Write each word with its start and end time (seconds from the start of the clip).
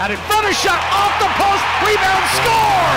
Out 0.00 0.10
in 0.10 0.16
front 0.24 0.48
of 0.48 0.56
shot 0.56 0.80
off 0.96 1.12
the 1.20 1.28
post. 1.36 1.60
Rebound 1.84 2.24
score. 2.32 2.96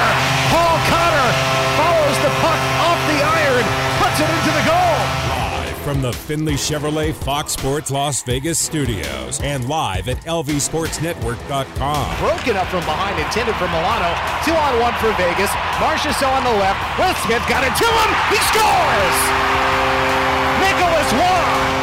Paul 0.56 0.80
Cotter 0.88 1.30
follows 1.76 2.16
the 2.24 2.32
puck 2.40 2.56
off 2.80 2.96
the 3.12 3.20
iron, 3.20 3.68
puts 4.00 4.24
it 4.24 4.30
into 4.32 4.52
the 4.56 4.64
goal. 4.64 4.96
Live 5.28 5.76
from 5.84 6.02
the 6.02 6.14
Findlay 6.14 6.54
Chevrolet 6.54 7.14
Fox 7.14 7.52
Sports 7.52 7.92
Las 7.92 8.24
Vegas 8.24 8.58
studios 8.58 9.42
and 9.42 9.68
live 9.68 10.08
at 10.08 10.16
lvsportsnetwork.com. 10.24 12.18
Broken 12.24 12.56
up 12.56 12.68
from 12.68 12.88
behind, 12.88 13.20
intended 13.20 13.56
for 13.60 13.68
Milano. 13.68 14.16
Two 14.48 14.56
on 14.56 14.80
one 14.80 14.96
for 15.04 15.12
Vegas. 15.20 15.52
Marchessault 15.84 16.32
on 16.32 16.46
the 16.48 16.56
left. 16.56 16.80
Will 16.98 17.14
Smith 17.28 17.44
got 17.52 17.68
it 17.68 17.76
to 17.76 17.84
him. 17.84 18.10
He 18.32 18.40
scores. 18.48 19.20
Nicholas 20.64 21.12
Waugh. 21.20 21.83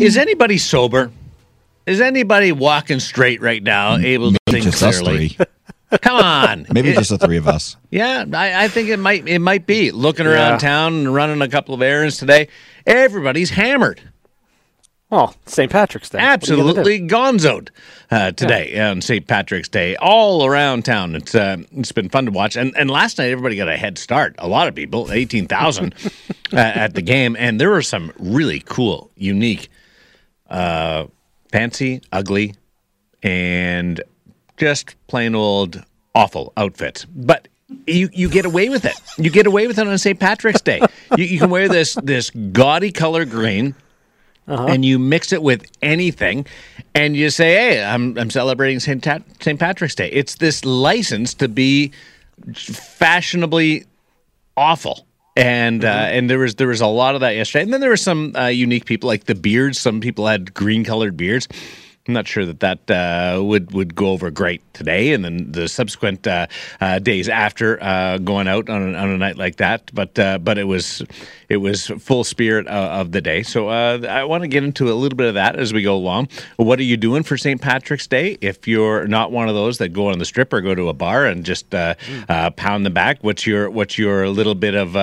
Is 0.00 0.16
anybody 0.16 0.58
sober? 0.58 1.10
Is 1.86 2.00
anybody 2.00 2.52
walking 2.52 3.00
straight 3.00 3.40
right 3.40 3.62
now, 3.62 3.96
able 3.96 4.32
to 4.32 4.38
think 4.48 4.64
just 4.64 4.82
us 4.82 5.00
clearly? 5.00 5.28
three. 5.30 5.46
Come 6.02 6.22
on, 6.22 6.66
Maybe 6.72 6.90
It- 6.90 6.94
just 6.98 7.10
the 7.10 7.18
three 7.18 7.36
of 7.36 7.48
us. 7.48 7.76
yeah. 7.90 8.24
I, 8.32 8.64
I 8.64 8.68
think 8.68 8.88
it 8.90 8.98
might 8.98 9.26
it 9.26 9.40
might 9.40 9.66
be 9.66 9.90
looking 9.90 10.26
around 10.26 10.52
Yeah. 10.52 10.58
town 10.58 10.94
and 10.94 11.14
running 11.14 11.42
a 11.42 11.48
couple 11.48 11.74
of 11.74 11.82
errands 11.82 12.16
today. 12.16 12.46
Everybody's 12.86 13.50
hammered, 13.50 14.00
Well, 15.10 15.34
St. 15.46 15.70
Patrick's 15.70 16.08
Day. 16.10 16.18
What 16.18 16.48
are 16.48 16.52
you 16.54 16.56
gonna 16.62 16.62
do? 16.74 16.80
absolutely 16.80 17.08
gonzoed 17.08 17.68
uh, 18.12 18.30
today 18.32 18.78
on 18.80 19.00
St. 19.00 19.26
Patrick's 19.26 19.68
Day, 19.68 19.96
all 19.96 20.46
around 20.46 20.84
town. 20.84 21.16
It's 21.16 21.34
uh, 21.34 21.56
it's 21.72 21.90
been 21.92 22.08
fun 22.08 22.26
to 22.26 22.30
watch, 22.30 22.56
and 22.56 22.72
and 22.76 22.88
last 22.88 23.18
night 23.18 23.30
everybody 23.32 23.56
got 23.56 23.68
a 23.68 23.76
head 23.76 23.98
start. 23.98 24.36
A 24.38 24.46
lot 24.46 24.68
of 24.68 24.74
people, 24.76 25.10
eighteen 25.10 25.46
thousand 25.48 25.94
uh, 26.52 26.56
at 26.56 26.94
the 26.94 27.02
game, 27.02 27.34
and 27.36 27.60
there 27.60 27.70
were 27.70 27.82
some 27.82 28.12
really 28.20 28.62
cool, 28.64 29.10
unique, 29.16 29.68
uh, 30.50 31.06
fancy, 31.52 32.02
ugly, 32.12 32.54
and 33.22 34.02
just 34.56 34.94
plain 35.06 35.34
old 35.34 35.82
awful 36.14 36.52
outfits. 36.56 37.04
But 37.06 37.48
you 37.86 38.10
you 38.12 38.28
get 38.28 38.44
away 38.44 38.68
with 38.68 38.84
it. 38.84 38.94
You 39.16 39.30
get 39.30 39.46
away 39.46 39.66
with 39.66 39.78
it 39.78 39.86
on 39.86 39.96
St. 39.98 40.18
Patrick's 40.18 40.60
Day. 40.60 40.80
You, 41.16 41.24
you 41.24 41.38
can 41.38 41.50
wear 41.50 41.68
this 41.68 41.94
this 42.02 42.30
gaudy 42.30 42.92
color 42.92 43.24
green. 43.24 43.74
And 44.46 44.84
you 44.84 44.98
mix 44.98 45.32
it 45.32 45.44
with 45.44 45.64
anything, 45.80 46.44
and 46.92 47.14
you 47.14 47.30
say, 47.30 47.54
"Hey, 47.54 47.84
I'm 47.84 48.18
I'm 48.18 48.30
celebrating 48.30 48.80
St. 48.80 49.00
Ta- 49.00 49.20
St. 49.40 49.60
Patrick's 49.60 49.94
Day." 49.94 50.08
It's 50.10 50.34
this 50.36 50.64
license 50.64 51.34
to 51.34 51.46
be 51.46 51.92
fashionably 52.54 53.84
awful. 54.56 55.06
And 55.40 55.84
uh, 55.84 55.88
and 55.88 56.28
there 56.28 56.38
was 56.38 56.56
there 56.56 56.68
was 56.68 56.82
a 56.82 56.86
lot 56.86 57.14
of 57.14 57.22
that 57.22 57.34
yesterday, 57.34 57.62
and 57.62 57.72
then 57.72 57.80
there 57.80 57.88
were 57.88 57.96
some 57.96 58.36
uh, 58.36 58.48
unique 58.48 58.84
people 58.84 59.06
like 59.06 59.24
the 59.24 59.34
beards. 59.34 59.78
Some 59.78 60.00
people 60.00 60.26
had 60.26 60.52
green 60.52 60.84
colored 60.84 61.16
beards. 61.16 61.48
I'm 62.10 62.14
not 62.14 62.26
sure 62.26 62.44
that 62.44 62.58
that 62.58 62.90
uh, 62.90 63.40
would 63.40 63.70
would 63.72 63.94
go 63.94 64.08
over 64.08 64.32
great 64.32 64.62
today, 64.74 65.12
and 65.12 65.24
then 65.24 65.52
the 65.52 65.68
subsequent 65.68 66.26
uh, 66.26 66.48
uh, 66.80 66.98
days 66.98 67.28
after 67.28 67.80
uh, 67.80 68.18
going 68.18 68.48
out 68.48 68.68
on 68.68 68.96
a, 68.96 68.98
on 68.98 69.10
a 69.10 69.16
night 69.16 69.36
like 69.36 69.56
that. 69.56 69.94
But 69.94 70.18
uh, 70.18 70.38
but 70.38 70.58
it 70.58 70.64
was 70.64 71.04
it 71.48 71.58
was 71.58 71.86
full 71.86 72.24
spirit 72.24 72.66
uh, 72.66 72.98
of 73.00 73.12
the 73.12 73.20
day. 73.20 73.44
So 73.44 73.68
uh, 73.68 74.00
I 74.08 74.24
want 74.24 74.42
to 74.42 74.48
get 74.48 74.64
into 74.64 74.90
a 74.90 74.94
little 74.94 75.16
bit 75.16 75.28
of 75.28 75.34
that 75.34 75.56
as 75.56 75.72
we 75.72 75.82
go 75.82 75.94
along. 75.94 76.30
What 76.56 76.80
are 76.80 76.84
you 76.84 76.96
doing 76.96 77.22
for 77.22 77.36
St. 77.36 77.60
Patrick's 77.60 78.08
Day? 78.08 78.36
If 78.40 78.66
you're 78.66 79.06
not 79.06 79.30
one 79.30 79.48
of 79.48 79.54
those 79.54 79.78
that 79.78 79.90
go 79.90 80.08
on 80.08 80.18
the 80.18 80.24
strip 80.24 80.52
or 80.52 80.60
go 80.60 80.74
to 80.74 80.88
a 80.88 80.92
bar 80.92 81.26
and 81.26 81.44
just 81.44 81.72
uh, 81.72 81.94
uh, 82.28 82.50
pound 82.50 82.84
the 82.84 82.90
back, 82.90 83.22
what's 83.22 83.46
your 83.46 83.70
what's 83.70 83.98
your 83.98 84.28
little 84.28 84.56
bit 84.56 84.74
of 84.74 84.96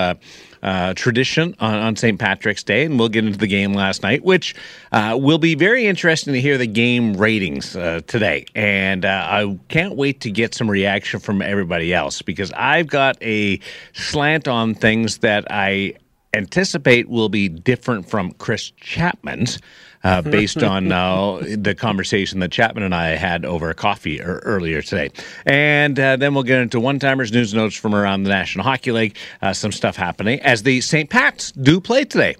uh, 0.63 0.93
tradition 0.93 1.55
on, 1.59 1.75
on 1.75 1.95
St. 1.95 2.19
Patrick's 2.19 2.63
Day, 2.63 2.85
and 2.85 2.97
we'll 2.97 3.09
get 3.09 3.25
into 3.25 3.37
the 3.37 3.47
game 3.47 3.73
last 3.73 4.03
night, 4.03 4.23
which 4.23 4.55
uh, 4.91 5.17
will 5.19 5.37
be 5.37 5.55
very 5.55 5.87
interesting 5.87 6.33
to 6.33 6.41
hear 6.41 6.57
the 6.57 6.67
game 6.67 7.15
ratings 7.15 7.75
uh, 7.75 8.01
today. 8.07 8.45
And 8.55 9.05
uh, 9.05 9.27
I 9.29 9.59
can't 9.69 9.95
wait 9.95 10.21
to 10.21 10.31
get 10.31 10.53
some 10.53 10.69
reaction 10.69 11.19
from 11.19 11.41
everybody 11.41 11.93
else 11.93 12.21
because 12.21 12.51
I've 12.53 12.87
got 12.87 13.17
a 13.21 13.59
slant 13.93 14.47
on 14.47 14.75
things 14.75 15.19
that 15.19 15.45
I 15.49 15.93
anticipate 16.33 17.09
will 17.09 17.29
be 17.29 17.49
different 17.49 18.09
from 18.09 18.31
Chris 18.33 18.71
Chapman's. 18.71 19.59
Uh, 20.07 20.21
based 20.37 20.63
on 20.63 20.89
uh, 20.89 21.43
the 21.57 21.75
conversation 21.75 22.39
that 22.39 22.49
Chapman 22.49 22.83
and 22.83 22.95
I 22.95 23.09
had 23.09 23.43
over 23.43 23.73
coffee 23.73 24.21
er- 24.21 24.41
earlier 24.45 24.81
today. 24.81 25.11
And 25.45 25.99
uh, 25.99 26.15
then 26.15 26.33
we'll 26.33 26.43
get 26.43 26.61
into 26.61 26.79
one 26.79 26.97
timers, 26.97 27.33
news 27.33 27.53
notes 27.53 27.75
from 27.75 27.93
around 27.93 28.23
the 28.23 28.29
National 28.29 28.63
Hockey 28.63 28.93
League, 28.93 29.17
uh, 29.41 29.51
some 29.51 29.73
stuff 29.73 29.97
happening 29.97 30.39
as 30.39 30.63
the 30.63 30.79
St. 30.79 31.09
Pats 31.09 31.51
do 31.51 31.81
play 31.81 32.05
today 32.05 32.37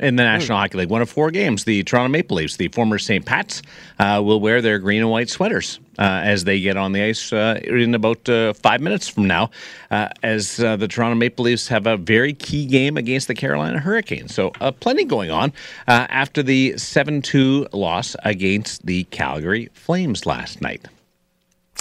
in 0.00 0.16
the 0.16 0.24
National 0.24 0.58
Hockey 0.58 0.78
League. 0.78 0.90
One 0.90 1.02
of 1.02 1.10
four 1.10 1.30
games. 1.30 1.64
The 1.64 1.82
Toronto 1.84 2.08
Maple 2.08 2.38
Leafs, 2.38 2.56
the 2.56 2.68
former 2.68 2.98
St. 2.98 3.24
Pat's, 3.24 3.62
uh, 3.98 4.20
will 4.24 4.40
wear 4.40 4.60
their 4.60 4.78
green 4.78 5.02
and 5.02 5.10
white 5.10 5.28
sweaters 5.28 5.78
uh, 5.98 6.22
as 6.24 6.44
they 6.44 6.60
get 6.60 6.76
on 6.76 6.92
the 6.92 7.02
ice 7.02 7.32
uh, 7.32 7.60
in 7.62 7.94
about 7.94 8.28
uh, 8.28 8.52
five 8.54 8.80
minutes 8.80 9.08
from 9.08 9.26
now, 9.26 9.50
uh, 9.90 10.08
as 10.22 10.58
uh, 10.58 10.76
the 10.76 10.88
Toronto 10.88 11.14
Maple 11.14 11.44
Leafs 11.44 11.68
have 11.68 11.86
a 11.86 11.96
very 11.96 12.32
key 12.32 12.64
game 12.66 12.96
against 12.96 13.28
the 13.28 13.34
Carolina 13.34 13.78
Hurricanes. 13.78 14.34
So, 14.34 14.52
uh, 14.60 14.72
plenty 14.72 15.04
going 15.04 15.30
on 15.30 15.52
uh, 15.86 16.06
after 16.08 16.42
the 16.42 16.76
7 16.78 17.22
2 17.22 17.68
loss 17.72 18.16
against 18.24 18.86
the 18.86 19.04
Calgary 19.04 19.68
Flames 19.74 20.24
last 20.26 20.60
night. 20.60 20.86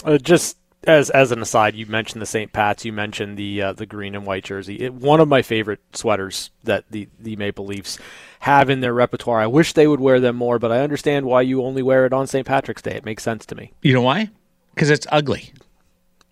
Uh, 0.04 0.18
just 0.18 0.58
as 0.86 1.10
as 1.10 1.32
an 1.32 1.42
aside, 1.42 1.76
you 1.76 1.86
mentioned 1.86 2.22
the 2.22 2.26
St. 2.26 2.52
Pat's. 2.54 2.86
You 2.86 2.94
mentioned 2.94 3.38
the 3.38 3.62
uh, 3.62 3.74
the 3.74 3.86
green 3.86 4.16
and 4.16 4.26
white 4.26 4.44
jersey. 4.46 4.76
It, 4.82 4.94
one 4.94 5.20
of 5.20 5.28
my 5.28 5.42
favorite 5.42 5.80
sweaters 5.94 6.52
that 6.64 6.86
the 6.90 7.08
the 7.20 7.36
Maple 7.36 7.66
Leafs 7.66 7.98
have 8.40 8.70
in 8.70 8.80
their 8.80 8.94
repertoire. 8.94 9.40
I 9.42 9.48
wish 9.48 9.74
they 9.74 9.88
would 9.88 10.00
wear 10.00 10.20
them 10.20 10.36
more, 10.38 10.58
but 10.60 10.72
I 10.72 10.80
understand 10.80 11.26
why 11.26 11.42
you 11.42 11.64
only 11.64 11.82
wear 11.84 12.06
it 12.06 12.14
on 12.14 12.28
St. 12.28 12.46
Patrick's 12.48 12.82
Day. 12.82 12.96
It 12.96 13.04
makes 13.06 13.24
sense 13.24 13.46
to 13.48 13.56
me. 13.56 13.74
You 13.82 13.94
know 13.94 14.02
why? 14.02 14.30
Because 14.74 14.90
it's 14.90 15.06
ugly. 15.12 15.52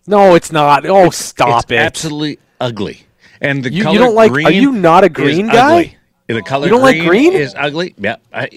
No, 0.06 0.34
it's 0.34 0.50
not. 0.50 0.86
Oh, 0.86 1.10
stop 1.10 1.64
it's 1.64 1.72
it! 1.72 1.76
absolutely 1.76 2.38
ugly. 2.60 3.02
And 3.42 3.62
the 3.62 3.70
You- 3.70 3.90
you 3.92 3.98
don't 3.98 4.14
like- 4.14 4.32
Green 4.32 4.46
are 4.46 4.50
you 4.50 4.72
not 4.72 5.04
a 5.04 5.10
green 5.10 5.48
guy? 5.48 5.72
ugly. 5.80 5.97
The 6.28 6.42
color 6.42 6.66
You 6.66 6.72
don't 6.72 6.82
like 6.82 6.96
green, 6.96 7.30
green? 7.30 7.32
is 7.32 7.54
ugly. 7.56 7.94
Yeah, 7.96 8.16
I, 8.34 8.50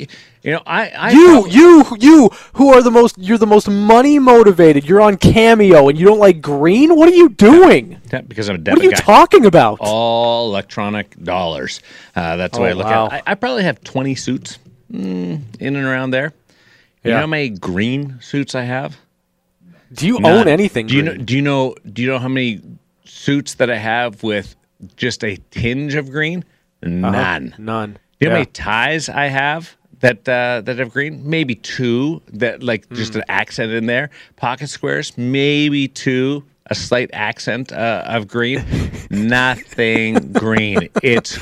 you 0.43 0.51
know, 0.51 0.61
I, 0.67 0.89
I 0.89 1.11
you, 1.11 1.41
prob- 1.41 1.51
you, 1.53 1.85
you, 2.01 2.29
who 2.55 2.73
are 2.73 2.81
the 2.81 2.91
most? 2.91 3.17
You're 3.17 3.37
the 3.37 3.47
most 3.47 3.69
money 3.69 4.19
motivated. 4.19 4.83
You're 4.83 4.99
on 4.99 5.15
Cameo, 5.15 5.87
and 5.87 5.97
you 5.97 6.05
don't 6.05 6.19
like 6.19 6.41
green. 6.41 6.97
What 6.97 7.07
are 7.07 7.15
you 7.15 7.29
doing? 7.29 7.97
Yeah, 8.11 8.21
because 8.21 8.49
I'm 8.49 8.57
a 8.57 8.59
What 8.59 8.79
are 8.79 8.83
you 8.83 8.91
guy. 8.91 8.97
talking 8.97 9.45
about? 9.45 9.77
All 9.79 10.49
electronic 10.49 11.17
dollars. 11.23 11.79
Uh, 12.13 12.35
that's 12.35 12.57
the 12.57 12.61
way 12.61 12.69
Oh, 12.69 12.71
I 12.71 12.73
look 12.73 12.85
wow. 12.87 13.05
at 13.07 13.13
it. 13.13 13.23
I, 13.25 13.31
I 13.31 13.35
probably 13.35 13.63
have 13.63 13.81
20 13.85 14.15
suits 14.15 14.59
mm, 14.91 15.41
in 15.61 15.75
and 15.77 15.85
around 15.85 16.11
there. 16.11 16.33
You 17.05 17.11
Yeah. 17.11 17.15
know 17.15 17.21
how 17.21 17.27
many 17.27 17.49
green 17.49 18.17
suits 18.21 18.53
I 18.53 18.63
have? 18.63 18.97
Do 19.93 20.07
you 20.07 20.19
None. 20.19 20.29
own 20.39 20.47
anything? 20.49 20.87
Do 20.87 20.95
you 20.97 21.03
know? 21.03 21.15
Do 21.15 21.33
you 21.35 21.41
know? 21.41 21.75
Do 21.93 22.01
you 22.01 22.09
know 22.09 22.19
how 22.19 22.27
many 22.27 22.59
suits 23.05 23.53
that 23.55 23.69
I 23.71 23.77
have 23.77 24.23
with 24.23 24.57
just 24.97 25.23
a 25.23 25.37
tinge 25.51 25.95
of 25.95 26.11
green? 26.11 26.43
None. 26.83 27.55
None. 27.57 27.93
Do 27.93 27.99
you 28.19 28.27
know 28.27 28.35
how 28.35 28.39
many 28.39 28.51
ties 28.51 29.09
I 29.09 29.25
have 29.27 29.75
that 29.99 30.27
uh, 30.27 30.61
that 30.61 30.77
have 30.77 30.91
green? 30.91 31.27
Maybe 31.29 31.55
two 31.55 32.21
that 32.33 32.61
like 32.61 32.89
just 32.89 33.15
an 33.15 33.23
accent 33.29 33.71
in 33.71 33.87
there. 33.87 34.09
Pocket 34.35 34.67
squares, 34.67 35.17
maybe 35.17 35.87
two. 35.87 36.43
A 36.67 36.75
slight 36.75 37.09
accent 37.11 37.73
uh, 37.73 38.03
of 38.05 38.27
green. 38.27 38.63
Nothing 39.09 40.31
green. 40.31 40.87
It's 41.03 41.37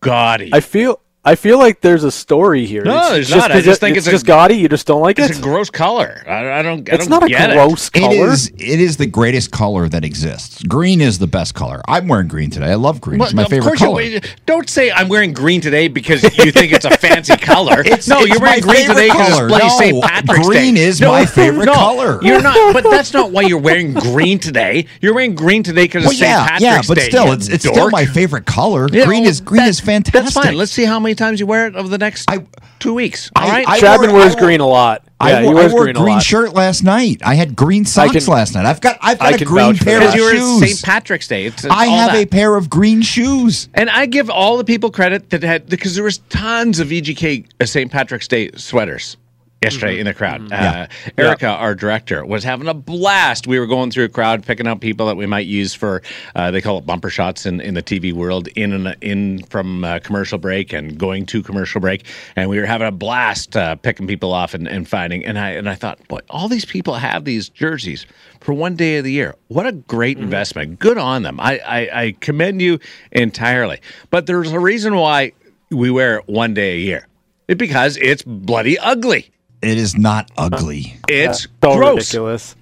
gaudy. 0.00 0.50
I 0.52 0.60
feel 0.60 1.00
I 1.26 1.34
feel 1.34 1.58
like 1.58 1.80
there's 1.80 2.04
a 2.04 2.10
story 2.12 2.66
here. 2.66 2.84
No, 2.84 2.98
It's 2.98 3.10
there's 3.10 3.28
just 3.30 3.38
not. 3.40 3.50
I 3.50 3.54
'cause 3.54 3.64
just 3.64 3.78
it- 3.78 3.80
think 3.80 3.96
it's, 3.96 4.06
it's 4.06 4.12
a- 4.12 4.16
just 4.16 4.26
gaudy. 4.26 4.54
You 4.54 4.68
just 4.68 4.86
don't 4.86 5.00
like 5.02 5.18
it's 5.18 5.30
it. 5.30 5.38
a 5.38 5.42
gross 5.42 5.70
color. 5.70 6.22
I, 6.26 6.60
I 6.60 6.62
don't. 6.62 6.88
I 6.88 6.94
it's 6.94 7.08
don't 7.08 7.20
not 7.20 7.28
a 7.28 7.52
gross 7.52 7.88
It 7.88 7.94
color. 8.00 8.30
is. 8.30 8.46
It 8.56 8.80
is 8.80 8.96
the 8.96 9.06
greatest 9.06 9.50
color 9.50 9.88
that 9.88 10.04
exists. 10.04 10.62
Green 10.62 11.00
is 11.00 11.18
the 11.18 11.26
best 11.26 11.54
color. 11.54 11.82
I'm 11.88 12.06
wearing 12.06 12.28
green 12.28 12.50
today. 12.50 12.66
I 12.70 12.74
love 12.76 13.00
green. 13.00 13.18
Well, 13.18 13.26
it's 13.26 13.34
my 13.34 13.42
of 13.42 13.50
favorite 13.50 13.76
color. 13.76 14.02
You, 14.02 14.20
don't 14.46 14.70
say 14.70 14.92
I'm 14.92 15.08
wearing 15.08 15.32
green 15.32 15.60
today 15.60 15.88
because 15.88 16.22
you 16.38 16.52
think 16.52 16.72
it's 16.72 16.84
a 16.84 16.96
fancy 16.96 17.36
color. 17.52 17.80
It's- 17.80 18.06
no, 18.06 18.20
it's 18.20 18.28
you're 18.28 18.38
wearing 18.40 18.60
green 18.62 18.86
today 18.86 19.08
favorite 19.08 19.12
because 19.12 19.28
it's 19.28 19.36
color. 19.36 19.48
bloody 19.48 19.64
No, 19.66 19.78
St. 19.78 20.04
Patrick's 20.04 20.46
green 20.46 20.74
Day. 20.76 20.84
is 20.84 21.00
No, 21.00 21.10
my 21.10 21.26
favorite 21.26 21.66
no, 21.66 21.74
color. 21.74 22.20
You're 22.22 22.40
not, 22.40 22.72
but 22.72 22.84
that's 22.90 23.12
not 23.12 23.32
why 23.32 23.42
you're 23.42 23.58
wearing 23.58 23.94
green 23.94 24.38
today. 24.38 24.86
You're 25.00 25.12
wearing 25.14 25.34
green 25.34 25.64
today 25.64 25.86
because 25.86 26.04
well, 26.04 26.10
it's 26.12 26.20
St. 26.20 26.30
yeah, 26.30 26.46
Patrick's 26.46 26.62
yeah, 26.62 26.82
but 26.86 26.98
still, 27.02 27.32
it's 27.32 27.48
it's 27.48 27.66
still 27.68 27.90
my 27.90 28.06
favorite 28.06 28.46
color. 28.46 28.86
You 28.92 29.04
green 29.04 29.24
is 29.24 29.40
green 29.40 29.62
that- 29.64 29.70
is 29.70 29.80
fantastic. 29.80 30.22
That's 30.22 30.32
fine. 30.32 30.54
Let's 30.54 30.70
see 30.70 30.84
how 30.84 31.00
many 31.00 31.15
times 31.16 31.40
you 31.40 31.46
wear 31.46 31.66
it 31.66 31.74
over 31.74 31.88
the 31.88 31.98
next 31.98 32.30
I- 32.30 32.44
two 32.78 32.94
weeks. 32.94 33.30
I- 33.34 33.42
All 33.44 33.50
right. 33.50 33.68
I 33.68 33.80
Chapman 33.80 34.10
wore- 34.12 34.20
wears 34.20 34.36
I 34.36 34.38
green 34.38 34.60
a 34.60 34.66
lot. 34.66 35.02
I 35.18 35.30
Yeah, 35.30 35.42
wore, 35.42 35.48
he 35.50 35.54
wears 35.54 35.72
I 35.72 35.74
wore 35.74 35.84
green, 35.84 35.96
green, 35.96 36.18
a 36.18 36.20
shirt 36.20 36.52
last 36.54 36.84
night. 36.84 37.22
I 37.24 37.34
had 37.36 37.56
green 37.56 37.84
socks 37.86 38.12
can- 38.12 38.32
last 38.34 38.54
night. 38.54 38.66
I've 38.66 38.80
got 38.82 38.98
I've 39.00 39.18
got 39.18 39.40
a 39.40 39.44
green 39.44 39.76
pair 39.76 39.96
of 39.96 40.00
because 40.02 40.14
you 40.14 40.22
were 40.24 40.30
shoes. 40.36 40.60
St. 40.60 40.82
Patrick's 40.82 41.26
Day. 41.26 41.46
It's, 41.46 41.64
it's 41.64 41.72
I 41.74 41.86
have 41.86 42.12
that. 42.12 42.22
a 42.22 42.26
pair 42.26 42.54
of 42.54 42.68
green 42.68 43.00
shoes. 43.02 43.68
And 43.74 43.88
I 43.88 44.06
give 44.06 44.28
all 44.28 44.58
the 44.58 44.64
people 44.64 44.90
credit 44.90 45.30
that 45.30 45.42
had 45.42 45.68
because 45.68 45.94
there 45.94 46.04
was 46.04 46.18
tons 46.28 46.78
of 46.80 46.88
VGK 46.88 47.46
uh, 47.60 47.64
St. 47.64 47.90
Patrick's 47.90 48.28
Day 48.28 48.50
sweaters 48.56 49.16
yesterday 49.62 49.98
in 49.98 50.06
the 50.06 50.14
crowd. 50.14 50.52
Uh, 50.52 50.86
Erica, 51.16 51.48
our 51.48 51.74
director, 51.74 52.24
was 52.24 52.44
having 52.44 52.68
a 52.68 52.74
blast. 52.74 53.46
We 53.46 53.58
were 53.58 53.66
going 53.66 53.90
through 53.90 54.04
a 54.04 54.08
crowd, 54.08 54.44
picking 54.44 54.66
up 54.66 54.80
people 54.80 55.06
that 55.06 55.16
we 55.16 55.26
might 55.26 55.46
use 55.46 55.74
for 55.74 56.02
uh, 56.34 56.50
they 56.50 56.60
call 56.60 56.78
it 56.78 56.86
bumper 56.86 57.10
shots 57.10 57.46
in, 57.46 57.60
in 57.60 57.74
the 57.74 57.82
TV 57.82 58.12
world, 58.12 58.48
in 58.48 58.72
and 58.72 58.96
in 59.00 59.42
from 59.44 59.84
uh, 59.84 59.98
commercial 60.00 60.38
break 60.38 60.72
and 60.72 60.98
going 60.98 61.26
to 61.26 61.42
commercial 61.42 61.80
break, 61.80 62.04
and 62.36 62.50
we 62.50 62.58
were 62.58 62.66
having 62.66 62.86
a 62.86 62.92
blast 62.92 63.56
uh, 63.56 63.76
picking 63.76 64.06
people 64.06 64.32
off 64.32 64.54
and, 64.54 64.68
and 64.68 64.88
finding. 64.88 65.24
And 65.24 65.38
I 65.38 65.50
and 65.50 65.68
I 65.68 65.74
thought, 65.74 66.06
boy, 66.08 66.20
all 66.30 66.48
these 66.48 66.64
people 66.64 66.94
have 66.94 67.24
these 67.24 67.48
jerseys 67.48 68.06
for 68.40 68.52
one 68.52 68.76
day 68.76 68.98
of 68.98 69.04
the 69.04 69.12
year. 69.12 69.34
What 69.48 69.66
a 69.66 69.72
great 69.72 70.18
investment! 70.18 70.78
Good 70.78 70.98
on 70.98 71.22
them. 71.22 71.40
I, 71.40 71.58
I 71.58 72.02
I 72.02 72.16
commend 72.20 72.60
you 72.60 72.78
entirely. 73.12 73.80
But 74.10 74.26
there's 74.26 74.52
a 74.52 74.60
reason 74.60 74.96
why 74.96 75.32
we 75.70 75.90
wear 75.90 76.18
it 76.18 76.28
one 76.28 76.54
day 76.54 76.74
a 76.74 76.78
year. 76.78 77.06
It's 77.48 77.58
because 77.58 77.96
it's 77.98 78.22
bloody 78.22 78.78
ugly. 78.78 79.30
It 79.66 79.78
is 79.78 79.96
not 79.96 80.30
ugly. 80.36 80.96
It's 81.08 81.42
So 81.62 81.76
gross. 81.76 81.96
ridiculous. 81.96 82.56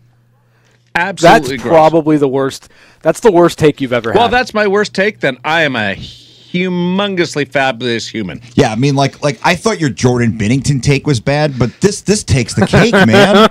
That's 0.95 1.23
gross. 1.23 1.61
probably 1.63 2.17
the 2.17 2.29
worst. 2.29 2.69
That's 3.03 3.21
the 3.21 3.33
worst 3.33 3.59
take 3.59 3.81
you've 3.81 3.93
ever 3.93 4.11
well, 4.11 4.25
had. 4.25 4.33
Well, 4.33 4.41
that's 4.41 4.55
my 4.55 4.67
worst 4.67 4.95
take. 4.95 5.21
Then 5.21 5.39
I 5.45 5.63
am 5.63 5.75
a 5.77 5.97
humongously 5.97 7.49
fabulous 7.51 8.07
human. 8.07 8.41
Yeah, 8.55 8.71
I 8.71 8.77
mean, 8.77 8.95
like, 8.95 9.23
like 9.23 9.41
I 9.43 9.57
thought 9.57 9.81
your 9.81 9.91
Jordan 9.91 10.39
Binnington 10.39 10.81
take 10.81 11.05
was 11.05 11.19
bad, 11.19 11.59
but 11.59 11.81
this 11.81 12.03
this 12.03 12.23
takes 12.23 12.55
the 12.55 12.67
cake, 12.67 12.93
man. 12.93 13.51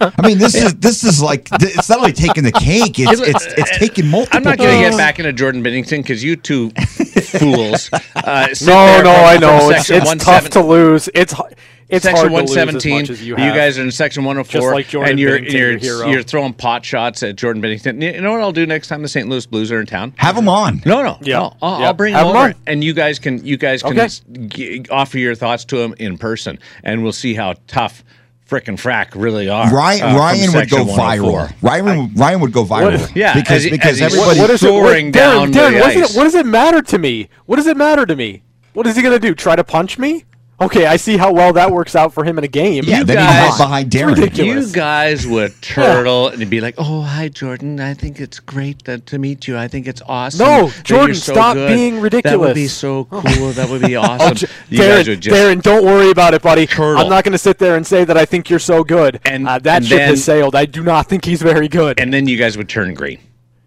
I 0.00 0.26
mean, 0.26 0.36
this 0.36 0.54
is 0.54 0.74
this 0.74 1.02
is 1.02 1.22
like 1.22 1.48
it's 1.52 1.88
not 1.88 1.98
only 1.98 2.12
taking 2.12 2.44
the 2.44 2.52
cake; 2.52 2.98
it's 2.98 3.20
it's 3.20 3.46
it's 3.46 3.78
taking 3.78 4.08
multiple. 4.08 4.36
I'm 4.36 4.44
not 4.44 4.58
going 4.58 4.82
to 4.84 4.90
get 4.90 4.98
back 4.98 5.18
into 5.18 5.32
Jordan 5.32 5.64
Binnington 5.64 6.02
because 6.02 6.22
you 6.22 6.36
two 6.36 6.70
fools. 6.70 7.88
Uh, 8.14 8.48
no, 8.62 9.02
no, 9.02 9.10
I 9.10 9.38
know. 9.38 9.70
It's, 9.70 9.88
it's 9.88 10.24
tough 10.24 10.50
to 10.50 10.60
lose. 10.60 11.08
It's 11.14 11.32
h- 11.32 11.56
it's 11.88 12.02
section 12.04 12.28
hard 12.28 12.30
to 12.32 12.36
lose 12.40 12.50
as 12.50 12.56
117. 12.56 13.00
much 13.02 13.10
as 13.10 13.26
you 13.26 13.36
guys 13.36 13.78
are 13.78 13.82
in 13.82 13.90
section 13.92 14.24
104, 14.24 14.74
like 14.74 14.92
and 14.94 15.20
you're 15.20 15.38
Binnington, 15.38 15.52
you're 15.52 15.70
your 15.70 15.78
hero. 15.78 16.06
you're 16.08 16.22
throwing 16.22 16.52
pot 16.52 16.84
shots 16.84 17.22
at 17.22 17.36
Jordan 17.36 17.62
Binnington. 17.62 18.02
You 18.02 18.20
know 18.20 18.32
what 18.32 18.40
I'll 18.40 18.52
do 18.52 18.66
next 18.66 18.88
time 18.88 19.02
the 19.02 19.08
St. 19.08 19.28
Louis 19.28 19.46
Blues 19.46 19.70
are 19.70 19.80
in 19.80 19.86
town? 19.86 20.12
Have 20.16 20.34
them 20.36 20.48
on. 20.48 20.82
No, 20.84 21.02
no, 21.02 21.18
Yeah. 21.22 21.38
no. 21.38 21.56
I'll, 21.62 21.80
Yeah. 21.80 21.86
I'll 21.86 21.92
bring 21.94 22.14
Have 22.14 22.22
him 22.26 22.30
'em 22.30 22.36
over, 22.36 22.46
on. 22.48 22.54
and 22.66 22.82
you 22.84 22.92
guys 22.92 23.18
can 23.18 23.44
you 23.44 23.56
guys 23.56 23.82
can 23.82 23.92
Okay. 23.92 24.00
s- 24.02 24.22
g- 24.48 24.84
offer 24.90 25.18
your 25.18 25.34
thoughts 25.34 25.64
to 25.66 25.78
him 25.80 25.94
in 25.98 26.18
person, 26.18 26.58
and 26.82 27.02
we'll 27.02 27.12
see 27.12 27.34
how 27.34 27.54
tough 27.68 28.02
frickin' 28.50 28.80
frack 28.80 29.08
really 29.14 29.48
are. 29.48 29.68
Ryan 29.74 30.02
uh, 30.14 30.16
Ryan 30.18 30.52
would 30.54 30.70
go 30.70 30.84
viral. 30.84 31.52
Ryan 31.62 32.12
Ryan 32.14 32.40
would 32.40 32.52
go 32.52 32.64
viral. 32.64 33.10
Yeah, 33.14 33.34
because 33.34 33.56
as 33.58 33.64
he- 33.64 33.70
because 33.70 33.90
as 33.92 33.98
he's- 33.98 34.12
everybody. 34.12 34.38
what- 34.38 34.44
what 34.48 34.50
is 34.50 34.62
it? 34.62 34.66
soaring 34.66 35.06
what, 35.06 35.14
down 35.14 35.48
Darren, 35.48 35.52
the 35.52 35.58
Darren, 35.58 35.80
what, 35.80 35.96
ice. 35.96 36.10
it, 36.12 36.16
what 36.16 36.24
does 36.24 36.34
it 36.36 36.46
matter 36.46 36.80
to 36.82 36.98
me? 36.98 37.28
What 37.46 37.56
does 37.56 37.66
it 37.66 37.76
matter 37.76 38.06
to 38.06 38.14
me? 38.14 38.42
What 38.74 38.86
is 38.86 38.94
he 38.94 39.02
going 39.02 39.14
to 39.14 39.18
do? 39.18 39.34
Try 39.34 39.56
to 39.56 39.64
punch 39.64 39.98
me? 39.98 40.24
Okay, 40.58 40.86
I 40.86 40.96
see 40.96 41.18
how 41.18 41.32
well 41.34 41.52
that 41.52 41.70
works 41.70 41.94
out 41.94 42.14
for 42.14 42.24
him 42.24 42.38
in 42.38 42.44
a 42.44 42.48
game. 42.48 42.84
yeah, 42.86 43.00
you 43.00 43.04
then 43.04 43.18
he 43.18 43.22
guys- 43.24 43.50
hide 43.50 43.58
behind 43.58 43.90
Darren. 43.90 44.16
ridiculous. 44.16 44.68
You 44.68 44.72
guys 44.74 45.26
would 45.26 45.52
turtle 45.60 46.28
and 46.28 46.48
be 46.48 46.62
like, 46.62 46.76
"Oh, 46.78 47.02
hi, 47.02 47.28
Jordan. 47.28 47.78
I 47.78 47.92
think 47.92 48.20
it's 48.20 48.40
great 48.40 48.84
that, 48.84 49.04
to 49.06 49.18
meet 49.18 49.46
you. 49.46 49.58
I 49.58 49.68
think 49.68 49.86
it's 49.86 50.00
awesome." 50.06 50.46
No, 50.46 50.70
Jordan, 50.82 51.14
so 51.14 51.34
stop 51.34 51.54
good. 51.56 51.68
being 51.68 52.00
ridiculous. 52.00 52.32
That 52.32 52.38
would 52.40 52.54
be 52.54 52.68
so 52.68 53.04
cool. 53.10 53.20
That 53.52 53.68
would 53.68 53.82
be 53.82 53.96
awesome. 53.96 54.30
Oh, 54.30 54.32
J- 54.32 54.46
you 54.70 54.78
Darren, 54.80 54.96
guys 54.96 55.08
would 55.08 55.20
just 55.20 55.36
Darren, 55.36 55.60
don't 55.62 55.84
worry 55.84 56.10
about 56.10 56.32
it, 56.32 56.40
buddy. 56.40 56.66
Turtle. 56.66 57.02
I'm 57.02 57.10
not 57.10 57.22
going 57.24 57.32
to 57.32 57.38
sit 57.38 57.58
there 57.58 57.76
and 57.76 57.86
say 57.86 58.04
that 58.04 58.16
I 58.16 58.24
think 58.24 58.48
you're 58.48 58.58
so 58.58 58.82
good. 58.82 59.20
And- 59.26 59.46
uh, 59.46 59.58
that 59.58 59.76
and 59.78 59.86
ship 59.86 59.98
then- 59.98 60.08
has 60.08 60.24
sailed. 60.24 60.54
I 60.54 60.64
do 60.64 60.82
not 60.82 61.06
think 61.06 61.26
he's 61.26 61.42
very 61.42 61.68
good. 61.68 62.00
and 62.00 62.12
then 62.14 62.26
you 62.26 62.38
guys 62.38 62.56
would 62.56 62.68
turn 62.70 62.94
green. 62.94 63.18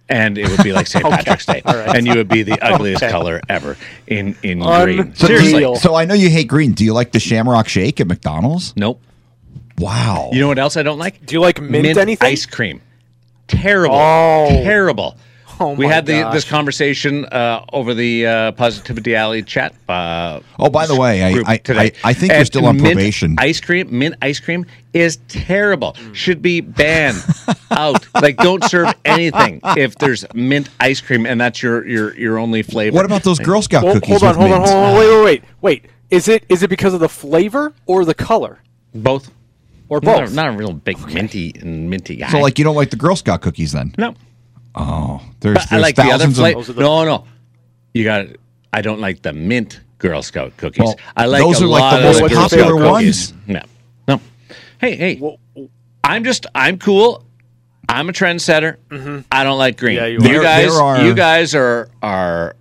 And 0.10 0.38
it 0.38 0.50
would 0.50 0.64
be 0.64 0.74
like 0.74 0.88
St. 0.88 1.06
Patrick's 1.10 1.46
Day, 1.46 1.62
and 1.66 2.08
you 2.08 2.16
would 2.16 2.28
be 2.30 2.42
the 2.44 2.60
ugliest 2.66 3.04
color 3.04 3.42
ever 3.48 3.78
in 4.08 4.36
in 4.42 4.60
green. 4.60 5.14
So, 5.16 5.28
do 5.28 5.34
you- 5.34 5.40
Seriously, 5.40 5.76
so 5.76 5.96
I 5.96 6.06
know 6.06 6.16
you 6.16 6.30
hate 6.30 6.48
green. 6.48 6.72
Do 6.74 6.84
you 6.84 6.94
like 6.94 7.12
the 7.12 7.20
Shamrock 7.20 7.68
Shake 7.68 8.00
at 8.02 8.08
McDonald's? 8.08 8.74
nope. 8.76 9.02
Wow. 9.78 10.30
You 10.34 10.42
know 10.42 10.50
what 10.50 10.60
else 10.60 10.76
I 10.76 10.84
don't 10.84 11.00
like? 11.00 11.26
Do 11.26 11.36
you 11.36 11.40
like 11.40 11.62
mint 11.62 11.98
anything? 11.98 12.28
ice 12.28 12.46
cream? 12.46 12.82
Terrible. 13.48 13.96
Oh. 13.96 14.48
Terrible. 14.50 15.16
Oh 15.62 15.74
we 15.74 15.88
my 15.88 15.94
had 15.94 16.06
the, 16.06 16.30
this 16.32 16.46
conversation 16.50 17.26
uh, 17.26 17.66
over 17.74 17.94
the 17.94 18.26
uh, 18.26 18.52
Positivity 18.54 19.14
Alley 19.16 19.44
chat. 19.44 19.74
Uh, 19.90 20.40
Oh, 20.58 20.70
by 20.70 20.86
the 20.88 20.96
way, 20.96 21.22
I- 21.24 21.44
I- 21.46 21.58
today. 21.58 21.92
I- 22.04 22.10
I 22.10 22.14
think 22.14 22.32
you're 22.34 22.46
still 22.46 22.66
on 22.66 22.78
mint 22.78 22.94
probation. 22.96 23.36
Ice 23.40 23.60
cream, 23.60 23.88
mint 23.98 24.16
ice 24.22 24.40
cream 24.40 24.66
is 24.94 25.18
terrible. 25.28 25.94
Mm. 25.94 26.16
Should 26.16 26.42
be 26.42 26.62
banned 26.62 27.22
out. 27.72 28.08
Like, 28.14 28.38
don't 28.38 28.64
serve 28.64 28.94
anything 29.06 29.60
if 29.78 29.96
there's 29.96 30.26
mint 30.34 30.70
ice 30.80 31.02
cream 31.02 31.26
and 31.26 31.40
that's 31.42 31.62
your 31.62 31.86
your 31.88 32.16
your 32.18 32.38
only 32.40 32.62
flavor. 32.64 32.96
what 32.96 33.06
about 33.06 33.24
those 33.24 33.40
Girl 33.40 33.62
Scout 33.62 33.84
Well, 33.84 33.94
cookies 33.96 34.22
hold 34.22 34.24
on, 34.24 34.30
with 34.30 34.38
hold 34.38 34.52
on, 34.54 34.60
mint? 34.62 34.72
hold 34.72 34.86
on. 34.86 34.98
Wait, 34.98 35.10
wait, 35.10 35.24
wait, 35.24 35.44
wait. 35.62 35.86
Is 36.10 36.28
it 36.30 36.44
is 36.50 36.64
it 36.64 36.70
because 36.70 36.94
of 36.94 37.02
the 37.02 37.10
flavor 37.10 37.74
or 37.86 38.06
the 38.06 38.14
color 38.16 38.62
both? 38.96 39.30
or 39.90 40.00
Not 40.02 40.20
both? 40.22 40.32
a, 40.32 40.34
not 40.36 40.48
a 40.50 40.52
real 40.52 40.72
big 40.74 40.98
minty 41.14 41.52
and 41.60 41.90
minty 41.90 42.16
guy. 42.18 42.30
So, 42.30 42.40
like, 42.40 42.58
you 42.60 42.64
don't 42.64 42.76
like 42.76 42.92
the 42.92 42.96
Girl 42.96 43.16
Scout 43.16 43.42
cookies 43.42 43.72
then? 43.74 43.94
no. 43.98 44.16
Oh, 44.76 45.22
there's, 45.40 45.56
But 45.56 45.64
I 45.64 45.68
there's 45.72 45.82
like 45.82 45.96
the 45.96 46.02
other 46.04 46.10
thousands 46.26 46.38
flavors. 46.38 46.70
of. 46.70 46.78
No, 46.78 47.04
no, 47.06 47.26
you 47.94 48.04
got. 48.04 48.28
I 48.72 48.82
don't 48.82 49.00
like 49.02 49.22
the 49.22 49.34
mint 49.34 49.80
Girl 49.98 50.22
Scout 50.22 50.56
cookies. 50.58 50.84
Well, 50.86 51.00
I 51.18 51.26
like 51.26 51.42
those 51.42 51.62
a 51.62 51.66
are 51.66 51.68
like 51.68 51.82
lot 51.82 51.98
the 51.98 52.04
most 52.04 52.20
Girl 52.20 52.30
popular 52.30 52.76
ones. 52.76 53.34
No, 53.48 53.62
no. 54.08 54.22
Hey, 54.80 54.96
hey. 54.96 55.38
I'm 56.04 56.24
just. 56.24 56.46
I'm 56.56 56.78
cool. 56.78 57.24
I'm 57.88 58.08
a 58.10 58.14
trendsetter. 58.14 58.78
I 59.32 59.44
don't 59.44 59.58
like 59.58 59.78
green. 59.78 59.96
Yeah, 59.98 60.06
you 60.06 60.20
you 60.22 60.42
guys. 60.42 60.76
Are- 60.76 61.04
You 61.04 61.16
guys 61.16 61.56
are 61.56 61.90
are 62.04 62.56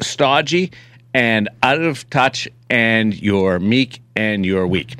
stodgy 0.00 0.72
and 1.14 1.48
out 1.62 1.80
of 1.80 2.08
touch, 2.10 2.48
and 2.68 3.14
you're 3.14 3.58
meek 3.60 4.00
and 4.16 4.44
you're 4.44 4.66
weak. 4.66 4.96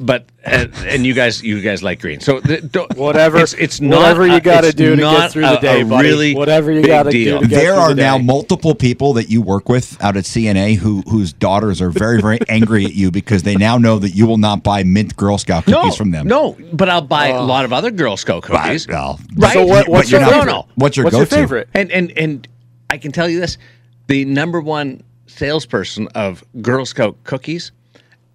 But 0.00 0.26
uh, 0.46 0.66
and 0.86 1.04
you 1.04 1.12
guys, 1.12 1.42
you 1.42 1.60
guys 1.60 1.82
like 1.82 2.00
green. 2.00 2.20
So 2.20 2.38
the, 2.38 2.60
don't, 2.60 2.96
Whatever- 2.96 3.38
It's, 3.38 3.52
it's 3.54 3.80
not. 3.80 3.98
whatever 3.98 4.28
you 4.28 4.38
gotta 4.40 4.72
do 4.72 4.90
to 4.90 4.96
get 4.96 5.02
not 5.02 5.32
through 5.32 5.42
the 5.42 5.56
day, 5.56 5.82
buddy. 5.82 6.08
Really 6.08 6.34
Whatever 6.36 6.70
you 6.70 6.82
gotta 6.86 7.10
do 7.10 7.40
to 7.40 7.46
get 7.48 7.50
There 7.50 7.74
are 7.74 7.88
the 7.94 8.00
now 8.02 8.16
day. 8.16 8.22
multiple 8.22 8.76
people 8.76 9.14
that 9.14 9.28
you 9.28 9.42
work 9.42 9.68
with 9.68 10.00
out 10.00 10.16
at 10.16 10.22
CNA 10.22 10.76
who 10.76 11.02
whose 11.08 11.32
daughters 11.32 11.82
are 11.82 11.90
very 11.90 12.20
very 12.22 12.38
angry 12.48 12.84
at 12.84 12.94
you 12.94 13.10
because 13.10 13.42
they 13.42 13.56
now 13.56 13.76
know 13.76 13.98
that 13.98 14.10
you 14.10 14.24
will 14.28 14.38
not 14.38 14.62
buy 14.62 14.84
mint 14.84 15.16
Girl 15.16 15.36
Scout 15.36 15.64
cookies 15.64 15.96
from 15.96 16.12
them. 16.12 16.28
No, 16.28 16.56
but 16.72 16.88
I'll 16.88 17.00
buy 17.00 17.28
a 17.28 17.42
lot 17.42 17.64
of 17.64 17.72
other 17.72 17.90
Girl 17.90 18.16
Scout 18.16 18.44
cookies. 18.44 18.86
Well, 18.86 19.18
Right. 19.34 19.52
So 19.52 19.66
what, 19.66 19.86
but 19.86 19.92
what's 19.92 20.12
your 20.12 20.20
not- 20.20 20.30
favorite? 20.32 20.52
no. 20.52 20.68
What's 20.76 20.96
your 20.96 21.04
what's 21.06 21.16
go-to? 21.16 21.34
your 21.34 21.42
favorite? 21.48 21.68
And 21.74 21.90
and 21.90 22.12
and 22.16 22.46
I 22.88 22.98
can 22.98 23.10
tell 23.10 23.28
you 23.28 23.40
this: 23.40 23.58
the 24.06 24.24
number 24.26 24.60
one 24.60 25.02
salesperson 25.26 26.06
of 26.14 26.44
Girl 26.62 26.86
Scout 26.86 27.16
cookies 27.24 27.72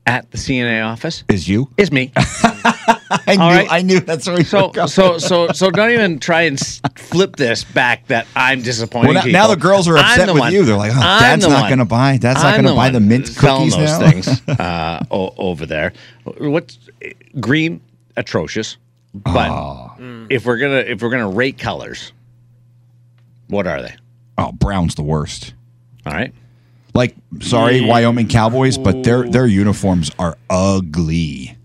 at 0.05 0.29
the 0.31 0.37
CNA 0.37 0.85
office 0.85 1.23
Is 1.29 1.47
you? 1.47 1.69
is 1.77 1.91
me. 1.91 2.11
I 3.25 3.35
knew. 3.35 3.37
Right. 3.43 3.67
I 3.69 3.81
knew 3.83 3.99
that's 3.99 4.27
where 4.27 4.39
you 4.39 4.43
So 4.43 4.69
going. 4.69 4.87
so 4.87 5.17
so 5.17 5.47
so 5.49 5.69
don't 5.71 5.91
even 5.91 6.19
try 6.19 6.41
and 6.41 6.59
flip 6.95 7.35
this 7.35 7.63
back 7.63 8.07
that 8.07 8.27
I'm 8.35 8.61
disappointed. 8.61 9.13
Well, 9.13 9.25
now- 9.25 9.31
now 9.31 9.47
the 9.47 9.55
girls 9.55 9.87
are 9.87 9.97
upset 9.97 10.27
with 10.27 10.39
one- 10.39 10.51
you. 10.53 10.65
They're 10.65 10.75
like, 10.75 10.91
"Oh, 10.93 10.99
I'm 10.99 11.39
Dad's 11.39 11.47
not 11.47 11.69
gonna 11.69 11.85
buy- 11.85 12.17
Dad's 12.17 12.41
not 12.43 12.55
I'm 12.55 12.63
gonna 12.63 12.75
buy 12.75 12.89
the 12.89 12.99
mint 12.99 13.33
cookies 13.37 13.75
those 13.77 13.99
now." 13.99 14.09
things 14.09 14.41
uh, 14.59 15.03
over 15.11 15.65
there. 15.65 15.93
What's 16.37 16.77
green? 17.39 17.81
Atrocious. 18.17 18.77
But 19.13 19.49
Oh. 19.51 19.91
if 20.29 20.45
we're 20.45 20.57
gonna 20.57 20.77
if 20.77 21.01
we're 21.01 21.09
gonna 21.11 21.29
rate 21.29 21.57
colors, 21.59 22.11
what 23.47 23.67
are 23.67 23.81
they? 23.81 23.95
oh, 24.37 24.51
brown's 24.51 24.95
the 24.95 25.03
worst. 25.03 25.53
All 26.05 26.13
right. 26.13 26.33
Like, 26.93 27.15
sorry, 27.41 27.81
Wyoming 27.81 28.27
Cowboys, 28.27 28.77
but 28.77 29.03
their 29.03 29.27
their 29.27 29.47
uniforms 29.47 30.11
are 30.19 30.37
ugly. 30.49 31.57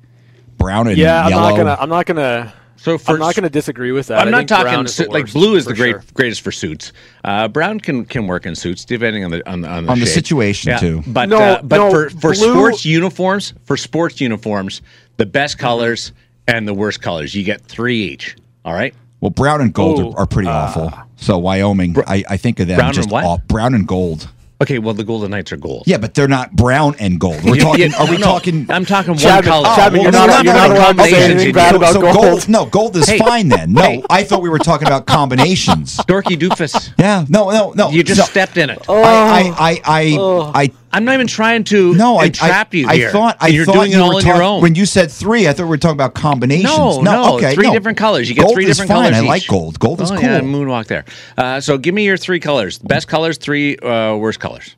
Brown 0.57 0.89
and 0.89 0.97
Yeah, 0.97 1.25
I'm 1.25 1.31
not 1.31 1.57
gonna. 1.57 1.77
I'm 1.79 1.89
not 1.89 2.07
gonna. 2.07 2.53
So 2.77 2.97
for 2.97 3.13
I'm 3.13 3.19
not 3.19 3.35
gonna 3.35 3.51
disagree 3.51 3.91
with 3.93 4.07
that. 4.07 4.21
I'm 4.21 4.29
I 4.29 4.31
not 4.31 4.49
talking 4.49 4.85
is 4.85 4.97
the 4.97 5.11
like 5.11 5.33
blue 5.33 5.57
is 5.57 5.65
the 5.65 5.75
great 5.75 5.91
sure. 5.91 6.03
greatest 6.15 6.41
for 6.43 6.53
suits. 6.53 6.93
Uh, 7.25 7.49
brown 7.49 7.81
can 7.81 8.05
can 8.05 8.27
work 8.27 8.47
in 8.47 8.55
suits 8.55 8.85
depending 8.85 9.25
on 9.25 9.31
the 9.33 9.49
on 9.51 9.61
the 9.63 9.69
on 9.69 9.85
the, 9.87 9.93
On 9.93 9.99
the 10.01 10.07
shade. 10.07 10.13
situation, 10.15 10.79
too. 10.79 11.03
But 11.07 11.29
No, 11.29 11.39
uh, 11.39 11.63
but 11.63 11.77
no, 11.77 11.91
for 11.91 12.11
for 12.11 12.33
blue- 12.33 12.53
sports 12.53 12.85
uniforms 12.85 13.53
for 13.65 13.77
sports 13.77 14.21
uniforms 14.21 14.81
the 15.17 15.27
best 15.27 15.59
colors 15.59 16.13
and 16.47 16.67
the 16.69 16.75
worst 16.75 17.03
colors 17.03 17.35
you 17.35 17.43
get 17.43 17.61
three 17.63 17.99
each. 18.05 18.37
All 18.65 18.73
right. 18.75 18.95
Well, 19.21 19.31
brown 19.31 19.61
and 19.61 19.75
gold 19.75 20.15
are, 20.15 20.21
are 20.21 20.27
pretty 20.27 20.49
awful. 20.49 20.93
So 21.17 21.37
Wyoming, 21.39 21.97
I, 22.07 22.23
I 22.31 22.37
think 22.37 22.61
of 22.61 22.69
them 22.69 22.77
brown 22.77 22.89
and 22.91 22.95
just 22.95 23.11
what? 23.11 23.25
off. 23.25 23.43
Brown 23.49 23.75
and 23.75 23.87
gold. 23.89 24.31
Okay. 24.61 24.79
Well, 24.81 24.95
the 24.95 25.05
Golden 25.05 25.31
Knights 25.31 25.53
are 25.53 25.57
gold. 25.57 25.85
Yeah, 25.87 25.99
but 25.99 26.15
they're 26.15 26.27
not 26.27 26.53
brown 26.53 26.97
and 26.99 27.21
gold. 27.21 27.45
We're 27.45 27.57
talking. 27.61 27.91
you- 27.91 27.97
are 27.97 28.07
we 28.11 28.17
no, 28.19 28.25
talking? 28.25 28.67
I'm 28.71 28.85
talking 28.85 29.13
one 29.13 29.19
Chapman- 29.19 29.45
color. 29.51 29.65
Chapman, 29.77 30.01
oh, 30.01 30.03
you're 30.03 30.13
well, 30.13 30.27
not- 30.27 30.45
no, 30.45 30.53
you're 30.53 30.55
no, 30.55 30.59
not 30.59 30.69
no, 30.71 30.75
allowed 30.75 30.97
to 30.97 31.03
say 31.05 31.11
combinations 31.11 31.31
anything 31.35 31.55
bad 31.55 31.75
about 31.77 31.93
so 31.93 32.01
gold. 32.01 32.15
gold. 32.17 32.49
No, 32.49 32.67
gold 32.67 32.97
is 32.97 33.09
Hey, 33.09 33.19
fine 33.19 33.49
then. 33.49 33.73
No, 33.73 33.83
hey. 33.83 34.03
I 34.11 34.25
thought 34.25 34.43
we 34.43 34.49
were 34.49 34.59
talking 34.59 34.89
about 34.89 35.07
combinations. 35.07 35.97
Dorky 36.09 36.37
doofus. 36.37 36.93
Yeah, 36.99 37.25
no, 37.29 37.51
no, 37.51 37.73
no. 37.77 37.91
You 37.91 38.03
just 38.03 38.19
no. 38.19 38.25
stepped 38.25 38.57
in 38.57 38.71
it. 38.71 38.83
Oh. 38.89 39.01
I, 39.01 39.05
I, 39.07 39.53
I, 39.59 39.81
I, 39.85 40.17
oh. 40.19 40.51
I 40.55 40.71
I'm 40.93 41.05
not 41.05 41.15
even 41.15 41.27
trying 41.27 41.65
to 41.65 41.95
No, 41.95 42.17
I, 42.17 42.27
entrap 42.27 42.69
I, 42.73 42.77
you 42.77 42.89
I 42.89 42.95
here. 42.97 43.11
thought 43.11 43.37
I 43.41 43.49
you're 43.49 43.65
thought 43.67 43.75
doing 43.75 43.91
you 43.93 43.99
it 43.99 44.01
all 44.01 44.09
were 44.11 44.15
on 44.17 44.23
talk- 44.23 44.35
your 44.35 44.43
own. 44.43 44.63
When 44.63 44.75
you 44.75 44.87
said 44.87 45.11
three, 45.11 45.47
I 45.47 45.53
thought 45.53 45.65
we 45.65 45.69
were 45.71 45.77
talking 45.79 45.97
about 45.97 46.15
combinations. 46.15 46.65
No, 46.77 47.01
no, 47.03 47.37
okay, 47.37 47.55
three 47.55 47.67
no. 47.67 47.73
different 47.73 47.99
colors. 47.99 48.29
You 48.29 48.35
get 48.35 48.43
Gold 48.43 48.55
three 48.55 48.65
is 48.67 48.77
different 48.79 48.89
fine. 48.91 49.13
colors. 49.13 49.25
I 49.25 49.29
like 49.29 49.43
each. 49.43 49.49
gold. 49.49 49.79
Gold 49.79 50.01
is 50.01 50.11
oh, 50.11 50.15
cool. 50.15 50.23
Yeah, 50.25 50.41
moonwalk 50.41 50.87
there. 50.87 51.05
Uh, 51.37 51.61
so 51.61 51.77
give 51.79 51.95
me 51.95 52.05
your 52.05 52.17
three 52.17 52.41
colors. 52.41 52.79
Best 52.79 53.07
colors, 53.09 53.37
three 53.39 53.77
uh, 53.79 54.17
worst 54.17 54.41
colors. 54.41 54.77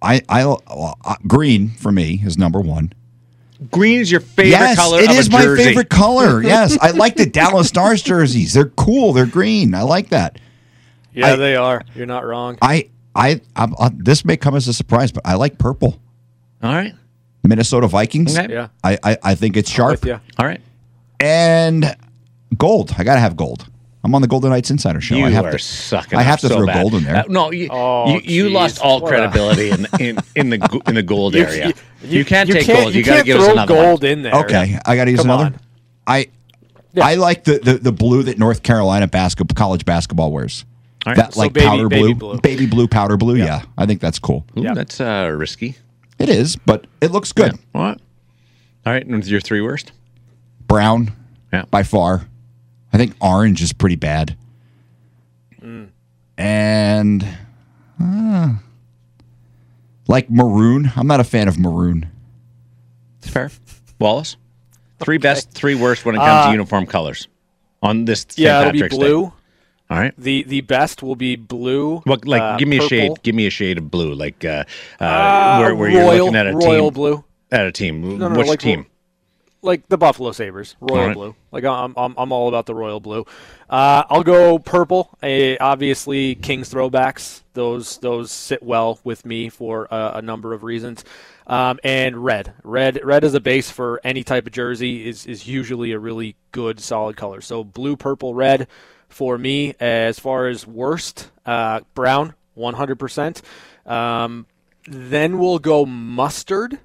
I, 0.00 0.22
I, 0.28 0.42
uh, 0.44 1.14
green 1.26 1.70
for 1.70 1.90
me 1.90 2.20
is 2.24 2.38
number 2.38 2.60
one. 2.60 2.92
Green 3.72 3.98
is 3.98 4.08
your 4.12 4.20
favorite 4.20 4.50
yes, 4.50 4.76
color. 4.76 5.00
it 5.00 5.10
of 5.10 5.16
is 5.16 5.26
a 5.26 5.30
my 5.32 5.42
jersey. 5.42 5.64
favorite 5.64 5.90
color. 5.90 6.40
Yes, 6.44 6.78
I 6.80 6.92
like 6.92 7.16
the 7.16 7.26
Dallas 7.26 7.66
Stars 7.66 8.00
jerseys. 8.02 8.52
They're 8.52 8.66
cool. 8.70 9.12
They're 9.12 9.26
green. 9.26 9.74
I 9.74 9.82
like 9.82 10.10
that. 10.10 10.38
Yeah, 11.12 11.32
I- 11.32 11.36
they 11.36 11.56
are. 11.56 11.82
You're 11.96 12.06
not 12.06 12.24
wrong. 12.24 12.58
I, 12.62 12.90
I, 13.18 13.40
I'm, 13.56 13.74
uh, 13.78 13.90
this 13.94 14.24
may 14.24 14.36
come 14.36 14.54
as 14.54 14.68
a 14.68 14.72
surprise, 14.72 15.10
but 15.12 15.26
I 15.26 15.34
like 15.34 15.58
purple. 15.58 16.00
All 16.62 16.72
right, 16.72 16.94
Minnesota 17.42 17.86
Vikings. 17.88 18.38
Okay. 18.38 18.52
Yeah. 18.52 18.68
I, 18.84 18.98
I, 19.02 19.16
I 19.22 19.34
think 19.34 19.56
it's 19.56 19.70
sharp. 19.70 20.00
With 20.00 20.06
you. 20.06 20.20
all 20.38 20.46
right. 20.46 20.60
And 21.20 21.96
gold. 22.56 22.94
I 22.96 23.04
gotta 23.04 23.20
have 23.20 23.36
gold. 23.36 23.66
I'm 24.04 24.14
on 24.14 24.22
the 24.22 24.28
Golden 24.28 24.50
Knights 24.50 24.70
Insider 24.70 25.00
Show. 25.00 25.16
You 25.16 25.26
I 25.26 25.30
have 25.30 25.44
are 25.46 25.52
to. 25.52 25.58
sucking. 25.58 26.18
I 26.18 26.22
have 26.22 26.40
to 26.40 26.48
so 26.48 26.56
throw 26.58 26.66
bad. 26.66 26.80
gold 26.80 26.94
in 26.94 27.02
there. 27.04 27.16
Uh, 27.16 27.24
no, 27.28 27.50
you, 27.50 27.68
Oh, 27.70 28.08
you, 28.08 28.20
you 28.44 28.50
lost 28.50 28.80
all 28.80 29.00
What 29.00 29.12
a- 29.12 29.16
credibility 29.16 29.70
in, 29.70 29.86
in 30.00 30.18
in 30.36 30.50
the 30.50 30.82
in 30.86 30.94
the 30.94 31.02
gold 31.02 31.34
You- 31.36 31.42
area. 31.44 31.66
you- 31.68 31.74
You, 32.18 32.24
can't 32.24 32.48
you 32.48 32.54
take 32.54 32.66
can't- 32.66 32.78
gold. 32.84 32.94
you 32.94 33.00
You, 33.00 33.04
got 33.04 33.10
to 33.10 33.16
can't 33.18 33.26
give 33.26 33.36
us 33.38 33.44
throw 33.44 33.52
another 33.54 33.74
gold 33.74 34.02
one. 34.02 34.10
in 34.12 34.22
there. 34.22 34.34
Okay, 34.36 34.78
I 34.86 34.94
got 34.96 35.06
to 35.06 35.10
use 35.10 35.20
Come 35.20 35.30
another. 35.30 35.44
on. 35.46 35.60
I 36.06 36.28
Yeah. 36.94 37.04
I 37.06 37.14
like 37.16 37.42
the, 37.44 37.58
the 37.58 37.74
the 37.74 37.92
blue 37.92 38.22
that 38.22 38.38
North 38.38 38.62
Carolina 38.62 39.08
basketball 39.08 39.54
college 39.56 39.84
basketball 39.84 40.30
wears. 40.32 40.64
All 41.06 41.12
right. 41.12 41.16
That 41.16 41.34
So 41.34 41.40
like 41.40 41.52
baby- 41.52 41.66
powder 41.66 41.88
baby 41.88 42.12
blue, 42.12 42.32
blue. 42.32 42.40
baby 42.40 42.66
blue 42.66 42.88
powder 42.88 43.16
blue. 43.16 43.36
Yeah. 43.36 43.62
I 43.76 43.86
think 43.86 44.00
that's 44.00 44.18
cool. 44.18 44.44
Ooh, 44.56 44.62
Yeah. 44.62 44.74
That's 44.74 45.00
uh, 45.00 45.34
risky. 45.36 45.76
It 46.18 46.28
is, 46.28 46.56
but 46.56 46.86
it 47.00 47.12
looks 47.12 47.32
good. 47.32 47.56
What? 47.72 48.00
All 48.86 48.92
right, 48.92 49.06
and 49.06 49.24
your 49.26 49.40
three 49.40 49.60
worst. 49.60 49.92
Brown, 50.66 51.12
Yeah. 51.52 51.64
by 51.70 51.82
far. 51.84 52.26
I 52.92 52.96
think 52.96 53.14
orange 53.20 53.62
is 53.62 53.72
pretty 53.72 53.96
bad. 53.96 54.36
Mm. 55.62 55.88
And 56.36 57.28
uh, 58.02 58.54
like 60.08 60.30
maroon. 60.30 60.90
I'm 60.96 61.06
not 61.06 61.20
a 61.20 61.24
fan 61.24 61.48
of 61.48 61.58
maroon. 61.58 62.08
It's 63.18 63.28
fair. 63.30 63.50
Wallace. 63.98 64.36
Three 65.00 65.18
best, 65.18 65.50
three 65.52 65.74
worst 65.74 66.04
when 66.04 66.14
it 66.16 66.18
comes 66.18 66.46
to 66.46 66.50
uniform 66.52 66.86
colors 66.86 67.28
on 67.82 68.04
this. 68.04 68.24
Uh, 68.24 68.32
Yeah, 68.36 68.60
it'll 68.60 68.72
be 68.72 68.80
Patrick's 68.80 68.96
Day. 68.98 69.30
Blue. 69.88 69.96
All 69.96 70.02
right. 70.02 70.14
The 70.18 70.42
the 70.44 70.60
best 70.62 71.02
will 71.02 71.16
be 71.16 71.36
blue. 71.36 71.98
What 72.04 72.26
like? 72.26 72.42
uh, 72.42 72.56
give 72.58 72.68
me 72.68 72.78
a 72.78 72.82
shade. 72.88 73.12
Give 73.22 73.34
me 73.34 73.46
a 73.46 73.50
shade 73.50 73.78
of 73.78 73.90
blue, 73.90 74.14
like 74.14 74.44
uh, 74.44 74.64
uh, 75.00 75.04
uh, 75.04 75.58
where, 75.60 75.74
where 75.74 75.90
you're 75.90 76.04
looking 76.04 76.36
at 76.36 76.46
a 76.46 76.50
team. 76.50 76.58
royal 76.58 76.90
team. 76.90 76.94
blue, 76.94 77.24
At 77.50 77.66
a 77.66 77.72
team. 77.72 78.18
no, 78.18 78.30
Which 78.30 78.46
like 78.48 78.60
team? 78.60 78.86
like 79.62 79.88
the 79.88 79.98
Buffalo 79.98 80.30
Sabres, 80.32 80.76
royal 80.80 81.00
Alright. 81.00 81.16
blue. 81.16 81.34
Like 81.50 81.64
I'm, 81.64 81.94
I'm 81.96 82.14
I'm 82.16 82.32
all 82.32 82.48
about 82.48 82.66
the 82.66 82.74
royal 82.74 83.00
blue. 83.00 83.24
Uh, 83.68 84.04
I'll 84.08 84.22
go 84.22 84.58
purple. 84.58 85.16
Uh, 85.22 85.56
obviously, 85.60 86.34
Kings 86.36 86.72
throwbacks. 86.72 87.42
Those 87.54 87.98
those 87.98 88.30
sit 88.30 88.62
well 88.62 89.00
with 89.04 89.24
me 89.24 89.48
for 89.48 89.92
uh, 89.92 90.12
a 90.18 90.22
number 90.22 90.52
of 90.54 90.62
reasons. 90.62 91.04
Um, 91.46 91.80
and 91.82 92.22
red, 92.22 92.52
red, 92.62 93.00
red 93.02 93.24
as 93.24 93.32
a 93.32 93.40
base 93.40 93.70
for 93.70 94.02
any 94.04 94.22
type 94.22 94.46
of 94.46 94.52
jersey 94.52 95.08
is 95.08 95.24
is 95.24 95.46
usually 95.46 95.92
a 95.92 95.98
really 95.98 96.36
good 96.52 96.78
solid 96.78 97.16
color. 97.16 97.40
So 97.40 97.64
blue, 97.64 97.96
purple, 97.96 98.34
red 98.34 98.68
for 99.08 99.38
me. 99.38 99.74
As 99.80 100.18
far 100.18 100.46
as 100.48 100.66
worst, 100.66 101.30
uh, 101.46 101.80
brown, 101.94 102.34
100%. 102.56 103.42
Um, 103.86 104.46
then 104.86 105.38
we'll 105.38 105.58
go 105.58 105.84
mustard. 105.86 106.78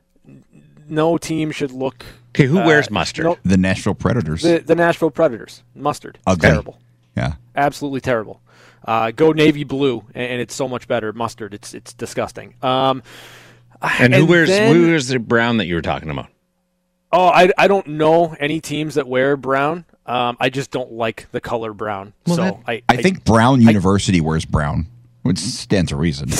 No 0.88 1.18
team 1.18 1.52
should 1.52 1.72
look 1.72 2.06
Okay, 2.36 2.46
who 2.46 2.60
uh, 2.60 2.66
wears 2.66 2.90
mustard? 2.90 3.26
no- 3.26 3.38
The 3.46 3.58
Nashville 3.58 3.94
Predators. 3.94 4.42
the, 4.42 4.60
the 4.60 4.76
Nashville 4.76 5.12
Predators. 5.12 5.64
Mustard. 5.76 6.16
It's 6.16 6.24
Ugly. 6.28 6.50
terrible. 6.50 6.80
yeah. 7.16 7.34
Absolutely 7.56 8.02
terrible. 8.02 8.42
Uh, 8.86 9.12
go 9.12 9.32
navy 9.32 9.64
blue, 9.64 10.04
and, 10.14 10.32
and 10.34 10.42
it's 10.42 10.54
so 10.56 10.68
much 10.68 10.88
better. 10.88 11.14
Mustard. 11.14 11.54
It's 11.54 11.74
it's 11.74 11.94
disgusting. 11.94 12.56
Um, 12.62 13.02
and 13.82 14.14
who 14.14 14.22
and 14.22 14.30
wears 14.30 14.50
then- 14.50 14.76
who 14.76 14.88
wears 14.88 15.08
the 15.08 15.20
brown 15.20 15.58
that 15.58 15.68
you 15.68 15.76
were 15.76 15.82
talking 15.82 16.10
about? 16.10 16.28
oh, 17.14 17.28
I, 17.28 17.52
I 17.60 17.68
don't 17.68 17.86
know 17.86 18.36
any 18.40 18.60
teams 18.60 18.96
that 18.96 19.08
wear 19.08 19.38
brown. 19.38 19.86
Um, 20.06 20.38
I 20.40 20.50
just 20.50 20.72
don't 20.72 20.92
like 20.92 21.28
the 21.32 21.40
color 21.42 21.74
brown. 21.74 22.14
Well, 22.28 22.36
so 22.36 22.44
that- 22.44 22.60
I, 22.68 22.84
I 22.90 22.98
think 22.98 23.24
Brown 23.24 23.62
University 23.62 24.20
wears 24.22 24.46
brown, 24.46 24.88
which 25.22 25.40
stands 25.40 25.90
to 25.90 25.96
reason. 25.96 26.30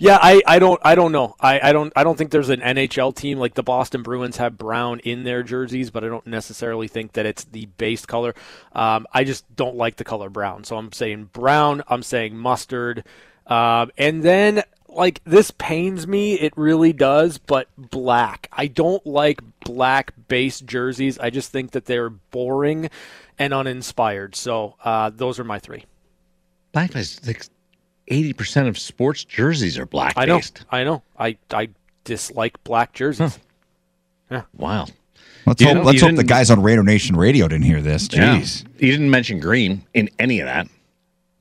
Yeah, 0.00 0.18
I, 0.20 0.42
I 0.46 0.58
don't 0.58 0.80
I 0.82 0.94
don't 0.94 1.12
know. 1.12 1.36
I, 1.38 1.60
I 1.68 1.72
don't 1.72 1.92
I 1.94 2.02
don't 2.02 2.16
think 2.16 2.30
there's 2.30 2.48
an 2.48 2.60
NHL 2.60 3.14
team 3.14 3.38
like 3.38 3.54
the 3.54 3.62
Boston 3.62 4.02
Bruins 4.02 4.38
have 4.38 4.56
brown 4.56 5.00
in 5.00 5.24
their 5.24 5.42
jerseys, 5.42 5.90
but 5.90 6.02
I 6.02 6.08
don't 6.08 6.26
necessarily 6.26 6.88
think 6.88 7.12
that 7.12 7.26
it's 7.26 7.44
the 7.44 7.66
base 7.76 8.06
color. 8.06 8.34
Um, 8.72 9.06
I 9.12 9.24
just 9.24 9.44
don't 9.54 9.76
like 9.76 9.96
the 9.96 10.04
color 10.04 10.30
brown. 10.30 10.64
So 10.64 10.76
I'm 10.76 10.92
saying 10.92 11.28
brown, 11.32 11.82
I'm 11.88 12.02
saying 12.02 12.36
mustard. 12.36 13.04
Um, 13.46 13.90
and 13.98 14.22
then 14.22 14.62
like 14.96 15.22
this 15.24 15.50
pains 15.52 16.06
me, 16.06 16.34
it 16.34 16.52
really 16.56 16.92
does, 16.92 17.38
but 17.38 17.68
black. 17.76 18.48
I 18.52 18.66
don't 18.66 19.04
like 19.06 19.40
black 19.60 20.12
base 20.28 20.60
jerseys. 20.60 21.18
I 21.18 21.30
just 21.30 21.52
think 21.52 21.72
that 21.72 21.84
they're 21.84 22.10
boring 22.10 22.90
and 23.38 23.52
uninspired. 23.52 24.34
So 24.34 24.74
uh, 24.82 25.10
those 25.14 25.38
are 25.38 25.44
my 25.44 25.58
three. 25.58 25.84
Black 26.72 26.96
is 26.96 27.24
like 27.26 27.44
eighty 28.08 28.32
percent 28.32 28.68
of 28.68 28.78
sports 28.78 29.24
jerseys 29.24 29.78
are 29.78 29.86
black 29.86 30.14
I 30.16 30.24
know. 30.24 30.40
I 30.70 30.84
know. 30.84 31.02
I 31.18 31.36
I 31.50 31.68
dislike 32.04 32.62
black 32.64 32.92
jerseys. 32.92 33.38
Yeah. 34.30 34.42
Wow. 34.56 34.86
Let's 35.46 35.60
You 35.60 35.68
hope. 35.68 35.84
Let's 35.84 36.00
hope 36.00 36.16
the 36.16 36.24
guys 36.24 36.50
on 36.50 36.62
Raider 36.62 36.82
Nation 36.82 37.16
Radio 37.16 37.46
didn't 37.46 37.64
hear 37.64 37.80
this. 37.80 38.08
Yeah. 38.12 38.38
Jeez. 38.38 38.64
You 38.78 38.90
didn't 38.90 39.10
mention 39.10 39.38
green 39.38 39.86
in 39.94 40.10
any 40.18 40.40
of 40.40 40.46
that. 40.46 40.68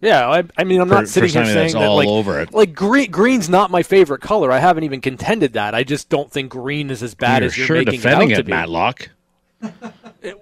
Yeah, 0.06 0.30
I, 0.30 0.44
I 0.58 0.64
mean, 0.64 0.80
I'm 0.82 0.88
For- 0.88 0.94
not 0.96 1.08
sitting 1.08 1.30
for 1.32 1.40
here 1.40 1.46
saying 1.46 1.56
that's 1.56 1.74
that 1.74 1.84
all 1.84 1.96
like, 1.98 2.08
over 2.08 2.40
it. 2.40 2.54
like 2.54 2.74
green. 2.76 3.10
Green's 3.12 3.50
not 3.50 3.72
my 3.72 3.82
favorite 3.84 4.22
color. 4.22 4.52
I 4.52 4.60
haven't 4.60 4.84
even 4.84 5.02
contended 5.02 5.54
that. 5.54 5.74
I 5.74 5.84
just 5.84 6.10
don't 6.10 6.32
think 6.32 6.52
green 6.52 6.90
is 6.92 7.02
as 7.02 7.16
bad 7.16 7.42
you're 7.42 7.48
as 7.48 7.58
you're 7.58 7.68
sure 7.68 7.76
making 7.78 7.94
defending 7.94 8.30
it 8.32 8.34
out 8.34 8.40
it, 8.40 8.42
to 8.42 8.44
be. 8.44 8.52
Matlock. 8.52 9.10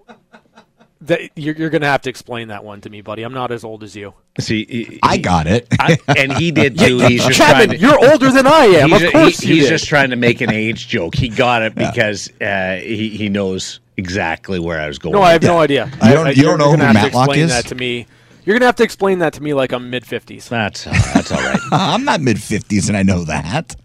That, 1.07 1.31
you're 1.35 1.53
you're 1.55 1.69
gonna 1.69 1.85
have 1.87 2.01
to 2.03 2.09
explain 2.09 2.47
that 2.47 2.63
one 2.63 2.79
to 2.79 2.89
me, 2.89 3.01
buddy. 3.01 3.23
I'm 3.23 3.33
not 3.33 3.51
as 3.51 3.65
old 3.65 3.83
as 3.83 3.93
you. 3.93 4.13
See, 4.39 4.65
he- 4.69 4.99
I 5.03 5.17
got 5.17 5.47
it. 5.47 5.67
I- 5.77 5.97
and 6.15 6.31
he 6.31 6.49
did 6.51 6.79
too. 6.79 6.99
He's 6.99 7.25
just 7.25 7.35
trying 7.35 7.55
Kevin, 7.55 7.69
to, 7.71 7.77
you're 7.77 8.09
older 8.11 8.31
than 8.31 8.47
I 8.47 8.67
am. 8.67 8.93
Of 8.93 9.11
course 9.11 9.39
he- 9.39 9.49
you 9.49 9.55
he's 9.55 9.63
did. 9.65 9.69
just 9.71 9.87
trying 9.87 10.11
to 10.11 10.15
make 10.15 10.39
an 10.39 10.49
age 10.49 10.87
joke. 10.87 11.13
He 11.15 11.27
got 11.27 11.61
it 11.61 11.75
because 11.75 12.31
uh, 12.39 12.77
he 12.77 13.09
he 13.09 13.27
knows 13.27 13.81
exactly 13.97 14.59
where 14.59 14.79
I 14.79 14.87
was 14.87 14.97
going. 14.97 15.11
no, 15.11 15.21
I 15.21 15.33
have 15.33 15.43
no 15.43 15.59
idea. 15.59 15.87
You 15.87 15.91
I- 16.03 16.13
don't- 16.13 16.27
I- 16.27 16.29
you 16.29 16.43
you're- 16.43 16.51
don't 16.51 16.59
know 16.59 16.67
you're 16.69 16.77
gonna 16.77 16.87
who 16.93 16.97
have 16.99 17.11
to 17.11 17.17
Matlock 17.17 17.27
explain 17.27 17.43
is? 17.43 17.51
That 17.51 17.65
to 17.67 17.75
me. 17.75 18.07
You're 18.45 18.55
gonna 18.55 18.65
have 18.65 18.75
to 18.77 18.83
explain 18.83 19.19
that 19.19 19.33
to 19.33 19.43
me 19.43 19.53
like 19.53 19.71
I'm 19.71 19.89
mid 19.89 20.05
fifties. 20.05 20.49
That's 20.49 20.85
uh, 20.87 20.91
that's 21.13 21.31
all 21.31 21.39
right. 21.39 21.59
I'm 21.71 22.03
not 22.03 22.21
mid 22.21 22.41
fifties, 22.41 22.89
and 22.89 22.97
I 22.97 23.03
know 23.03 23.23
that. 23.25 23.75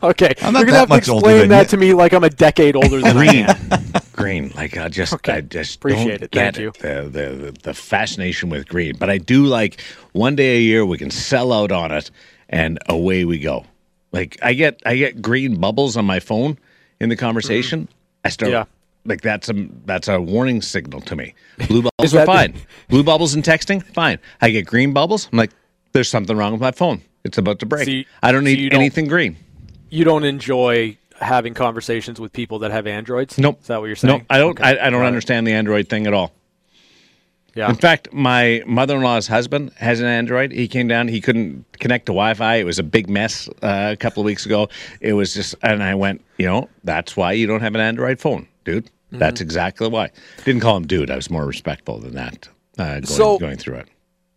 Okay, 0.00 0.32
I'm 0.42 0.52
not 0.52 0.60
you're 0.60 0.66
gonna 0.66 0.72
that 0.72 0.78
have 0.78 0.88
to 0.88 0.94
much 0.94 1.08
older 1.08 1.18
explain 1.26 1.38
than 1.40 1.48
that 1.48 1.62
you. 1.62 1.68
to 1.70 1.76
me 1.78 1.94
like 1.94 2.12
I'm 2.12 2.22
a 2.22 2.30
decade 2.30 2.76
older 2.76 3.00
than 3.00 3.16
I 3.16 3.26
Green, 3.26 3.46
am. 3.46 3.82
green. 4.12 4.52
Like 4.54 4.76
I 4.76 4.88
just, 4.88 5.12
Okay. 5.14 5.32
I 5.32 5.40
just 5.40 5.76
Appreciate 5.76 6.04
don't 6.04 6.22
it. 6.22 6.30
get 6.30 6.54
Thank 6.54 6.58
you. 6.58 6.72
The, 6.80 7.02
the 7.10 7.28
the 7.52 7.52
the 7.64 7.74
fascination 7.74 8.48
with 8.50 8.68
green. 8.68 8.96
But 8.96 9.10
I 9.10 9.18
do 9.18 9.44
like 9.46 9.80
one 10.12 10.36
day 10.36 10.58
a 10.58 10.60
year 10.60 10.86
we 10.86 10.98
can 10.98 11.10
sell 11.10 11.52
out 11.52 11.72
on 11.72 11.90
it, 11.90 12.12
and 12.48 12.78
away 12.88 13.24
we 13.24 13.40
go. 13.40 13.64
Like 14.12 14.38
I 14.40 14.52
get 14.54 14.80
I 14.86 14.94
get 14.96 15.20
green 15.20 15.56
bubbles 15.58 15.96
on 15.96 16.04
my 16.04 16.20
phone 16.20 16.56
in 17.00 17.08
the 17.08 17.16
conversation. 17.16 17.88
I 18.24 18.28
start 18.28 18.52
Yeah. 18.52 18.64
Like 19.04 19.20
that's 19.22 19.48
a 19.48 19.54
that's 19.86 20.08
a 20.08 20.20
warning 20.20 20.62
signal 20.62 21.00
to 21.02 21.16
me. 21.16 21.34
Blue 21.68 21.82
bubbles 21.98 22.14
are 22.14 22.18
that- 22.18 22.26
fine. 22.26 22.54
Blue 22.88 23.02
bubbles 23.04 23.34
and 23.34 23.42
texting, 23.44 23.82
fine. 23.94 24.18
I 24.40 24.50
get 24.50 24.66
green 24.66 24.92
bubbles. 24.92 25.28
I'm 25.32 25.38
like, 25.38 25.50
there's 25.92 26.08
something 26.08 26.36
wrong 26.36 26.52
with 26.52 26.60
my 26.60 26.70
phone. 26.72 27.02
It's 27.24 27.38
about 27.38 27.58
to 27.60 27.66
break. 27.66 27.84
So 27.86 27.90
you- 27.90 28.04
I 28.22 28.32
don't 28.32 28.42
so 28.42 28.46
need 28.46 28.70
don't- 28.70 28.80
anything 28.80 29.06
green. 29.08 29.36
You 29.90 30.04
don't 30.04 30.24
enjoy 30.24 30.98
having 31.20 31.54
conversations 31.54 32.20
with 32.20 32.32
people 32.32 32.58
that 32.60 32.70
have 32.70 32.86
androids. 32.86 33.38
Nope. 33.38 33.58
Is 33.60 33.66
that 33.68 33.80
what 33.80 33.86
you're 33.86 33.96
saying? 33.96 34.18
No, 34.18 34.24
I 34.30 34.38
don't. 34.38 34.50
Okay. 34.50 34.62
I, 34.64 34.70
I 34.86 34.90
don't 34.90 35.00
Got 35.00 35.04
it. 35.04 35.06
understand 35.08 35.46
the 35.46 35.52
Android 35.52 35.88
thing 35.88 36.06
at 36.06 36.12
all. 36.14 36.32
Yeah. 37.54 37.68
In 37.70 37.74
fact, 37.74 38.12
my 38.12 38.62
mother-in-law's 38.66 39.26
husband 39.26 39.72
has 39.78 39.98
an 40.00 40.06
Android. 40.06 40.52
He 40.52 40.68
came 40.68 40.86
down. 40.86 41.08
He 41.08 41.20
couldn't 41.20 41.64
connect 41.80 42.06
to 42.06 42.10
Wi-Fi. 42.12 42.56
It 42.56 42.64
was 42.64 42.78
a 42.78 42.84
big 42.84 43.08
mess 43.08 43.48
uh, 43.62 43.88
a 43.92 43.96
couple 43.96 44.20
of 44.20 44.26
weeks 44.26 44.46
ago. 44.46 44.68
It 45.00 45.14
was 45.14 45.34
just, 45.34 45.56
and 45.62 45.82
I 45.82 45.94
went, 45.96 46.22
you 46.36 46.46
know, 46.46 46.68
that's 46.84 47.16
why 47.16 47.32
you 47.32 47.46
don't 47.48 47.60
have 47.62 47.74
an 47.74 47.80
Android 47.80 48.20
phone, 48.20 48.46
dude. 48.72 48.84
Mm-hmm. 48.86 49.18
That's 49.18 49.40
exactly 49.40 49.88
why. 49.88 50.10
Didn't 50.44 50.60
call 50.60 50.76
him 50.76 50.86
dude. 50.86 51.10
I 51.10 51.16
was 51.16 51.30
more 51.30 51.46
respectful 51.46 51.98
than 51.98 52.14
that. 52.14 52.48
Uh, 52.78 52.84
going, 52.94 53.06
So- 53.06 53.38
going 53.38 53.56
through 53.56 53.76
it. 53.76 53.88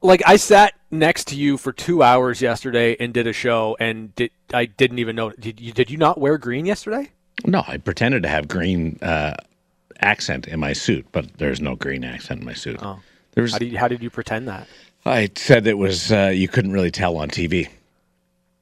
like 0.02 0.22
I 0.26 0.38
sat 0.38 0.74
next 0.90 1.28
to 1.28 1.36
you 1.36 1.58
for 1.58 1.72
two 1.74 2.02
hours 2.04 2.42
yesterday 2.42 2.96
and 3.00 3.14
did 3.14 3.28
a 3.28 3.34
show, 3.34 3.76
and 3.80 4.16
did 4.16 4.32
I 4.54 4.66
didn't 4.66 5.00
even 5.00 5.16
know. 5.16 5.32
Did 5.32 5.60
you 5.60 5.74
did 5.74 5.90
you 5.92 5.98
not 5.98 6.18
wear 6.20 6.38
green 6.38 6.66
yesterday? 6.66 7.12
No, 7.46 7.64
I 7.68 7.78
pretended 7.78 8.24
to 8.24 8.30
have 8.30 8.48
green 8.48 8.98
uh, 9.02 9.36
accent 10.00 10.48
in 10.48 10.60
my 10.60 10.74
suit, 10.74 11.06
but 11.12 11.26
there's 11.38 11.60
no 11.62 11.76
green 11.76 12.04
accent 12.04 12.40
in 12.42 12.46
my 12.46 12.54
suit. 12.54 12.80
Oh. 12.82 13.00
There 13.34 13.42
was. 13.44 13.52
How 13.54 13.58
did 13.60 13.72
you, 13.72 13.78
how 13.78 13.88
did 13.88 14.02
you 14.04 14.10
pretend 14.10 14.48
that? 14.48 14.68
I 15.06 15.30
said 15.36 15.68
it 15.68 15.78
was. 15.78 16.12
Uh, 16.12 16.32
you 16.34 16.48
couldn't 16.48 16.72
really 16.72 16.92
tell 16.92 17.18
on 17.18 17.30
TV. 17.30 17.68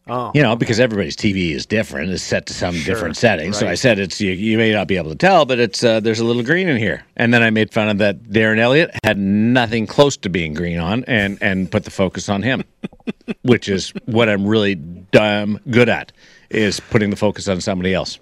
Oh, 0.10 0.32
You 0.34 0.42
know, 0.42 0.56
because 0.56 0.80
everybody's 0.80 1.16
TV 1.16 1.51
is 1.51 1.66
different, 1.66 2.10
is 2.12 2.24
set 2.24 2.46
to 2.48 2.54
some 2.54 2.75
different 2.84 3.16
settings. 3.18 3.58
So 3.58 3.68
I 3.68 3.75
said 3.75 4.00
it's 4.00 4.20
you, 4.20 4.32
you 4.32 4.58
may 4.58 4.72
not 4.72 4.88
be 4.88 4.98
able 4.98 5.12
to 5.12 5.16
tell, 5.16 5.46
but 5.46 5.60
it's 5.60 5.84
uh, 5.84 6.00
there's 6.00 6.20
a 6.20 6.25
little 6.25 6.44
green 6.44 6.68
in 6.68 6.78
here. 6.78 7.04
And 7.16 7.34
then 7.34 7.44
I 7.44 7.50
made 7.50 7.72
fun 7.72 7.89
of 7.89 7.98
that 8.00 8.24
Darren 8.24 8.60
Elliott 8.60 8.92
had 9.04 9.18
nothing 9.18 9.88
close 9.88 10.18
to 10.18 10.30
being 10.30 10.54
green 10.54 10.80
on, 10.80 11.04
and 11.06 11.38
and 11.42 11.72
put 11.72 11.84
the 11.86 11.92
focus 11.92 12.30
on 12.30 12.42
him, 12.42 12.63
which 13.44 13.70
is 13.70 13.94
what 14.06 14.30
I'm 14.30 14.46
really 14.48 14.75
damn 14.75 15.60
good 15.70 15.89
at, 15.89 16.12
is 16.50 16.80
putting 16.80 17.10
the 17.10 17.16
focus 17.16 17.48
on 17.48 17.62
somebody 17.62 17.94
else 17.94 18.20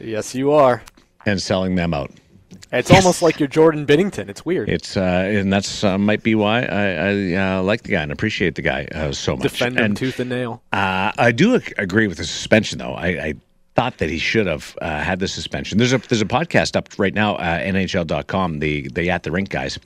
yes, 0.00 0.34
you 0.34 0.52
are. 0.52 0.82
and 1.26 1.40
selling 1.40 1.74
them 1.74 1.94
out. 1.94 2.10
It's 2.72 2.90
almost 2.90 3.20
like 3.20 3.40
you're 3.40 3.48
Jordan 3.48 3.84
Binnington. 3.86 4.28
It's 4.28 4.44
weird. 4.44 4.68
It's 4.68 4.96
uh, 4.96 5.00
and 5.00 5.52
that's 5.52 5.82
uh, 5.82 5.98
might 5.98 6.22
be 6.22 6.34
why 6.34 6.62
I, 6.62 6.86
I 6.92 7.34
uh, 7.58 7.62
like 7.62 7.82
the 7.82 7.90
guy 7.92 8.02
and 8.02 8.12
appreciate 8.12 8.54
the 8.54 8.62
guy 8.62 8.84
uh, 8.94 9.12
so 9.12 9.34
much. 9.34 9.42
Defend 9.42 9.78
him 9.78 9.84
and 9.86 9.96
tooth 9.96 10.20
and 10.20 10.30
nail. 10.30 10.62
uh, 10.72 11.10
I 11.18 11.32
do 11.32 11.60
agree 11.78 12.06
with 12.06 12.18
the 12.18 12.24
suspension, 12.24 12.78
though. 12.78 12.94
I, 12.94 13.06
I 13.08 13.34
thought 13.74 13.98
that 13.98 14.08
he 14.10 14.18
should 14.18 14.46
have 14.46 14.76
uh, 14.82 15.00
had 15.00 15.18
the 15.18 15.28
suspension. 15.28 15.78
There's 15.78 15.92
a 15.92 15.98
there's 15.98 16.22
a 16.22 16.26
podcast 16.26 16.76
up 16.76 16.88
right 16.98 17.14
now, 17.14 17.36
uh, 17.36 17.58
NHL.com, 17.60 18.60
the 18.60 18.88
the 18.88 19.10
at 19.10 19.24
the 19.24 19.32
rink 19.32 19.48
guys, 19.48 19.78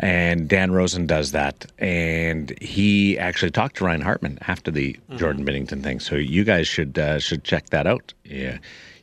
and 0.00 0.48
Dan 0.48 0.72
Rosen 0.72 1.06
does 1.06 1.32
that, 1.32 1.66
and 1.78 2.56
he 2.60 3.18
actually 3.18 3.50
talked 3.52 3.76
to 3.76 3.84
Ryan 3.84 4.00
Hartman 4.00 4.38
after 4.48 4.70
the 4.70 4.98
Jordan 5.16 5.44
Binnington 5.44 5.82
thing. 5.82 6.00
So 6.00 6.16
you 6.16 6.42
guys 6.44 6.66
should 6.66 6.98
uh, 6.98 7.20
should 7.20 7.44
check 7.44 7.70
that 7.70 7.86
out. 7.86 8.12
Yeah, 8.24 8.58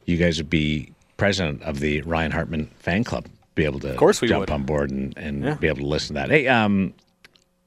you 0.05 0.17
guys 0.17 0.37
would 0.39 0.49
be 0.49 0.92
president 1.17 1.61
of 1.63 1.79
the 1.79 2.01
Ryan 2.01 2.31
Hartman 2.31 2.67
fan 2.79 3.03
club. 3.03 3.27
Be 3.55 3.65
able 3.65 3.79
to 3.81 3.91
of 3.91 3.97
course 3.97 4.19
we 4.21 4.27
jump 4.27 4.41
would. 4.41 4.49
on 4.49 4.63
board 4.63 4.89
and, 4.91 5.15
and 5.17 5.43
Yeah. 5.43 5.53
be 5.55 5.67
able 5.67 5.79
to 5.81 5.85
listen 5.87 6.15
to 6.15 6.21
that. 6.21 6.29
Hey, 6.31 6.47
um, 6.47 6.93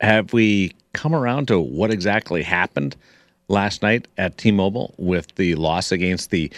have 0.00 0.32
we 0.32 0.72
come 0.92 1.14
around 1.14 1.46
to 1.48 1.60
what 1.60 1.90
exactly 1.90 2.42
happened 2.42 2.96
last 3.48 3.82
night 3.82 4.08
at 4.18 4.36
T-Mobile 4.36 4.94
with 4.98 5.32
the 5.36 5.54
loss 5.54 5.92
against 5.92 6.30
the 6.30 6.50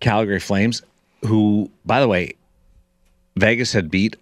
Calgary 0.00 0.40
Flames, 0.40 0.82
who, 1.26 1.70
by 1.84 2.00
the 2.00 2.08
way, 2.08 2.32
Vegas 3.36 3.72
had 3.72 3.90
beat 3.90 4.16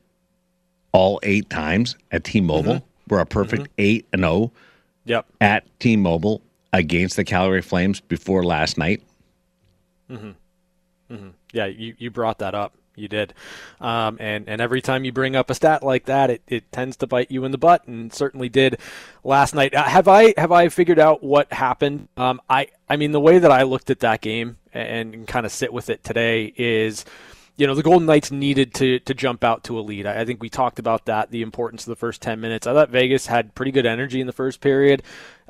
all 0.93 1.21
eight 1.23 1.49
times 1.51 1.97
at 2.11 2.25
T-Mobile. 2.25 2.75
Mm-hmm. 2.75 2.85
We're 3.15 3.21
a 3.21 3.27
perfect 3.27 3.69
eight 3.79 4.07
and 4.13 4.23
zero 4.23 4.51
Yep. 5.05 5.27
at 5.41 5.65
T-Mobile 5.79 6.43
against 6.73 7.15
the 7.17 7.25
Calgary 7.25 7.63
Flames 7.63 8.01
before 8.01 8.45
last 8.45 8.77
night. 8.77 9.01
Yeah, 11.53 11.67
you, 11.67 11.95
you 11.99 12.11
brought 12.11 12.39
that 12.39 12.55
up. 12.55 12.75
You 12.95 13.07
did. 13.07 13.33
Um, 13.81 14.17
and, 14.21 14.49
and 14.49 14.61
every 14.61 14.83
time 14.83 15.05
you 15.05 15.13
bring 15.13 15.37
up 15.37 15.51
a 15.51 15.55
stat 15.55 15.85
like 15.85 16.07
that, 16.07 16.31
it, 16.31 16.43
it 16.49 16.73
tends 16.73 16.97
to 16.97 17.07
bite 17.07 17.31
you 17.31 17.45
in 17.45 17.53
the 17.53 17.59
butt, 17.59 17.87
and 17.87 18.13
certainly 18.13 18.49
did 18.49 18.79
last 19.23 19.55
night. 19.55 19.73
Uh, 19.73 19.85
have 19.85 20.09
I 20.09 20.35
have 20.37 20.51
I 20.51 20.69
figured 20.69 20.99
out 20.99 21.23
what 21.23 21.53
happened? 21.53 22.09
Um, 22.17 22.41
I 22.51 22.69
I 22.89 22.97
mean, 22.97 23.13
the 23.13 23.21
way 23.21 23.39
that 23.39 23.53
I 23.53 23.63
looked 23.63 23.91
at 23.91 24.01
that 24.01 24.21
game 24.21 24.59
and, 24.75 25.15
and 25.15 25.29
kind 25.29 25.47
of 25.47 25.53
sit 25.53 25.73
with 25.73 25.91
it 25.91 26.03
today 26.03 26.53
is 26.57 27.05
you 27.59 27.67
know, 27.67 27.75
the 27.75 27.83
Golden 27.83 28.07
Knights 28.07 28.31
needed 28.31 28.73
to 28.75 29.01
to 29.01 29.15
jump 29.15 29.43
out 29.43 29.65
to 29.65 29.79
a 29.79 29.83
lead. 29.83 30.07
I, 30.07 30.21
I 30.21 30.25
think 30.25 30.41
we 30.41 30.49
talked 30.49 30.79
about 30.79 31.07
that, 31.07 31.33
the 31.33 31.43
importance 31.43 31.83
of 31.83 31.91
the 31.91 31.97
first 31.97 32.23
10 32.23 32.41
minutes. 32.41 32.69
I 32.69 32.73
thought 32.73 32.91
Vegas 32.91 33.27
had 33.27 33.55
pretty 33.57 33.73
good 33.73 33.85
energy 33.85 34.21
in 34.21 34.29
the 34.29 34.33
first 34.33 34.61
period. 34.61 35.03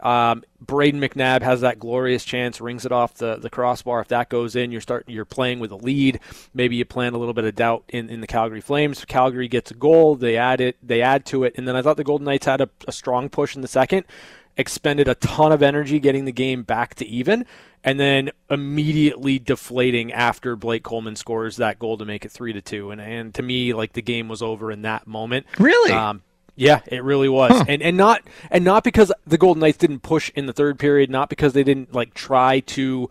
Um, 0.02 0.42
Brayden 0.64 0.94
McNabb 0.94 1.42
has 1.42 1.60
that 1.60 1.78
glorious 1.78 2.24
chance, 2.24 2.60
rings 2.60 2.86
it 2.86 2.92
off 2.92 3.14
the, 3.14 3.36
the 3.36 3.50
crossbar. 3.50 4.00
If 4.00 4.08
that 4.08 4.30
goes 4.30 4.56
in, 4.56 4.72
you're 4.72 4.80
starting 4.80 5.14
you're 5.14 5.26
playing 5.26 5.60
with 5.60 5.70
a 5.70 5.76
lead. 5.76 6.18
Maybe 6.54 6.76
you 6.76 6.86
plant 6.86 7.14
a 7.14 7.18
little 7.18 7.34
bit 7.34 7.44
of 7.44 7.54
doubt 7.54 7.84
in, 7.90 8.08
in 8.08 8.22
the 8.22 8.26
Calgary 8.26 8.62
Flames. 8.62 9.04
Calgary 9.04 9.46
gets 9.46 9.70
a 9.70 9.74
goal, 9.74 10.16
they 10.16 10.38
add 10.38 10.62
it, 10.62 10.78
they 10.82 11.02
add 11.02 11.26
to 11.26 11.44
it, 11.44 11.54
and 11.58 11.68
then 11.68 11.76
I 11.76 11.82
thought 11.82 11.98
the 11.98 12.04
Golden 12.04 12.24
Knights 12.24 12.46
had 12.46 12.62
a, 12.62 12.70
a 12.86 12.92
strong 12.92 13.28
push 13.28 13.54
in 13.54 13.60
the 13.60 13.68
second 13.68 14.04
expended 14.58 15.06
a 15.06 15.14
ton 15.14 15.52
of 15.52 15.62
energy 15.62 16.00
getting 16.00 16.24
the 16.24 16.32
game 16.32 16.64
back 16.64 16.96
to 16.96 17.06
even, 17.06 17.46
and 17.84 17.98
then 17.98 18.30
immediately 18.50 19.38
deflating 19.38 20.12
after 20.12 20.56
Blake 20.56 20.82
Coleman 20.82 21.16
scores 21.16 21.56
that 21.56 21.78
goal 21.78 21.98
to 21.98 22.04
make 22.04 22.24
it 22.24 22.30
three 22.30 22.52
to 22.52 22.60
two. 22.60 22.90
And 22.90 23.00
and 23.00 23.34
to 23.34 23.42
me, 23.42 23.72
like 23.72 23.92
the 23.92 24.02
game 24.02 24.28
was 24.28 24.42
over 24.42 24.70
in 24.70 24.82
that 24.82 25.06
moment. 25.06 25.46
Really? 25.58 25.92
Um, 25.92 26.22
yeah, 26.56 26.80
it 26.86 27.04
really 27.04 27.28
was, 27.28 27.64
and 27.68 27.80
and 27.82 27.96
not 27.96 28.22
and 28.50 28.64
not 28.64 28.82
because 28.82 29.12
the 29.26 29.38
Golden 29.38 29.60
Knights 29.60 29.78
didn't 29.78 30.00
push 30.00 30.30
in 30.34 30.46
the 30.46 30.52
third 30.52 30.78
period, 30.78 31.08
not 31.08 31.28
because 31.28 31.52
they 31.52 31.62
didn't 31.62 31.94
like 31.94 32.14
try 32.14 32.60
to 32.60 33.08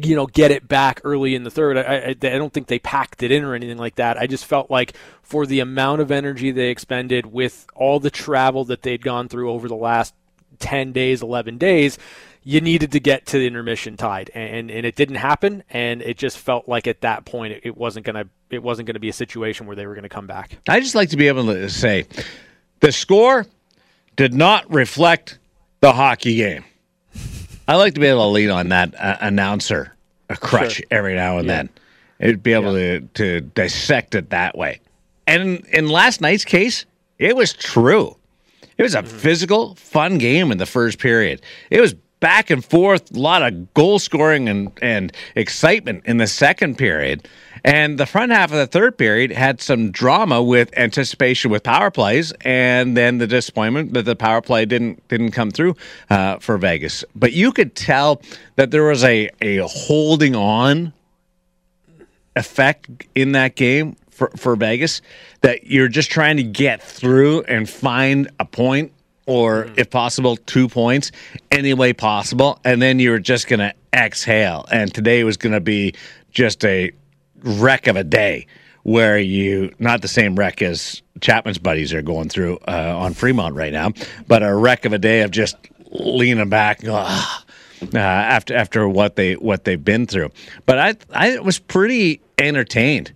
you 0.00 0.16
know, 0.16 0.26
get 0.26 0.50
it 0.50 0.66
back 0.66 1.00
early 1.04 1.34
in 1.34 1.42
the 1.42 1.50
third. 1.50 1.76
I, 1.76 1.82
I, 1.82 2.08
I 2.08 2.14
don't 2.14 2.52
think 2.52 2.66
they 2.66 2.78
packed 2.78 3.22
it 3.22 3.30
in 3.30 3.44
or 3.44 3.54
anything 3.54 3.76
like 3.76 3.96
that. 3.96 4.16
I 4.16 4.26
just 4.26 4.46
felt 4.46 4.70
like 4.70 4.94
for 5.22 5.44
the 5.44 5.60
amount 5.60 6.00
of 6.00 6.10
energy 6.10 6.50
they 6.50 6.70
expended 6.70 7.26
with 7.26 7.66
all 7.74 8.00
the 8.00 8.10
travel 8.10 8.64
that 8.66 8.82
they'd 8.82 9.02
gone 9.02 9.28
through 9.28 9.50
over 9.50 9.68
the 9.68 9.76
last 9.76 10.14
10 10.60 10.92
days, 10.92 11.22
11 11.22 11.58
days, 11.58 11.98
you 12.44 12.60
needed 12.60 12.92
to 12.92 13.00
get 13.00 13.26
to 13.26 13.38
the 13.38 13.46
intermission 13.46 13.96
tied 13.96 14.30
and, 14.34 14.70
and 14.70 14.84
it 14.84 14.96
didn't 14.96 15.16
happen. 15.16 15.62
And 15.70 16.02
it 16.02 16.16
just 16.16 16.38
felt 16.38 16.68
like 16.68 16.86
at 16.86 17.02
that 17.02 17.24
point, 17.24 17.52
it, 17.54 17.60
it 17.64 17.76
wasn't 17.76 18.06
going 18.06 18.16
to, 18.16 18.28
it 18.50 18.62
wasn't 18.62 18.86
going 18.86 18.94
to 18.94 19.00
be 19.00 19.08
a 19.08 19.12
situation 19.12 19.66
where 19.66 19.76
they 19.76 19.86
were 19.86 19.94
going 19.94 20.02
to 20.02 20.08
come 20.08 20.26
back. 20.26 20.58
I 20.68 20.80
just 20.80 20.94
like 20.94 21.10
to 21.10 21.16
be 21.16 21.28
able 21.28 21.46
to 21.46 21.68
say 21.68 22.06
the 22.80 22.90
score 22.92 23.46
did 24.16 24.34
not 24.34 24.70
reflect 24.72 25.38
the 25.80 25.92
hockey 25.92 26.34
game. 26.36 26.64
I 27.68 27.76
like 27.76 27.94
to 27.94 28.00
be 28.00 28.06
able 28.06 28.22
to 28.26 28.32
lean 28.32 28.50
on 28.50 28.70
that 28.70 28.94
uh, 28.98 29.16
announcer 29.20 29.94
a 30.28 30.36
crutch 30.36 30.74
Sure. 30.76 30.86
every 30.90 31.14
now 31.14 31.38
and 31.38 31.48
then. 31.48 31.68
It'd 32.18 32.42
be 32.42 32.52
able 32.52 32.72
to, 32.74 33.00
to 33.00 33.40
dissect 33.40 34.14
it 34.14 34.30
that 34.30 34.56
way. 34.56 34.80
And 35.26 35.42
in, 35.42 35.56
in 35.72 35.88
last 35.88 36.20
night's 36.20 36.44
case, 36.44 36.86
it 37.18 37.36
was 37.36 37.52
true. 37.52 38.16
It 38.78 38.82
was 38.82 38.94
a 38.94 39.02
physical, 39.02 39.74
fun 39.76 40.18
game 40.18 40.50
in 40.50 40.58
the 40.58 40.66
first 40.66 40.98
period. 40.98 41.40
It 41.70 41.80
was 41.80 41.94
back 42.22 42.50
and 42.50 42.64
forth, 42.64 43.14
a 43.14 43.18
lot 43.18 43.42
of 43.42 43.74
goal 43.74 43.98
scoring 43.98 44.48
and, 44.48 44.70
and 44.80 45.12
excitement 45.34 46.06
in 46.06 46.18
the 46.18 46.26
second 46.28 46.78
period. 46.78 47.28
And 47.64 47.98
the 47.98 48.06
front 48.06 48.32
half 48.32 48.50
of 48.50 48.56
the 48.56 48.66
third 48.66 48.96
period 48.96 49.32
had 49.32 49.60
some 49.60 49.90
drama 49.90 50.40
with 50.42 50.76
anticipation 50.78 51.50
with 51.50 51.64
power 51.64 51.90
plays, 51.90 52.32
and 52.40 52.96
then 52.96 53.18
the 53.18 53.26
disappointment 53.26 53.92
that 53.94 54.04
the 54.04 54.16
power 54.16 54.40
play 54.40 54.64
didn't 54.64 55.06
didn't 55.08 55.32
come 55.32 55.50
through 55.50 55.76
uh, 56.10 56.38
for 56.38 56.58
Vegas. 56.58 57.04
But 57.14 57.32
you 57.32 57.52
could 57.52 57.74
tell 57.74 58.22
that 58.56 58.70
there 58.70 58.84
was 58.84 59.04
a 59.04 59.28
a 59.40 59.58
holding 59.68 60.34
on 60.34 60.92
effect 62.34 63.06
in 63.14 63.32
that 63.32 63.54
game 63.56 63.96
for, 64.10 64.30
for 64.36 64.56
Vegas 64.56 65.02
that 65.42 65.66
you're 65.66 65.88
just 65.88 66.10
trying 66.10 66.36
to 66.36 66.42
get 66.42 66.82
through 66.82 67.42
and 67.42 67.68
find 67.68 68.30
a 68.40 68.44
point 68.44 68.92
or, 69.26 69.68
if 69.76 69.90
possible, 69.90 70.36
two 70.36 70.68
points 70.68 71.12
any 71.50 71.74
way 71.74 71.92
possible. 71.92 72.58
And 72.64 72.80
then 72.80 72.98
you're 72.98 73.18
just 73.18 73.46
going 73.48 73.60
to 73.60 73.74
exhale. 73.94 74.66
And 74.70 74.92
today 74.92 75.24
was 75.24 75.36
going 75.36 75.52
to 75.52 75.60
be 75.60 75.94
just 76.30 76.64
a 76.64 76.92
wreck 77.42 77.86
of 77.86 77.96
a 77.96 78.04
day 78.04 78.46
where 78.82 79.18
you, 79.18 79.72
not 79.78 80.02
the 80.02 80.08
same 80.08 80.34
wreck 80.34 80.60
as 80.60 81.02
Chapman's 81.20 81.58
buddies 81.58 81.92
are 81.92 82.02
going 82.02 82.28
through 82.28 82.58
uh, 82.66 82.96
on 82.98 83.14
Fremont 83.14 83.54
right 83.54 83.72
now, 83.72 83.92
but 84.26 84.42
a 84.42 84.54
wreck 84.54 84.84
of 84.84 84.92
a 84.92 84.98
day 84.98 85.22
of 85.22 85.30
just 85.30 85.56
leaning 85.90 86.48
back. 86.48 86.80
going, 86.82 86.96
"Ah." 87.06 87.44
uh, 87.94 87.98
after 87.98 88.54
after 88.54 88.88
what 88.88 89.16
they 89.16 89.34
what 89.34 89.64
they've 89.64 89.84
been 89.84 90.06
through. 90.06 90.30
But 90.66 90.78
I 90.78 90.94
I 91.12 91.38
was 91.40 91.58
pretty 91.58 92.20
entertained 92.38 93.12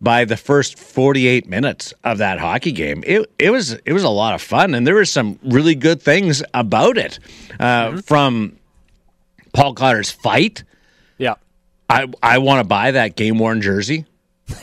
by 0.00 0.24
the 0.24 0.36
first 0.36 0.78
48 0.78 1.48
minutes 1.48 1.92
of 2.04 2.18
that 2.18 2.38
hockey 2.38 2.72
game. 2.72 3.02
It 3.06 3.30
it 3.38 3.50
was 3.50 3.72
it 3.84 3.92
was 3.92 4.04
a 4.04 4.08
lot 4.08 4.34
of 4.34 4.42
fun, 4.42 4.74
and 4.74 4.86
there 4.86 4.94
were 4.94 5.04
some 5.04 5.38
really 5.42 5.74
good 5.74 6.00
things 6.02 6.42
about 6.54 6.96
it. 6.98 7.18
Uh, 7.58 8.00
From 8.02 8.56
Paul 9.52 9.74
Cotter's 9.74 10.10
fight, 10.10 10.62
Yeah. 11.18 11.34
I 11.90 12.06
I 12.22 12.38
want 12.38 12.60
to 12.60 12.64
buy 12.68 12.90
that 12.92 13.16
game 13.16 13.38
worn 13.38 13.60
jersey. 13.62 14.04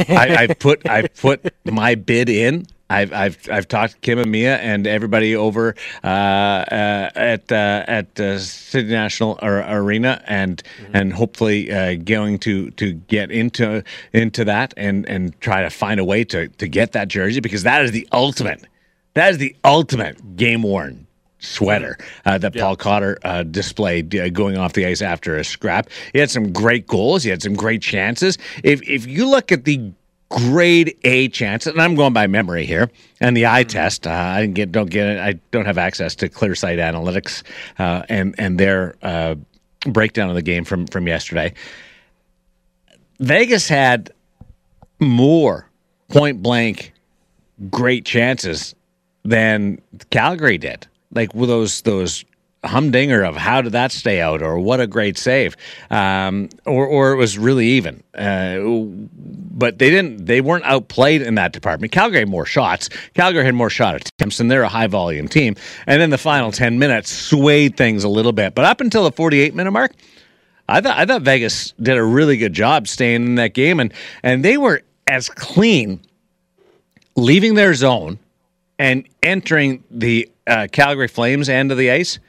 I, 0.08 0.36
I've 0.48 0.60
put 0.60 0.88
I've 0.88 1.14
put 1.16 1.54
my 1.66 1.96
bid 1.96 2.30
in. 2.30 2.66
I've 2.90 3.12
I've 3.14 3.50
I've 3.52 3.68
talked 3.68 3.94
to 3.94 4.00
Kim 4.00 4.20
and 4.20 4.32
Mia 4.32 4.58
and 4.58 4.86
everybody 4.86 5.36
over 5.36 5.76
uh, 6.04 6.08
uh, 6.08 7.10
at 7.16 7.52
uh, 7.52 7.84
at 7.88 8.20
uh, 8.20 8.38
City 8.38 8.90
National 8.90 9.40
Ar- 9.42 9.64
Arena 9.68 10.24
and 10.28 10.62
and 10.94 11.12
hopefully 11.12 11.72
uh, 11.72 11.96
going 11.96 12.38
to 12.40 12.70
to 12.72 12.94
get 12.94 13.32
into 13.32 13.84
into 14.14 14.46
that 14.46 14.74
and 14.78 15.08
and 15.10 15.40
try 15.42 15.64
to 15.64 15.70
find 15.70 16.00
a 16.00 16.06
way 16.06 16.24
to 16.26 16.48
to 16.48 16.68
get 16.68 16.92
that 16.92 17.08
jersey 17.08 17.40
because 17.40 17.64
that 17.64 17.84
is 17.84 17.92
the 17.92 18.08
ultimate 18.12 18.68
that 19.16 19.32
is 19.32 19.40
the 19.40 19.56
ultimate 19.64 20.36
game 20.36 20.62
worn 20.62 21.08
sweater 21.40 21.98
uh, 22.26 22.38
that 22.38 22.56
Paul 22.56 22.76
Cotter 22.76 23.18
uh, 23.24 23.44
displayed 23.44 24.16
uh, 24.16 24.30
going 24.30 24.58
off 24.58 24.74
the 24.74 24.86
ice 24.86 25.02
after 25.02 25.38
a 25.38 25.44
scrap. 25.44 25.90
He 26.14 26.20
had 26.20 26.30
some 26.32 26.52
great 26.52 26.88
goals. 26.88 27.24
He 27.24 27.30
had 27.30 27.42
some 27.42 27.54
great 27.56 27.82
chances. 27.82 28.38
If 28.64 28.88
if 28.88 29.08
you 29.08 29.28
look 29.30 29.52
at 29.52 29.66
the 29.66 29.92
grade 30.30 30.98
A 31.04 31.28
chances, 31.30 31.72
and 31.72 31.82
I'm 31.82 31.96
going 31.96 32.14
by 32.14 32.28
memory 32.28 32.66
here, 32.66 32.90
and 33.20 33.36
the 33.36 33.48
eye 33.48 33.64
test, 33.64 34.08
uh, 34.08 34.12
I 34.12 34.42
didn't 34.42 34.56
get 34.56 34.72
don't 34.72 34.90
get 34.90 35.08
it. 35.08 35.20
I 35.20 35.34
don't 35.52 35.66
have 35.66 35.78
access 35.78 36.16
to 36.16 36.30
ClearSight 36.30 36.78
Analytics 36.78 37.44
uh, 37.80 38.04
and 38.10 38.36
and 38.38 38.60
their 38.60 38.96
uh, 39.02 39.36
breakdown 39.86 40.30
of 40.30 40.36
the 40.36 40.42
game 40.42 40.64
from 40.64 40.88
from 40.88 41.08
yesterday. 41.08 41.54
Vegas 43.20 43.68
had 43.68 44.12
more 45.00 45.70
point 46.10 46.42
blank 46.42 46.94
great 47.70 48.06
chances 48.06 48.76
than 49.24 49.82
Calgary 50.10 50.58
did. 50.58 50.88
Like 51.12 51.34
with 51.34 51.50
those 51.50 51.82
those 51.82 52.26
humdinger 52.68 53.24
of 53.24 53.36
how 53.36 53.62
did 53.62 53.74
that 53.74 53.92
stay 53.92 54.22
out 54.22 54.42
or 54.42 54.60
what 54.60 54.80
a 54.80 54.88
great 54.88 55.18
save. 55.18 55.56
Um, 55.90 56.50
or, 56.66 56.86
or 56.86 57.12
it 57.12 57.16
was 57.16 57.38
really 57.38 57.68
even. 57.68 58.04
Uh, 58.14 58.60
but 59.58 59.80
they 59.80 59.90
didn't 59.90 60.26
they 60.26 60.42
weren't 60.42 60.66
outplayed 60.66 61.22
in 61.22 61.36
that 61.36 61.54
department. 61.54 61.92
Calgary 61.92 62.20
had 62.20 62.30
more 62.30 62.46
shots. 62.46 62.90
Calgary 63.14 63.46
had 63.46 63.56
more 63.56 63.70
shot 63.70 63.96
attempts 63.96 64.40
and 64.40 64.50
they're 64.50 64.64
a 64.64 64.70
high 64.70 64.88
volume 64.88 65.28
team. 65.28 65.56
And 65.88 66.02
then 66.02 66.10
the 66.10 66.18
final 66.18 66.52
10 66.52 66.80
minutes 66.80 67.12
swayed 67.12 67.78
things 67.78 68.04
a 68.04 68.10
little 68.10 68.34
bit. 68.34 68.56
But 68.56 68.66
up 68.66 68.82
until 68.82 69.04
the 69.04 69.12
48 69.12 69.56
minute 69.56 69.72
mark 69.72 69.94
I 70.68 70.82
thought 70.82 70.98
I 70.98 71.06
thought 71.06 71.22
Vegas 71.22 71.74
did 71.82 71.98
a 71.98 72.04
really 72.04 72.38
good 72.38 72.54
job 72.54 72.88
staying 72.88 73.26
in 73.26 73.36
that 73.36 73.54
game. 73.54 73.80
And 73.80 73.94
and 74.24 74.44
they 74.44 74.58
were 74.58 74.82
as 75.08 75.30
clean 75.30 76.02
leaving 77.16 77.54
their 77.54 77.74
zone 77.74 78.20
and 78.78 79.08
entering 79.24 79.84
the 79.90 80.30
uh, 80.48 80.68
Calgary 80.72 81.08
Flames 81.08 81.50
end 81.50 81.72
of 81.72 81.78
the 81.78 81.92
ice 81.92 82.20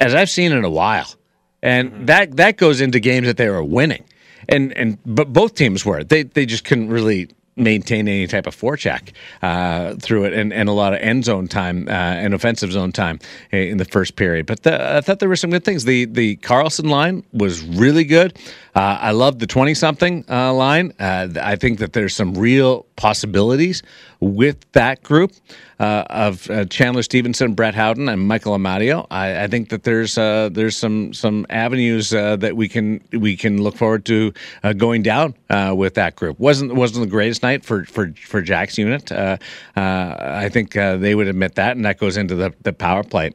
as 0.00 0.14
I've 0.14 0.30
seen 0.30 0.52
in 0.52 0.64
a 0.64 0.70
while, 0.70 1.14
and 1.62 1.90
mm-hmm. 1.90 2.04
that 2.06 2.36
that 2.36 2.56
goes 2.56 2.80
into 2.80 3.00
games 3.00 3.26
that 3.26 3.36
they 3.36 3.48
were 3.48 3.64
winning, 3.64 4.04
and 4.48 4.72
and 4.72 4.98
but 5.04 5.32
both 5.32 5.54
teams 5.54 5.84
were 5.84 6.04
they 6.04 6.22
they 6.24 6.46
just 6.46 6.64
couldn't 6.64 6.88
really 6.88 7.28
maintain 7.56 8.08
any 8.08 8.26
type 8.26 8.46
of 8.46 8.56
forecheck 8.56 9.12
uh, 9.42 9.94
through 9.96 10.24
it 10.24 10.32
and, 10.32 10.52
and 10.52 10.68
a 10.68 10.72
lot 10.72 10.92
of 10.92 11.00
end 11.00 11.24
zone 11.24 11.46
time 11.46 11.86
uh, 11.88 11.92
and 11.92 12.34
offensive 12.34 12.72
zone 12.72 12.92
time 12.92 13.18
in 13.52 13.76
the 13.76 13.84
first 13.84 14.16
period. 14.16 14.46
But 14.46 14.62
the, 14.64 14.96
I 14.96 15.00
thought 15.00 15.20
there 15.20 15.28
were 15.28 15.36
some 15.36 15.50
good 15.50 15.64
things. 15.64 15.84
The 15.84 16.06
the 16.06 16.36
Karlsson 16.36 16.88
line 16.88 17.24
was 17.32 17.62
really 17.62 18.04
good. 18.04 18.38
Uh, 18.74 18.98
I 19.00 19.10
love 19.12 19.38
the 19.38 19.46
20 19.46 19.72
something 19.74 20.24
uh, 20.28 20.52
line. 20.52 20.92
Uh, 20.98 21.28
I 21.40 21.54
think 21.54 21.78
that 21.78 21.92
there's 21.92 22.14
some 22.14 22.34
real 22.34 22.86
possibilities 22.96 23.84
with 24.18 24.56
that 24.72 25.02
group 25.04 25.32
uh, 25.78 26.04
of 26.10 26.50
uh, 26.50 26.64
Chandler 26.64 27.04
Stephenson, 27.04 27.54
Brett 27.54 27.76
Howden, 27.76 28.08
and 28.08 28.26
Michael 28.26 28.56
Amadio. 28.56 29.06
I, 29.12 29.44
I 29.44 29.46
think 29.46 29.68
that 29.68 29.84
there's 29.84 30.18
uh, 30.18 30.48
there's 30.50 30.76
some 30.76 31.12
some 31.12 31.46
avenues 31.50 32.10
that 32.10 32.56
we 32.56 32.68
can 32.68 33.00
we 33.12 33.36
can 33.36 33.62
look 33.62 33.76
forward 33.76 34.04
to 34.06 34.32
going 34.76 35.02
down 35.02 35.34
with 35.76 35.94
that 35.94 36.16
group. 36.16 36.38
wasn't 36.40 36.74
wasn't 36.74 37.04
the 37.04 37.10
greatest 37.10 37.42
night 37.42 37.64
for 37.64 37.84
for 37.84 38.12
for 38.26 38.40
Jack's 38.42 38.76
unit. 38.76 39.12
I 39.12 40.48
think 40.48 40.72
they 40.72 41.14
would 41.14 41.28
admit 41.28 41.54
that, 41.56 41.76
and 41.76 41.84
that 41.84 41.98
goes 41.98 42.16
into 42.16 42.34
the 42.34 42.52
the 42.62 42.72
power 42.72 43.04
play 43.04 43.32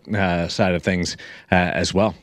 side 0.49 0.75
of 0.75 0.83
things 0.83 1.15
as 1.49 1.93
well. 1.93 2.15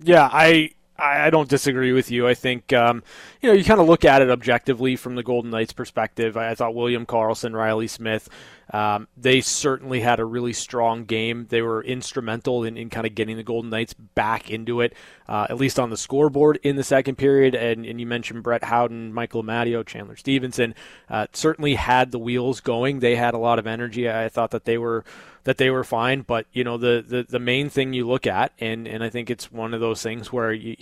Yeah, 0.00 0.28
I 0.30 0.70
I, 0.96 1.30
don't 1.30 1.48
disagree 1.48 1.92
with 1.92 2.10
you. 2.10 2.28
I 2.28 2.34
think 2.34 2.72
um, 2.72 3.02
you 3.40 3.48
know 3.48 3.54
you 3.54 3.64
kind 3.64 3.80
of 3.80 3.88
look 3.88 4.04
at 4.04 4.22
it 4.22 4.30
objectively 4.30 4.96
from 4.96 5.16
the 5.16 5.22
Golden 5.22 5.50
Knights' 5.50 5.72
perspective. 5.72 6.36
I, 6.36 6.50
I 6.50 6.54
thought 6.54 6.74
William 6.74 7.04
Karlsson, 7.04 7.52
Reilly 7.52 7.88
Smith, 7.88 8.28
um, 8.72 9.08
they 9.16 9.40
certainly 9.40 10.00
had 10.00 10.20
a 10.20 10.24
really 10.24 10.52
strong 10.52 11.04
game. 11.04 11.46
They 11.48 11.62
were 11.62 11.82
instrumental 11.82 12.64
in, 12.64 12.76
in 12.76 12.90
kind 12.90 13.06
of 13.06 13.14
getting 13.14 13.36
the 13.36 13.42
Golden 13.42 13.70
Knights 13.70 13.94
back 13.94 14.50
into 14.50 14.80
it, 14.80 14.94
uh, 15.28 15.46
at 15.50 15.56
least 15.56 15.78
on 15.78 15.90
the 15.90 15.96
scoreboard 15.96 16.58
in 16.62 16.76
the 16.76 16.84
second 16.84 17.16
period. 17.16 17.54
And, 17.54 17.84
and 17.84 18.00
you 18.00 18.06
mentioned 18.06 18.42
Brett 18.42 18.64
Howden, 18.64 19.12
Michael 19.12 19.42
Amadio, 19.42 19.84
Chandler 19.84 20.16
Stephenson, 20.16 20.74
uh, 21.10 21.26
certainly 21.32 21.74
had 21.74 22.10
the 22.10 22.18
wheels 22.18 22.60
going. 22.60 23.00
They 23.00 23.16
had 23.16 23.34
a 23.34 23.38
lot 23.38 23.58
of 23.58 23.66
energy. 23.66 24.08
I 24.08 24.28
thought 24.28 24.52
that 24.52 24.64
they 24.64 24.78
were 24.78 25.04
that 25.44 25.58
they 25.58 25.70
were 25.70 25.84
fine. 25.84 26.22
But 26.22 26.46
you 26.52 26.64
know, 26.64 26.76
the, 26.76 27.04
the 27.06 27.26
the 27.28 27.38
main 27.38 27.70
thing 27.70 27.92
you 27.92 28.06
look 28.06 28.26
at, 28.26 28.52
and 28.58 28.88
and 28.88 29.04
I 29.04 29.10
think 29.10 29.30
it's 29.30 29.52
one 29.52 29.72
of 29.72 29.80
those 29.80 30.02
things 30.02 30.32
where 30.32 30.52
you 30.52 30.76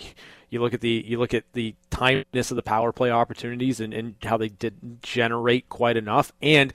you 0.49 0.61
look 0.61 0.73
at 0.73 0.81
the 0.81 1.03
you 1.05 1.19
look 1.19 1.33
at 1.33 1.43
the 1.53 1.75
timeliness 1.89 2.51
of 2.51 2.55
the 2.55 2.63
power 2.63 2.91
play 2.91 3.11
opportunities 3.11 3.79
and, 3.79 3.93
and 3.93 4.15
how 4.23 4.37
they 4.37 4.49
didn't 4.49 5.01
generate 5.01 5.69
quite 5.69 5.97
enough, 5.97 6.31
and 6.41 6.73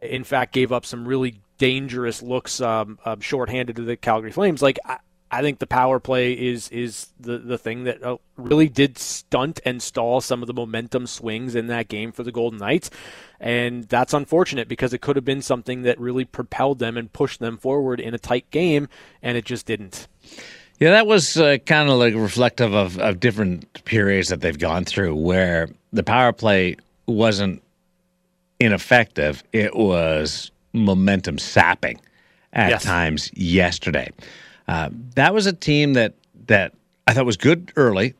in 0.00 0.24
fact 0.24 0.52
gave 0.52 0.72
up 0.72 0.84
some 0.84 1.06
really 1.06 1.40
dangerous 1.58 2.22
looks 2.22 2.60
um, 2.60 2.98
um, 3.04 3.20
shorthanded 3.20 3.76
to 3.76 3.82
the 3.82 3.96
Calgary 3.96 4.32
Flames. 4.32 4.62
Like 4.62 4.78
I, 4.84 4.98
I 5.32 5.40
think 5.40 5.60
the 5.60 5.66
power 5.66 5.98
play 5.98 6.34
is 6.34 6.68
is 6.68 7.08
the 7.18 7.38
the 7.38 7.56
thing 7.56 7.84
that 7.84 8.04
uh, 8.04 8.18
really 8.36 8.68
did 8.68 8.98
stunt 8.98 9.60
and 9.64 9.82
stall 9.82 10.20
some 10.20 10.42
of 10.42 10.46
the 10.46 10.52
momentum 10.52 11.06
swings 11.06 11.54
in 11.54 11.68
that 11.68 11.88
game 11.88 12.12
for 12.12 12.22
the 12.22 12.30
Golden 12.30 12.58
Knights, 12.58 12.90
and 13.40 13.84
that's 13.84 14.12
unfortunate 14.12 14.68
because 14.68 14.92
it 14.92 15.00
could 15.00 15.16
have 15.16 15.24
been 15.24 15.40
something 15.40 15.82
that 15.82 15.98
really 15.98 16.26
propelled 16.26 16.80
them 16.80 16.98
and 16.98 17.10
pushed 17.10 17.40
them 17.40 17.56
forward 17.56 17.98
in 17.98 18.12
a 18.12 18.18
tight 18.18 18.48
game, 18.50 18.88
and 19.22 19.38
it 19.38 19.46
just 19.46 19.64
didn't. 19.64 20.06
Yeah, 20.78 20.90
that 20.90 21.06
was 21.06 21.38
uh, 21.38 21.56
kind 21.64 21.88
of 21.88 21.98
like 21.98 22.14
reflective 22.14 22.74
of, 22.74 22.98
of 22.98 23.18
different 23.18 23.84
periods 23.84 24.28
that 24.28 24.42
they've 24.42 24.58
gone 24.58 24.84
through 24.84 25.14
where 25.14 25.70
the 25.94 26.02
power 26.02 26.34
play 26.34 26.76
wasn't 27.06 27.62
ineffective; 28.60 29.42
it 29.54 29.74
was 29.74 30.50
momentum 30.74 31.38
sapping 31.38 31.98
at 32.52 32.68
yes. 32.68 32.82
times 32.82 33.30
yesterday. 33.32 34.10
Uh, 34.68 34.90
that 35.14 35.34
was 35.34 35.46
a 35.46 35.52
team 35.52 35.94
that 35.94 36.14
that 36.46 36.74
I 37.06 37.14
thought 37.14 37.26
was 37.26 37.36
good 37.36 37.72
early. 37.76 38.14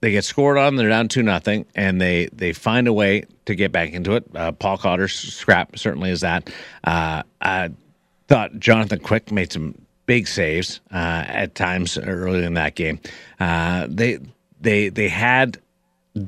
They 0.00 0.10
get 0.10 0.24
scored 0.24 0.58
on, 0.58 0.76
they're 0.76 0.88
down 0.88 1.08
two 1.08 1.22
nothing, 1.22 1.64
and 1.74 2.00
they 2.00 2.28
they 2.32 2.52
find 2.52 2.86
a 2.88 2.92
way 2.92 3.24
to 3.46 3.54
get 3.54 3.72
back 3.72 3.92
into 3.92 4.16
it. 4.16 4.24
Uh, 4.34 4.52
Paul 4.52 4.78
Cotter's 4.78 5.14
scrap 5.14 5.78
certainly 5.78 6.10
is 6.10 6.20
that. 6.20 6.50
Uh, 6.84 7.22
I 7.40 7.70
thought 8.28 8.58
Jonathan 8.58 9.00
Quick 9.00 9.32
made 9.32 9.52
some 9.52 9.74
big 10.06 10.28
saves 10.28 10.80
uh, 10.92 11.24
at 11.26 11.54
times 11.54 11.96
early 11.96 12.44
in 12.44 12.54
that 12.54 12.74
game. 12.74 13.00
Uh, 13.40 13.86
they 13.88 14.18
they 14.60 14.90
they 14.90 15.08
had 15.08 15.58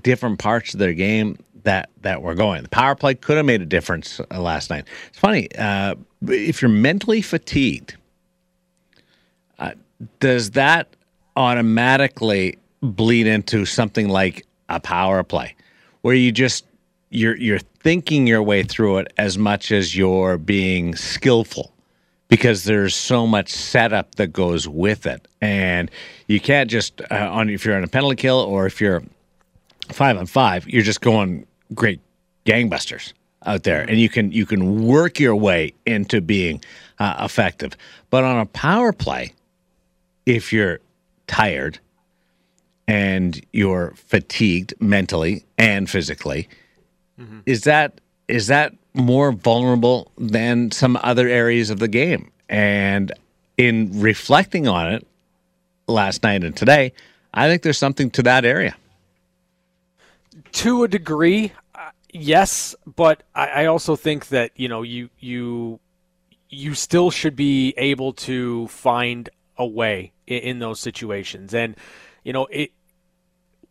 different 0.03 0.39
parts 0.39 0.73
of 0.73 0.81
their 0.81 0.95
game 0.95 1.39
that 1.65 1.91
that 2.01 2.23
were 2.23 2.35
going. 2.35 2.63
The 2.63 2.69
power 2.71 2.95
play 2.95 3.15
could 3.15 3.37
have 3.37 3.47
made 3.47 3.61
a 3.61 3.67
difference 3.67 4.21
last 4.31 4.71
night. 4.71 4.87
It's 5.09 5.19
funny 5.19 5.49
if 6.23 6.63
you're 6.63 6.71
mentally 6.71 7.21
fatigued 7.21 7.97
does 10.21 10.53
that 10.53 10.89
automatically 11.37 12.59
bleed 12.83 13.27
into 13.27 13.65
something 13.65 14.09
like 14.09 14.47
a 14.69 14.81
power 14.81 15.23
play, 15.23 15.55
where 16.03 16.15
you 16.15 16.33
just 16.33 16.65
you're 17.11 17.37
you're 17.37 17.59
thinking 17.59 18.27
your 18.27 18.43
way 18.43 18.63
through 18.63 18.99
it 18.99 19.13
as 19.17 19.39
much 19.39 19.73
as 19.73 19.97
you're 19.97 20.39
being 20.39 20.95
skillful? 20.95 21.73
because 22.29 22.65
there's 22.65 22.95
so 22.95 23.27
much 23.27 23.49
setup 23.49 24.17
that 24.17 24.29
goes 24.29 24.69
with 24.69 25.07
it, 25.07 25.27
and 25.41 25.91
you 26.27 26.41
can't 26.41 26.71
just 26.71 27.01
uh, 27.11 27.31
on 27.31 27.49
if 27.49 27.65
you're 27.65 27.77
on 27.77 27.85
a 27.85 27.89
penalty 27.89 28.17
kill 28.17 28.39
or 28.39 28.67
if 28.67 28.81
you're 28.81 29.03
five 29.93 30.17
on 30.17 30.27
five, 30.27 30.69
you're 30.69 30.83
just 30.83 31.01
going 31.01 31.47
great 31.75 32.01
gangbusters 32.45 33.13
out 33.45 33.63
there, 33.63 33.83
and 33.83 34.01
you 34.01 34.09
can 34.09 34.33
you 34.33 34.47
can 34.47 34.87
work 34.87 35.21
your 35.21 35.37
way 35.37 35.73
into 35.85 36.21
being 36.21 36.63
uh, 36.99 37.17
effective. 37.21 37.77
But 38.11 38.25
on 38.25 38.39
a 38.39 38.47
power 38.47 38.93
play, 38.93 39.33
if 40.27 40.53
you're 40.53 40.81
tired 41.27 41.79
and 42.87 43.41
you're 43.53 43.95
fatigued 43.97 44.75
mentally 44.81 45.45
and 45.57 45.89
physically, 45.89 46.49
mm-hmm. 47.19 47.41
is 47.47 47.63
that 47.63 48.01
is 48.29 48.49
that 48.49 48.75
more 48.95 49.33
vulnerable 49.33 50.11
than 50.19 50.71
some 50.71 50.99
other 51.03 51.29
areas 51.29 51.71
of 51.71 51.79
the 51.79 51.89
game? 51.89 52.31
And 52.49 53.13
in 53.57 54.01
reflecting 54.01 54.69
on 54.69 54.93
it 54.93 55.07
last 55.87 56.23
night 56.23 56.45
and 56.45 56.57
today, 56.57 56.93
I 57.33 57.49
think 57.49 57.63
there's 57.63 57.79
something 57.79 58.11
to 58.11 58.23
that 58.25 58.45
area. 58.45 58.77
To 60.53 60.85
a 60.85 60.89
degree, 60.89 61.53
uh, 61.75 61.91
yes, 62.13 62.75
but 62.97 63.23
I, 63.35 63.49
I 63.49 63.67
also 63.67 63.95
think 63.95 64.29
that 64.29 64.53
you 64.57 64.69
know 64.69 64.83
you 64.83 65.11
you 65.21 65.81
you 66.49 66.75
still 66.75 67.11
should 67.11 67.37
be 67.37 67.75
able 67.77 68.13
to 68.13 68.69
find 68.69 69.29
a 69.59 69.67
way 69.67 70.13
in, 70.27 70.39
in 70.39 70.59
those 70.59 70.81
situations. 70.81 71.55
And 71.55 71.77
you 72.25 72.33
know, 72.33 72.47
it 72.47 72.73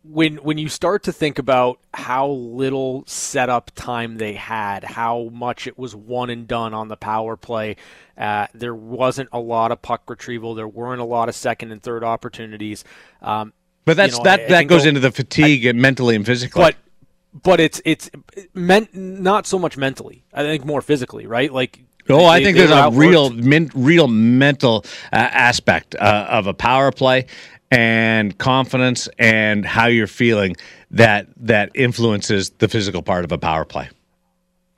when 0.08 0.36
when 0.36 0.58
you 0.58 0.68
start 0.68 1.02
to 1.04 1.12
think 1.12 1.38
about 1.38 1.80
how 1.92 2.28
little 2.28 3.04
setup 3.06 3.70
time 3.74 4.18
they 4.18 4.34
had, 4.34 4.84
how 4.84 5.30
much 5.32 5.66
it 5.66 5.78
was 5.78 5.94
one 5.94 6.30
and 6.30 6.46
done 6.46 6.74
on 6.74 6.88
the 6.88 6.96
power 6.96 7.36
play, 7.36 7.76
uh, 8.16 8.46
there 8.54 8.74
wasn't 8.74 9.28
a 9.32 9.40
lot 9.40 9.72
of 9.72 9.82
puck 9.82 10.08
retrieval. 10.08 10.54
There 10.54 10.68
weren't 10.68 11.00
a 11.00 11.04
lot 11.04 11.28
of 11.28 11.34
second 11.34 11.72
and 11.72 11.82
third 11.82 12.04
opportunities. 12.04 12.84
Um, 13.20 13.52
but 13.84 13.96
that's 13.96 14.14
you 14.14 14.18
know, 14.18 14.24
that 14.24 14.40
I, 14.40 14.48
that 14.48 14.58
I 14.58 14.64
goes 14.64 14.82
go, 14.82 14.88
into 14.88 15.00
the 15.00 15.12
fatigue 15.12 15.66
I, 15.66 15.72
mentally 15.72 16.16
and 16.16 16.24
physically. 16.24 16.62
But 16.62 16.76
but 17.42 17.60
it's 17.60 17.80
it's 17.84 18.10
meant 18.54 18.94
not 18.94 19.46
so 19.46 19.58
much 19.58 19.76
mentally. 19.76 20.24
I 20.32 20.42
think 20.42 20.64
more 20.64 20.82
physically, 20.82 21.26
right? 21.26 21.52
Like 21.52 21.84
Oh, 22.08 22.24
I 22.26 22.42
think 22.42 22.56
there's 22.56 22.70
a 22.70 22.90
real, 22.92 23.30
min, 23.30 23.70
real 23.74 24.08
mental 24.08 24.84
uh, 25.12 25.16
aspect 25.16 25.94
uh, 25.96 26.26
of 26.28 26.46
a 26.46 26.54
power 26.54 26.92
play 26.92 27.26
and 27.70 28.36
confidence 28.38 29.08
and 29.18 29.64
how 29.64 29.86
you're 29.86 30.06
feeling 30.06 30.56
that 30.90 31.26
that 31.36 31.70
influences 31.74 32.50
the 32.50 32.68
physical 32.68 33.02
part 33.02 33.24
of 33.24 33.32
a 33.32 33.38
power 33.38 33.64
play. 33.64 33.88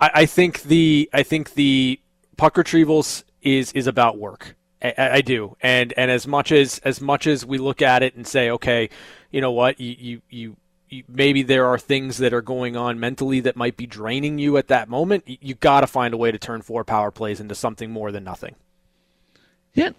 I, 0.00 0.10
I 0.14 0.26
think 0.26 0.62
the 0.62 1.08
I 1.12 1.22
think 1.22 1.54
the 1.54 2.00
puck 2.36 2.54
retrievals 2.54 3.24
is 3.42 3.72
is 3.72 3.86
about 3.86 4.18
work. 4.18 4.54
I, 4.80 4.94
I, 4.96 5.20
do, 5.22 5.56
and 5.60 5.92
and 5.96 6.08
as 6.08 6.26
much 6.26 6.52
as 6.52 6.78
as 6.84 7.00
much 7.00 7.26
as 7.26 7.44
we 7.44 7.58
look 7.58 7.82
at 7.82 8.04
it 8.04 8.14
and 8.14 8.24
say, 8.24 8.48
okay, 8.50 8.90
you 9.32 9.40
know 9.40 9.50
what, 9.50 9.80
you 9.80 9.96
you, 9.98 10.22
you 10.30 10.56
maybe 11.08 11.42
there 11.42 11.66
are 11.66 11.78
things 11.78 12.18
that 12.18 12.32
are 12.32 12.42
going 12.42 12.76
on 12.76 12.98
mentally 13.00 13.40
that 13.40 13.56
might 13.56 13.76
be 13.76 13.86
draining 13.86 14.38
you 14.38 14.56
at 14.56 14.68
that 14.68 14.88
moment. 14.88 15.24
You, 15.26 15.54
got 15.54 15.80
to 15.82 15.86
find 15.86 16.14
a 16.14 16.16
way 16.16 16.30
to 16.32 16.38
turn 16.38 16.62
four 16.62 16.84
power 16.84 17.10
plays 17.10 17.40
into 17.40 17.54
something 17.54 17.90
more 17.90 18.12
than 18.12 18.24
nothing. 18.24 18.54
Yeah, 19.74 19.90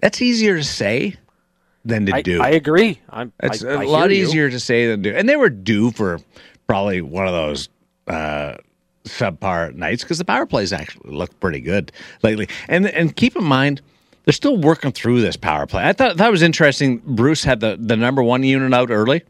that's 0.00 0.22
easier 0.22 0.56
to 0.56 0.64
say 0.64 1.16
than 1.84 2.06
to 2.06 2.14
I, 2.14 2.22
do. 2.22 2.40
I 2.40 2.50
agree. 2.50 3.00
I'm, 3.10 3.32
It's 3.42 3.64
I- 3.64 3.68
a 3.68 3.78
I 3.80 3.84
lot 3.84 4.10
you. 4.10 4.16
easier 4.22 4.48
to 4.50 4.58
say 4.60 4.86
than 4.86 5.02
do. 5.02 5.14
And 5.14 5.28
they 5.28 5.36
were 5.36 5.50
due 5.50 5.90
for 5.90 6.20
probably 6.66 7.00
one 7.02 7.26
of 7.26 7.32
those 7.32 7.68
uh, 8.06 8.56
subpar 9.04 9.74
nights 9.74 10.02
because 10.02 10.18
the 10.18 10.24
power 10.24 10.46
plays 10.46 10.72
actually 10.72 11.10
look 11.14 11.38
pretty 11.40 11.60
good 11.60 11.92
lately. 12.22 12.48
And 12.68 12.86
and 12.86 13.14
keep 13.14 13.36
in 13.36 13.44
mind, 13.44 13.82
they're 14.24 14.32
still 14.32 14.56
working 14.56 14.92
through 14.92 15.20
this 15.20 15.36
power 15.36 15.66
play. 15.66 15.84
I 15.84 15.92
thought 15.92 16.16
that 16.16 16.30
was 16.30 16.42
interesting. 16.42 16.98
Bruce 17.04 17.44
had 17.44 17.60
the, 17.60 17.76
the 17.78 17.96
number 17.96 18.22
one 18.22 18.42
unit 18.42 18.72
out 18.74 18.90
early, 18.90 19.22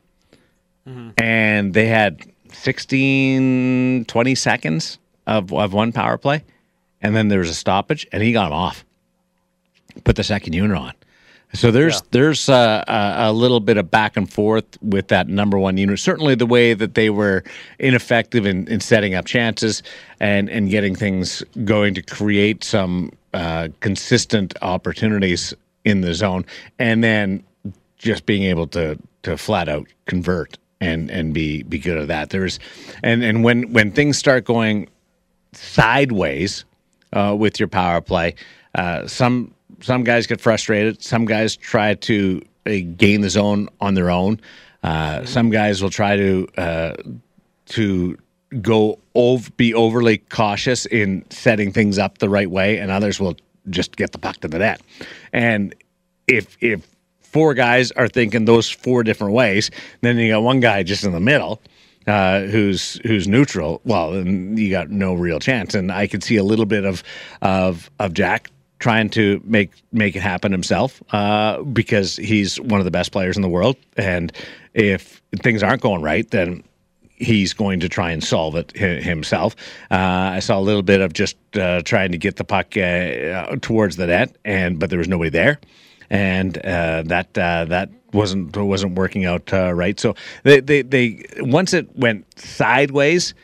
and 1.18 1.74
they 1.74 1.86
had 1.86 2.26
16, 2.52 4.04
20 4.06 4.34
seconds 4.34 4.98
of, 5.26 5.52
of 5.52 5.72
one 5.72 5.92
power 5.92 6.18
play. 6.18 6.44
And 7.02 7.14
then 7.14 7.28
there 7.28 7.40
was 7.40 7.50
a 7.50 7.54
stoppage, 7.54 8.06
and 8.12 8.22
he 8.22 8.32
got 8.32 8.46
him 8.46 8.52
off. 8.52 8.84
Put 10.04 10.16
the 10.16 10.24
second 10.24 10.54
unit 10.54 10.76
on. 10.76 10.92
So 11.52 11.70
there's 11.70 12.02
there's 12.10 12.48
uh, 12.48 12.84
a, 12.86 13.30
a 13.30 13.32
little 13.32 13.60
bit 13.60 13.76
of 13.76 13.90
back 13.90 14.16
and 14.16 14.30
forth 14.30 14.64
with 14.82 15.08
that 15.08 15.28
number 15.28 15.58
one 15.58 15.78
unit. 15.78 15.98
Certainly 15.98 16.34
the 16.34 16.46
way 16.46 16.74
that 16.74 16.94
they 16.94 17.08
were 17.08 17.44
ineffective 17.78 18.44
in, 18.46 18.66
in 18.68 18.80
setting 18.80 19.14
up 19.14 19.24
chances 19.24 19.82
and 20.20 20.50
and 20.50 20.68
getting 20.68 20.94
things 20.94 21.42
going 21.64 21.94
to 21.94 22.02
create 22.02 22.64
some 22.64 23.10
uh, 23.32 23.68
consistent 23.80 24.54
opportunities 24.60 25.54
in 25.84 26.00
the 26.00 26.12
zone, 26.12 26.44
and 26.78 27.02
then 27.02 27.42
just 27.96 28.26
being 28.26 28.42
able 28.42 28.66
to 28.66 28.98
to 29.22 29.38
flat 29.38 29.68
out 29.68 29.86
convert 30.06 30.58
and 30.80 31.10
and 31.10 31.32
be 31.34 31.62
be 31.62 31.78
good 31.78 31.96
at 31.98 32.08
that. 32.08 32.30
There's 32.30 32.58
and 33.02 33.22
and 33.22 33.42
when 33.44 33.72
when 33.72 33.92
things 33.92 34.18
start 34.18 34.44
going 34.44 34.88
sideways 35.52 36.64
uh, 37.12 37.34
with 37.38 37.58
your 37.58 37.68
power 37.68 38.00
play. 38.00 38.34
Uh, 38.74 39.06
some 39.06 39.54
some 39.80 40.04
guys 40.04 40.26
get 40.26 40.40
frustrated. 40.40 41.02
Some 41.02 41.24
guys 41.24 41.56
try 41.56 41.94
to 41.94 42.42
uh, 42.66 42.70
gain 42.96 43.20
the 43.22 43.30
zone 43.30 43.68
on 43.80 43.94
their 43.94 44.10
own. 44.10 44.40
Uh, 44.82 45.24
Some 45.24 45.50
guys 45.50 45.82
will 45.82 45.90
try 45.90 46.16
to 46.16 46.46
uh, 46.56 46.94
to 47.66 48.16
go 48.62 48.98
ov- 49.14 49.56
be 49.56 49.74
overly 49.74 50.18
cautious 50.18 50.86
in 50.86 51.24
setting 51.30 51.72
things 51.72 51.98
up 51.98 52.18
the 52.18 52.28
right 52.28 52.50
way, 52.50 52.78
and 52.78 52.90
others 52.90 53.18
will 53.18 53.36
just 53.70 53.96
get 53.96 54.12
the 54.12 54.18
puck 54.18 54.36
to 54.38 54.48
the 54.48 54.58
net. 54.58 54.80
And 55.32 55.74
if 56.28 56.56
if 56.60 56.86
four 57.32 57.54
guys 57.54 57.92
are 57.92 58.08
thinking 58.08 58.44
those 58.44 58.70
four 58.70 59.02
different 59.02 59.34
ways, 59.34 59.70
then 60.00 60.16
you 60.18 60.32
got 60.32 60.42
one 60.42 60.60
guy 60.60 60.82
just 60.82 61.04
in 61.04 61.12
the 61.12 61.20
middle 61.20 61.60
uh, 62.06 62.42
who's 62.42 63.00
who's 63.06 63.26
neutral. 63.26 63.80
Well, 63.84 64.16
you 64.16 64.70
got 64.70 64.90
no 64.90 65.14
real 65.14 65.40
chance. 65.40 65.74
And 65.74 65.90
I 65.92 66.06
could 66.06 66.22
see 66.22 66.36
a 66.36 66.44
little 66.44 66.66
bit 66.66 66.84
of 66.84 67.02
of 67.42 67.90
of 67.98 68.14
Jack 68.14 68.50
trying 68.78 69.08
to 69.10 69.40
make 69.44 69.70
make 69.92 70.16
it 70.16 70.22
happen 70.22 70.52
himself 70.52 71.02
uh, 71.12 71.62
because 71.62 72.16
he's 72.16 72.60
one 72.60 72.80
of 72.80 72.84
the 72.84 72.90
best 72.90 73.12
players 73.12 73.36
in 73.36 73.42
the 73.42 73.48
world. 73.48 73.76
And 73.96 74.32
if 74.74 75.22
things 75.42 75.62
aren't 75.62 75.82
going 75.82 76.02
right, 76.02 76.30
then 76.30 76.62
he's 77.16 77.54
going 77.54 77.80
to 77.80 77.88
try 77.88 78.10
and 78.10 78.22
solve 78.22 78.54
it 78.56 78.76
himself. 78.76 79.56
Uh, 79.90 79.94
I 80.34 80.40
saw 80.40 80.58
a 80.58 80.60
little 80.60 80.82
bit 80.82 81.00
of 81.00 81.14
just 81.14 81.36
uh, 81.56 81.80
trying 81.82 82.12
to 82.12 82.18
get 82.18 82.36
the 82.36 82.44
puck 82.44 82.76
uh, 82.76 83.56
towards 83.62 83.96
the 83.96 84.06
net, 84.06 84.36
and 84.44 84.78
but 84.78 84.90
there 84.90 84.98
was 84.98 85.08
nobody 85.08 85.30
there, 85.30 85.58
and 86.10 86.58
uh, 86.58 87.02
that 87.06 87.36
uh, 87.38 87.64
that 87.66 87.90
wasn't 88.12 88.56
wasn't 88.56 88.94
working 88.94 89.24
out 89.24 89.52
uh, 89.52 89.72
right. 89.72 89.98
So 89.98 90.14
they, 90.42 90.60
they 90.60 90.82
they 90.82 91.24
once 91.40 91.72
it 91.74 91.94
went 91.96 92.26
sideways. 92.38 93.34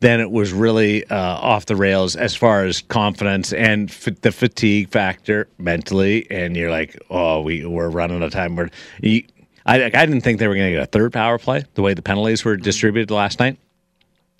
Then 0.00 0.18
it 0.18 0.32
was 0.32 0.52
really 0.52 1.06
uh, 1.06 1.16
off 1.16 1.66
the 1.66 1.76
rails 1.76 2.16
as 2.16 2.34
far 2.34 2.64
as 2.64 2.82
confidence 2.82 3.52
and 3.52 3.88
f- 3.88 4.20
the 4.22 4.32
fatigue 4.32 4.90
factor 4.90 5.46
mentally. 5.58 6.28
And 6.28 6.56
you're 6.56 6.72
like, 6.72 7.00
oh, 7.08 7.40
we 7.42 7.64
we're 7.64 7.88
running 7.88 8.16
out 8.16 8.24
of 8.24 8.32
time. 8.32 8.56
We're, 8.56 8.70
you, 9.00 9.22
I, 9.64 9.84
I 9.84 9.90
didn't 9.90 10.22
think 10.22 10.40
they 10.40 10.48
were 10.48 10.56
going 10.56 10.72
to 10.72 10.72
get 10.72 10.82
a 10.82 10.86
third 10.86 11.12
power 11.12 11.38
play 11.38 11.64
the 11.74 11.82
way 11.82 11.94
the 11.94 12.02
penalties 12.02 12.44
were 12.44 12.56
distributed 12.56 13.12
last 13.12 13.38
night. 13.38 13.58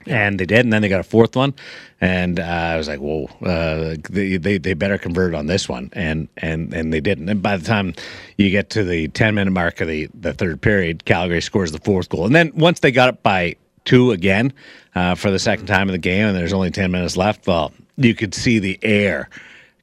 And 0.06 0.40
they 0.40 0.46
did, 0.46 0.60
and 0.60 0.72
then 0.72 0.82
they 0.82 0.88
got 0.88 1.00
a 1.00 1.04
fourth 1.04 1.36
one, 1.36 1.54
and 2.00 2.40
uh, 2.40 2.42
I 2.42 2.76
was 2.76 2.88
like, 2.88 2.98
"Whoa, 2.98 3.26
uh, 3.44 3.96
they, 4.10 4.36
they 4.36 4.58
they 4.58 4.74
better 4.74 4.98
convert 4.98 5.34
on 5.34 5.46
this 5.46 5.68
one," 5.68 5.90
and 5.92 6.28
and 6.36 6.74
and 6.74 6.92
they 6.92 7.00
didn't. 7.00 7.28
And 7.28 7.42
by 7.42 7.56
the 7.56 7.64
time 7.64 7.94
you 8.36 8.50
get 8.50 8.70
to 8.70 8.84
the 8.84 9.08
ten 9.08 9.34
minute 9.34 9.52
mark 9.52 9.80
of 9.80 9.88
the 9.88 10.08
the 10.14 10.32
third 10.32 10.60
period, 10.60 11.04
Calgary 11.04 11.40
scores 11.40 11.72
the 11.72 11.78
fourth 11.78 12.08
goal, 12.08 12.26
and 12.26 12.34
then 12.34 12.52
once 12.54 12.80
they 12.80 12.90
got 12.90 13.08
it 13.08 13.22
by 13.22 13.56
two 13.84 14.10
again 14.10 14.52
uh, 14.94 15.14
for 15.14 15.30
the 15.30 15.38
second 15.38 15.66
time 15.66 15.88
of 15.88 15.92
the 15.92 15.98
game, 15.98 16.26
and 16.26 16.36
there's 16.36 16.52
only 16.52 16.70
ten 16.70 16.90
minutes 16.90 17.16
left, 17.16 17.46
well, 17.46 17.72
you 17.96 18.14
could 18.14 18.34
see 18.34 18.58
the 18.58 18.78
air 18.82 19.28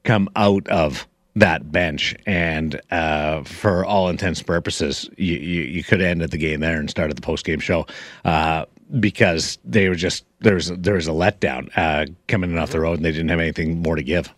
come 0.04 0.30
out 0.36 0.68
of 0.68 1.08
that 1.36 1.72
bench, 1.72 2.16
and 2.26 2.82
uh, 2.92 3.44
for 3.44 3.86
all 3.86 4.10
intents 4.10 4.40
and 4.40 4.48
purposes, 4.48 5.10
you, 5.18 5.36
you 5.36 5.62
you 5.64 5.84
could 5.84 6.00
have 6.00 6.10
ended 6.10 6.32
the 6.32 6.38
game 6.38 6.60
there 6.60 6.80
and 6.80 6.90
started 6.90 7.16
the 7.16 7.22
post 7.22 7.46
game 7.46 7.60
show. 7.60 7.86
Uh, 8.26 8.66
because 9.00 9.58
they 9.64 9.90
were 9.90 9.96
just 9.96 10.26
there 10.40 10.56
was 10.56 10.70
there 10.70 10.96
was 10.96 11.08
a 11.08 11.12
letdown 11.12 11.70
uh, 11.76 12.06
coming 12.28 12.52
in 12.52 12.58
off 12.58 12.72
the 12.72 12.80
road, 12.80 12.98
and 12.98 13.06
they 13.06 13.12
didn't 13.12 13.30
have 13.30 13.40
anything 13.40 13.82
more 13.82 13.96
to 13.96 14.04
give. 14.04 14.34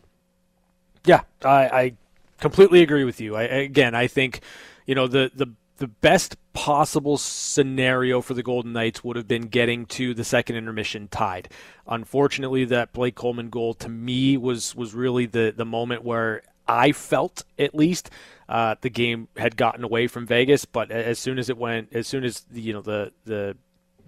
Yeah, 1.05 1.21
I, 1.43 1.67
I 1.67 1.93
completely 2.39 2.81
agree 2.81 3.03
with 3.03 3.21
you. 3.21 3.35
I, 3.35 3.43
again, 3.43 3.95
I 3.95 4.07
think 4.07 4.41
you 4.85 4.95
know 4.95 5.07
the 5.07 5.31
the 5.33 5.47
the 5.77 5.87
best 5.87 6.37
possible 6.53 7.17
scenario 7.17 8.21
for 8.21 8.35
the 8.35 8.43
Golden 8.43 8.71
Knights 8.73 9.03
would 9.03 9.15
have 9.15 9.27
been 9.27 9.47
getting 9.47 9.87
to 9.87 10.13
the 10.13 10.23
second 10.23 10.55
intermission 10.55 11.07
tied. 11.07 11.49
Unfortunately, 11.87 12.65
that 12.65 12.93
Blake 12.93 13.15
Coleman 13.15 13.49
goal 13.49 13.73
to 13.75 13.89
me 13.89 14.37
was 14.37 14.75
was 14.75 14.93
really 14.93 15.25
the 15.25 15.53
the 15.55 15.65
moment 15.65 16.03
where 16.03 16.43
I 16.67 16.91
felt 16.91 17.43
at 17.57 17.73
least 17.73 18.09
uh, 18.47 18.75
the 18.81 18.89
game 18.89 19.27
had 19.37 19.55
gotten 19.55 19.83
away 19.83 20.07
from 20.07 20.27
Vegas. 20.27 20.65
But 20.65 20.91
as 20.91 21.19
soon 21.19 21.39
as 21.39 21.49
it 21.49 21.57
went, 21.57 21.93
as 21.93 22.07
soon 22.07 22.23
as 22.23 22.41
the, 22.41 22.61
you 22.61 22.73
know 22.73 22.81
the 22.81 23.11
the 23.25 23.57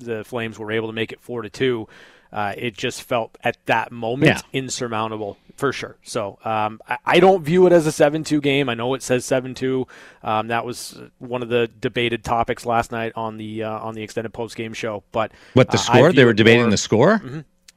the 0.06 0.24
Flames 0.24 0.58
were 0.60 0.72
able 0.72 0.88
to 0.88 0.94
make 0.94 1.12
it 1.12 1.20
four 1.22 1.42
to 1.42 1.50
two, 1.50 1.88
uh, 2.32 2.54
it 2.58 2.76
just 2.76 3.04
felt 3.04 3.38
at 3.44 3.58
that 3.68 3.92
moment 3.92 4.26
Yeah. 4.38 4.42
insurmountable 4.60 5.38
for 5.56 5.72
sure. 5.72 5.98
So 6.04 6.40
um, 6.44 6.80
I, 6.88 6.98
I 7.06 7.20
don't 7.20 7.44
view 7.44 7.68
it 7.68 7.74
as 7.74 7.86
a 7.86 7.92
seven-two 7.92 8.42
game. 8.42 8.70
I 8.70 8.74
know 8.74 8.94
it 8.96 9.04
says 9.04 9.24
seven-two. 9.26 9.86
Um, 10.24 10.48
that 10.48 10.66
was 10.66 11.00
one 11.20 11.44
of 11.44 11.50
the 11.50 11.70
debated 11.80 12.24
topics 12.24 12.66
last 12.66 12.92
night 12.92 13.14
on 13.16 13.38
the 13.38 13.64
uh, 13.64 13.70
on 13.80 13.94
the 13.94 14.02
extended 14.02 14.34
post-game 14.34 14.74
show. 14.74 15.04
But 15.12 15.32
What 15.54 15.68
the 15.70 15.76
uh, 15.78 15.82
score? 15.82 16.12
They 16.12 16.26
were 16.26 16.34
debating 16.34 16.62
more- 16.64 16.72
the 16.72 16.78
score. 16.78 17.22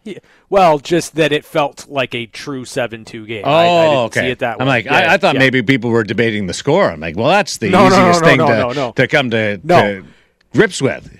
Yeah, 0.05 0.21
well, 0.49 0.79
just 0.79 1.17
that 1.17 1.33
it 1.33 1.45
felt 1.45 1.89
like 1.89 2.15
a 2.15 2.27
true 2.27 2.65
seven-two 2.65 3.27
game. 3.27 3.43
Oh, 3.45 3.51
I, 3.51 3.65
I 3.65 3.85
didn't 3.87 3.99
okay. 4.05 4.21
see 4.21 4.27
it 4.29 4.39
that 4.39 4.53
I'm 4.61 4.67
way. 4.69 4.75
like, 4.75 4.85
Yeah, 4.85 4.95
I, 4.95 5.15
I 5.15 5.17
thought 5.17 5.37
maybe 5.37 5.63
people 5.63 5.91
were 5.91 6.05
debating 6.05 6.47
the 6.47 6.55
score. 6.55 6.89
I'm 6.93 7.01
like, 7.01 7.17
well, 7.17 7.27
that's 7.27 7.57
the 7.59 7.71
No, 7.71 7.89
no, 7.89 7.97
no, 7.97 8.03
easiest 8.11 8.23
no, 8.23 8.29
thing 8.29 8.75
to, 8.75 8.93
to 9.03 9.09
come 9.09 9.31
to, 9.31 9.61
No. 9.65 9.81
to 10.01 10.07
grips 10.55 10.81
with. 10.81 11.13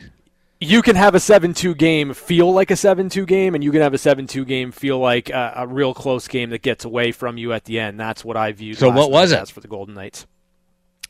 You 0.61 0.81
can 0.83 0.97
have 0.97 1.15
a 1.15 1.19
7-2 1.19 1.77
game 1.77 2.15
feel 2.15 2.53
like 2.53 2.71
a 2.71 2.75
7-2 2.75 3.27
game 3.27 3.55
and 3.55 3.63
you 3.63 3.71
can 3.73 3.81
have 3.83 3.93
a 3.95 3.99
7-2 3.99 4.47
game 4.47 4.73
feel 4.73 4.99
like 4.99 5.29
a, 5.31 5.53
a 5.57 5.67
real 5.67 5.93
close 5.93 6.27
game 6.29 6.51
that 6.51 6.63
gets 6.63 6.85
away 6.85 7.13
from 7.13 7.37
you 7.37 7.53
at 7.53 7.65
the 7.65 7.79
end 7.79 8.01
that's 8.01 8.25
what 8.25 8.37
i 8.37 8.53
viewed 8.53 8.79
So 8.79 8.89
what 8.91 9.11
was 9.11 9.33
it? 9.33 9.39
as 9.41 9.51
for 9.51 9.61
the 9.61 9.69
golden 9.69 9.95
knights 9.95 10.27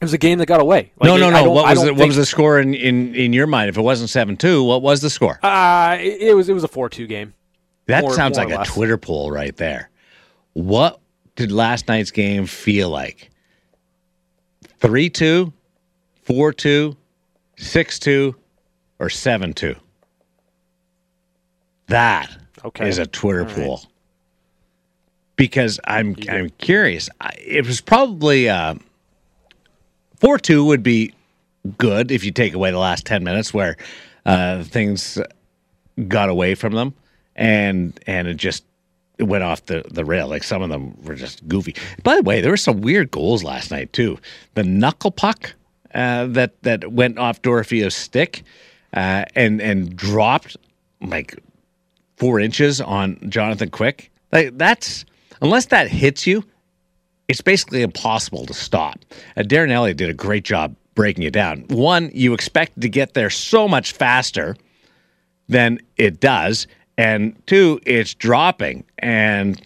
it 0.01 0.05
was 0.05 0.13
a 0.13 0.19
game 0.19 0.39
that 0.41 0.47
got 0.47 0.61
away 0.61 0.93
Like, 0.99 1.07
no, 1.09 1.17
no, 1.17 1.31
no. 1.31 1.51
What 1.51 1.65
was 1.71 1.85
the, 1.85 1.95
what 1.95 2.07
was 2.09 2.17
the 2.17 2.27
score 2.27 2.59
in, 2.61 2.75
in, 2.75 3.15
in 3.15 3.33
your 3.33 3.47
mind? 3.47 3.69
If 3.71 3.79
it 3.79 3.83
wasn't 3.83 4.11
seven 4.11 4.37
two, 4.37 4.63
what 4.65 4.83
was 4.83 5.01
the 5.01 5.09
score? 5.11 5.39
uh, 5.43 5.97
it, 5.99 6.21
it 6.23 6.35
was 6.35 6.49
it 6.49 6.53
was 6.53 6.65
a 6.65 6.69
4-2 6.69 7.09
game 7.09 7.33
That 7.87 8.03
more- 8.03 8.13
sounds 8.15 8.37
more 8.37 8.47
like 8.47 8.55
a 8.55 8.59
less. 8.59 8.69
Twitter 8.75 8.99
poll 8.99 9.31
right 9.31 9.57
there. 9.57 9.89
What 10.53 11.01
did 11.37 11.51
last 11.53 11.87
night's 11.89 12.11
game 12.11 12.45
feel 12.47 12.91
like? 12.91 13.31
3 14.81 15.09
2, 15.09 15.53
4 16.25 16.53
2, 16.53 16.97
6 17.57 17.99
2, 17.99 18.37
or 18.99 19.11
7 19.11 19.53
2? 19.53 19.75
That 21.89 22.31
is 22.31 22.37
Okay. 22.65 22.89
is 22.89 22.99
a 22.99 23.07
Twitter 23.07 23.45
poll. 23.45 23.83
Because 25.37 25.79
I'm 25.85 26.17
I'm 26.29 26.51
curious. 26.59 27.09
It 27.39 27.67
was 27.67 27.81
probably 27.81 28.49
uh, 28.49 28.75
4 30.21 30.39
2 30.39 30.65
would 30.65 30.83
be 30.83 31.13
good 31.79 32.11
if 32.11 32.25
you 32.25 32.33
take 32.33 32.55
away 32.55 32.71
the 32.71 32.79
last 32.79 33.05
10 33.07 33.23
minutes 33.23 33.53
where 33.53 33.77
uh, 34.25 34.65
things 34.65 35.19
got 36.09 36.29
away 36.29 36.55
from 36.55 36.73
them 36.75 36.95
and 37.37 37.99
and 38.07 38.27
it 38.27 38.37
just 38.37 38.65
it 39.19 39.25
went 39.25 39.45
off 39.45 39.65
the, 39.67 39.85
the 39.91 40.05
rail. 40.05 40.29
Like 40.29 40.43
some 40.43 40.63
of 40.63 40.71
them 40.71 40.97
were 41.03 41.15
just 41.15 41.47
goofy. 41.47 41.75
By 42.03 42.17
the 42.17 42.23
way, 42.23 42.41
there 42.41 42.51
were 42.51 42.57
some 42.57 42.81
weird 42.81 43.11
goals 43.11 43.45
last 43.45 43.71
night 43.71 43.93
too. 43.93 44.19
The 44.55 44.65
knuckle 44.65 45.11
puck 45.11 45.55
uh, 45.95 46.27
that 46.29 46.61
that 46.63 46.93
went 46.93 47.19
off 47.19 47.43
Dorofio's 47.43 47.95
stick 47.95 48.43
uh, 48.94 49.25
and 49.35 49.61
and 49.61 49.96
dropped 49.96 50.57
like 51.01 51.38
four 52.16 52.40
inches 52.40 52.81
on 52.81 53.18
Jonathan 53.29 53.70
Quick. 53.70 54.11
Like 54.33 54.57
that's 54.57 55.05
unless 55.40 55.66
that 55.66 55.88
hits 55.88 56.27
you, 56.27 56.44
it's 57.29 57.40
basically 57.40 57.83
impossible 57.83 58.46
to 58.46 58.55
stop. 58.55 58.99
Uh, 59.37 59.42
Darren 59.42 59.70
Elliott 59.70 59.96
did 59.96 60.11
a 60.11 60.14
great 60.14 60.44
job 60.44 60.75
breaking 60.94 61.25
it 61.25 61.33
down. 61.33 61.64
One, 61.68 62.11
you 62.14 62.33
expect 62.33 62.81
to 62.81 62.88
get 62.88 63.14
there 63.14 63.31
so 63.31 63.68
much 63.68 63.92
faster 63.92 64.57
than 65.49 65.79
it 65.96 66.20
does, 66.20 66.66
and 66.99 67.40
two, 67.46 67.79
it's 67.85 68.14
dropping, 68.14 68.85
and 68.99 69.61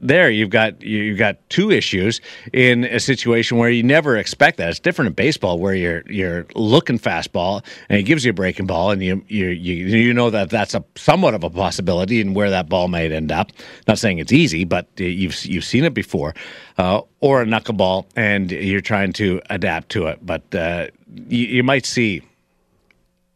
there 0.00 0.30
you've 0.30 0.50
got 0.50 0.80
you've 0.82 1.18
got 1.18 1.36
two 1.48 1.70
issues 1.70 2.20
in 2.52 2.84
a 2.84 3.00
situation 3.00 3.58
where 3.58 3.70
you 3.70 3.82
never 3.82 4.16
expect 4.16 4.58
that. 4.58 4.70
It's 4.70 4.80
different 4.80 5.08
in 5.08 5.14
baseball 5.14 5.58
where 5.58 5.74
you're 5.74 6.02
you're 6.10 6.46
looking 6.54 6.98
fastball 6.98 7.64
and 7.88 7.98
it 7.98 8.02
gives 8.04 8.24
you 8.24 8.30
a 8.30 8.34
breaking 8.34 8.66
ball 8.66 8.90
and 8.90 9.02
you 9.02 9.24
you 9.28 9.48
you, 9.48 9.74
you 9.86 10.14
know 10.14 10.30
that 10.30 10.50
that's 10.50 10.74
a 10.74 10.84
somewhat 10.94 11.34
of 11.34 11.44
a 11.44 11.50
possibility 11.50 12.20
and 12.20 12.34
where 12.34 12.50
that 12.50 12.68
ball 12.68 12.88
might 12.88 13.12
end 13.12 13.32
up. 13.32 13.52
Not 13.88 13.98
saying 13.98 14.18
it's 14.18 14.32
easy, 14.32 14.64
but 14.64 14.88
you've 14.96 15.44
you've 15.44 15.64
seen 15.64 15.84
it 15.84 15.94
before. 15.94 16.34
Uh, 16.78 17.00
or 17.20 17.40
a 17.40 17.46
knuckleball 17.46 18.04
and 18.16 18.52
you're 18.52 18.82
trying 18.82 19.10
to 19.10 19.40
adapt 19.48 19.88
to 19.88 20.06
it, 20.06 20.18
but 20.24 20.54
uh, 20.54 20.86
you, 21.28 21.46
you 21.46 21.62
might 21.62 21.86
see 21.86 22.20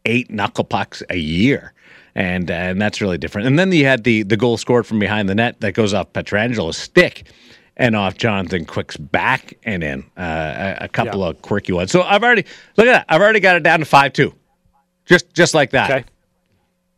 eight 0.05 0.29
knuckle 0.29 0.63
pucks 0.63 1.01
a 1.09 1.17
year 1.17 1.73
and 2.15 2.49
uh, 2.51 2.53
and 2.53 2.81
that's 2.81 3.01
really 3.01 3.17
different. 3.17 3.47
And 3.47 3.57
then 3.57 3.71
you 3.71 3.85
had 3.85 4.03
the 4.03 4.23
the 4.23 4.37
goal 4.37 4.57
scored 4.57 4.85
from 4.85 4.99
behind 4.99 5.29
the 5.29 5.35
net 5.35 5.59
that 5.61 5.73
goes 5.73 5.93
off 5.93 6.11
Pietrangelo's 6.13 6.77
stick 6.77 7.27
and 7.77 7.95
off 7.95 8.17
Jonathan 8.17 8.65
Quick's 8.65 8.97
back 8.97 9.57
and 9.63 9.83
in 9.83 10.03
uh, 10.17 10.75
a, 10.81 10.85
a, 10.85 10.87
couple 10.89 11.21
Yeah. 11.21 11.27
of 11.27 11.41
quirky 11.41 11.71
ones. 11.73 11.89
So 11.91 12.01
I've 12.03 12.23
already 12.23 12.45
look 12.77 12.85
at 12.87 12.91
that. 12.91 13.05
I've 13.09 13.21
already 13.21 13.39
got 13.39 13.55
it 13.55 13.63
down 13.63 13.79
to 13.79 13.85
five 13.85 14.13
two, 14.13 14.33
just 15.05 15.33
just 15.33 15.53
like 15.53 15.71
that. 15.71 15.89
Okay. 15.91 16.05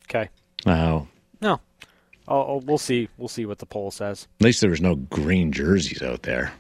Okay. 0.10 0.30
Oh, 0.66 1.08
No. 1.42 1.60
Oh, 2.28 2.58
we'll 2.66 2.78
see. 2.78 3.10
We'll 3.18 3.28
see 3.28 3.46
what 3.46 3.60
the 3.60 3.66
poll 3.66 3.92
says. 3.92 4.28
at 4.40 4.46
least 4.46 4.62
there 4.62 4.70
was 4.70 4.82
no 4.82 4.96
green 4.96 5.52
jerseys 5.52 6.02
out 6.02 6.24
there, 6.24 6.54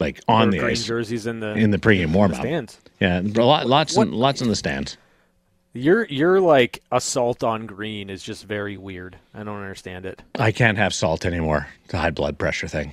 like 0.00 0.20
on 0.26 0.50
the 0.50 0.58
green 0.58 0.70
ice 0.70 0.84
jerseys 0.84 1.26
in 1.26 1.40
the 1.40 1.52
in 1.54 1.70
the 1.70 1.78
pregame 1.78 2.12
warm 2.12 2.32
up. 2.32 2.40
stands. 2.40 2.78
Yeah, 3.00 3.20
a 3.20 3.22
lot, 3.44 3.66
lots 3.66 3.94
What- 3.96 4.08
in, 4.08 4.14
lots 4.14 4.40
in 4.40 4.48
the 4.48 4.56
stands. 4.56 4.96
Your 5.76 6.04
your 6.06 6.40
like 6.40 6.82
assault 6.90 7.44
on 7.44 7.66
green 7.66 8.10
is 8.10 8.22
just 8.22 8.44
very 8.44 8.76
weird. 8.76 9.16
I 9.34 9.38
don't 9.44 9.56
understand 9.60 10.06
it. 10.06 10.22
I 10.38 10.52
can't 10.52 10.78
have 10.78 10.94
salt 10.94 11.24
anymore. 11.26 11.68
The 11.88 11.98
high 11.98 12.10
blood 12.10 12.38
pressure 12.38 12.68
thing. 12.68 12.92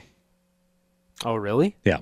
Oh 1.25 1.35
really? 1.35 1.75
Yeah. 1.85 1.99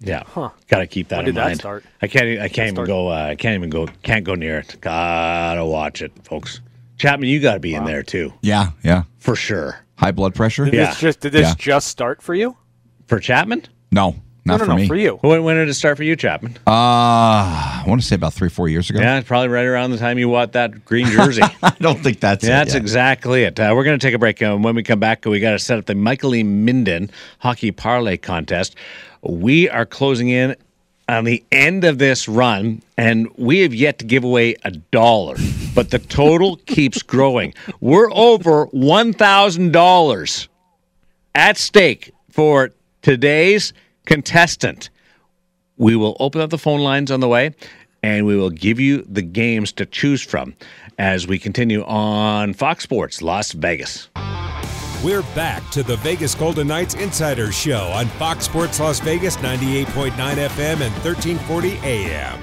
Yeah. 0.00 0.22
Huh. 0.26 0.50
Got 0.68 0.80
to 0.80 0.86
keep 0.86 1.08
that 1.08 1.18
When 1.18 1.28
in 1.28 1.34
did 1.34 1.40
that 1.40 1.46
mind. 1.46 1.58
start? 1.60 1.84
I 2.02 2.08
can't. 2.08 2.40
I 2.40 2.48
can't 2.48 2.66
even 2.68 2.74
start? 2.76 2.88
go. 2.88 3.08
Uh, 3.08 3.26
I 3.30 3.34
can't 3.36 3.54
even 3.54 3.70
go. 3.70 3.86
Can't 4.02 4.24
go 4.24 4.34
near 4.34 4.58
it. 4.58 4.76
Gotta 4.80 5.64
watch 5.64 6.02
it, 6.02 6.12
folks. 6.24 6.60
Chapman, 6.98 7.28
you 7.28 7.40
got 7.40 7.54
to 7.54 7.60
be 7.60 7.74
in 7.74 7.84
there 7.84 8.02
too, 8.04 8.32
Yeah, 8.40 8.70
yeah. 8.84 9.02
for 9.18 9.34
sure. 9.34 9.80
High 9.96 10.12
blood 10.12 10.32
pressure? 10.34 10.64
Did 10.66 10.74
Yeah. 10.74 10.86
this 10.90 11.00
just 11.00 11.20
did 11.20 11.32
this 11.32 11.48
Yeah. 11.48 11.54
just 11.58 11.88
start 11.88 12.22
for 12.22 12.34
you? 12.34 12.56
For 13.08 13.18
Chapman, 13.18 13.64
No, 13.90 14.14
not 14.46 14.58
no, 14.58 14.58
no, 14.58 14.64
for 14.64 14.70
no, 14.70 14.76
me. 14.76 14.86
for 14.86 14.96
you. 14.96 15.16
when, 15.22 15.42
when 15.42 15.56
did 15.56 15.68
it 15.68 15.74
start 15.74 15.96
for 15.96 16.02
you, 16.02 16.16
Chapman? 16.16 16.58
Uh, 16.66 16.70
I 16.70 17.84
want 17.86 18.00
to 18.02 18.06
say 18.06 18.14
about 18.14 18.34
three, 18.34 18.50
four 18.50 18.68
years 18.68 18.90
ago. 18.90 19.00
yeah, 19.00 19.20
probably 19.22 19.48
right 19.48 19.64
around 19.64 19.90
the 19.90 19.96
time 19.96 20.18
you 20.18 20.28
bought 20.28 20.52
that 20.52 20.84
green 20.84 21.06
jersey. 21.06 21.42
I 21.62 21.74
don't 21.80 22.02
think 22.02 22.20
that's 22.20 22.44
it. 22.44 22.48
That's 22.48 22.74
yet. 22.74 22.82
exactly 22.82 23.44
it. 23.44 23.58
Uh, 23.58 23.72
we're 23.74 23.84
going 23.84 23.98
to 23.98 24.06
take 24.06 24.14
a 24.14 24.18
break. 24.18 24.42
Uh, 24.42 24.56
when 24.56 24.74
we 24.74 24.82
come 24.82 25.00
back, 25.00 25.24
we 25.24 25.40
got 25.40 25.52
to 25.52 25.58
set 25.58 25.78
up 25.78 25.86
the 25.86 25.94
Michael 25.94 26.34
E. 26.34 26.42
Minden 26.42 27.10
Hockey 27.38 27.70
Parlay 27.70 28.18
Contest. 28.18 28.76
We 29.22 29.70
are 29.70 29.86
closing 29.86 30.28
in 30.28 30.56
on 31.08 31.24
the 31.24 31.42
end 31.50 31.84
of 31.84 31.98
this 31.98 32.28
run, 32.28 32.82
and 32.98 33.28
we 33.36 33.60
have 33.60 33.74
yet 33.74 33.98
to 34.00 34.04
give 34.04 34.24
away 34.24 34.56
a 34.64 34.70
dollar, 34.70 35.36
but 35.74 35.90
the 35.90 35.98
total 35.98 36.56
keeps 36.66 37.02
growing. 37.02 37.54
We're 37.80 38.10
over 38.12 38.66
$1,000 38.68 40.48
at 41.34 41.56
stake 41.56 42.12
for 42.30 42.70
today's 43.02 43.72
contestant. 44.06 44.90
We 45.76 45.96
will 45.96 46.16
open 46.20 46.40
up 46.40 46.50
the 46.50 46.58
phone 46.58 46.80
lines 46.80 47.10
on 47.10 47.20
the 47.20 47.28
way 47.28 47.54
and 48.02 48.26
we 48.26 48.36
will 48.36 48.50
give 48.50 48.78
you 48.78 49.02
the 49.08 49.22
games 49.22 49.72
to 49.72 49.86
choose 49.86 50.22
from 50.22 50.54
as 50.98 51.26
we 51.26 51.38
continue 51.38 51.82
on 51.84 52.52
Fox 52.52 52.84
Sports 52.84 53.22
Las 53.22 53.52
Vegas. 53.52 54.10
We're 55.02 55.22
back 55.34 55.68
to 55.70 55.82
the 55.82 55.96
Vegas 55.96 56.34
Golden 56.34 56.68
Knights 56.68 56.94
Insider 56.94 57.52
Show 57.52 57.88
on 57.94 58.06
Fox 58.06 58.44
Sports 58.46 58.80
Las 58.80 59.00
Vegas 59.00 59.36
98.9 59.38 60.12
FM 60.12 60.80
and 60.80 60.94
1340 61.02 61.76
AM. 61.82 62.42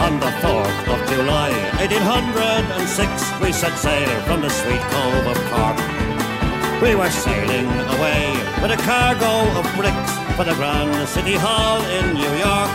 On 0.00 0.20
the 0.20 0.26
4th 0.26 0.88
of 0.88 1.10
July, 1.10 1.50
1806, 1.78 3.40
we 3.42 3.52
set 3.52 3.76
sail 3.78 4.20
from 4.22 4.42
the 4.42 4.50
sweet 4.50 4.80
cove 4.80 5.26
of 5.26 5.36
Cork. 5.50 5.93
We 6.84 6.94
were 6.94 7.08
sailing 7.10 7.66
away 7.96 8.30
with 8.60 8.70
a 8.70 8.76
cargo 8.84 9.32
of 9.58 9.64
bricks 9.74 10.12
for 10.36 10.44
the 10.44 10.54
Grand 10.54 11.08
City 11.08 11.34
Hall 11.34 11.80
in 11.96 12.12
New 12.12 12.32
York. 12.36 12.70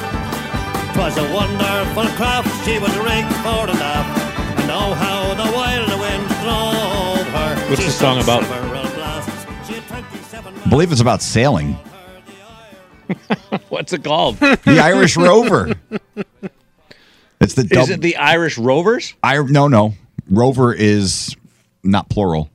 'Twas 0.93 1.15
a 1.17 1.32
wonderful 1.32 2.08
craft, 2.17 2.50
she 2.65 2.80
was 2.80 2.89
rigged 2.98 3.32
fore 3.43 3.69
and 3.69 3.80
aft, 3.80 4.60
and 4.62 4.72
oh 4.72 4.93
how 4.95 5.36
the 5.36 5.52
wild 5.56 5.89
wind 6.02 6.28
drove 6.41 7.28
her. 7.38 7.69
What's 7.69 7.82
She 7.82 7.88
the 7.88 7.93
song 7.93 8.19
about? 8.22 8.43
several 8.45 8.82
blasts. 8.95 9.67
She 9.67 9.74
had 9.76 9.88
27 9.88 10.54
I 10.65 10.69
believe 10.69 10.91
it's 10.91 11.02
about 11.02 11.22
sailing. 11.22 11.78
What's 13.69 13.93
it 13.93 14.04
called? 14.04 14.38
The 14.38 14.80
Irish 14.84 15.17
Rover. 15.17 15.76
It's 17.39 17.54
the 17.54 17.67
Is 17.72 17.89
it 17.91 18.02
the 18.02 18.17
Irish 18.17 18.58
Rovers? 18.58 19.13
I 19.22 19.38
no 19.43 19.67
no. 19.67 19.93
Rover 20.30 20.74
is 20.74 21.36
not 21.84 22.10
plural. 22.10 22.50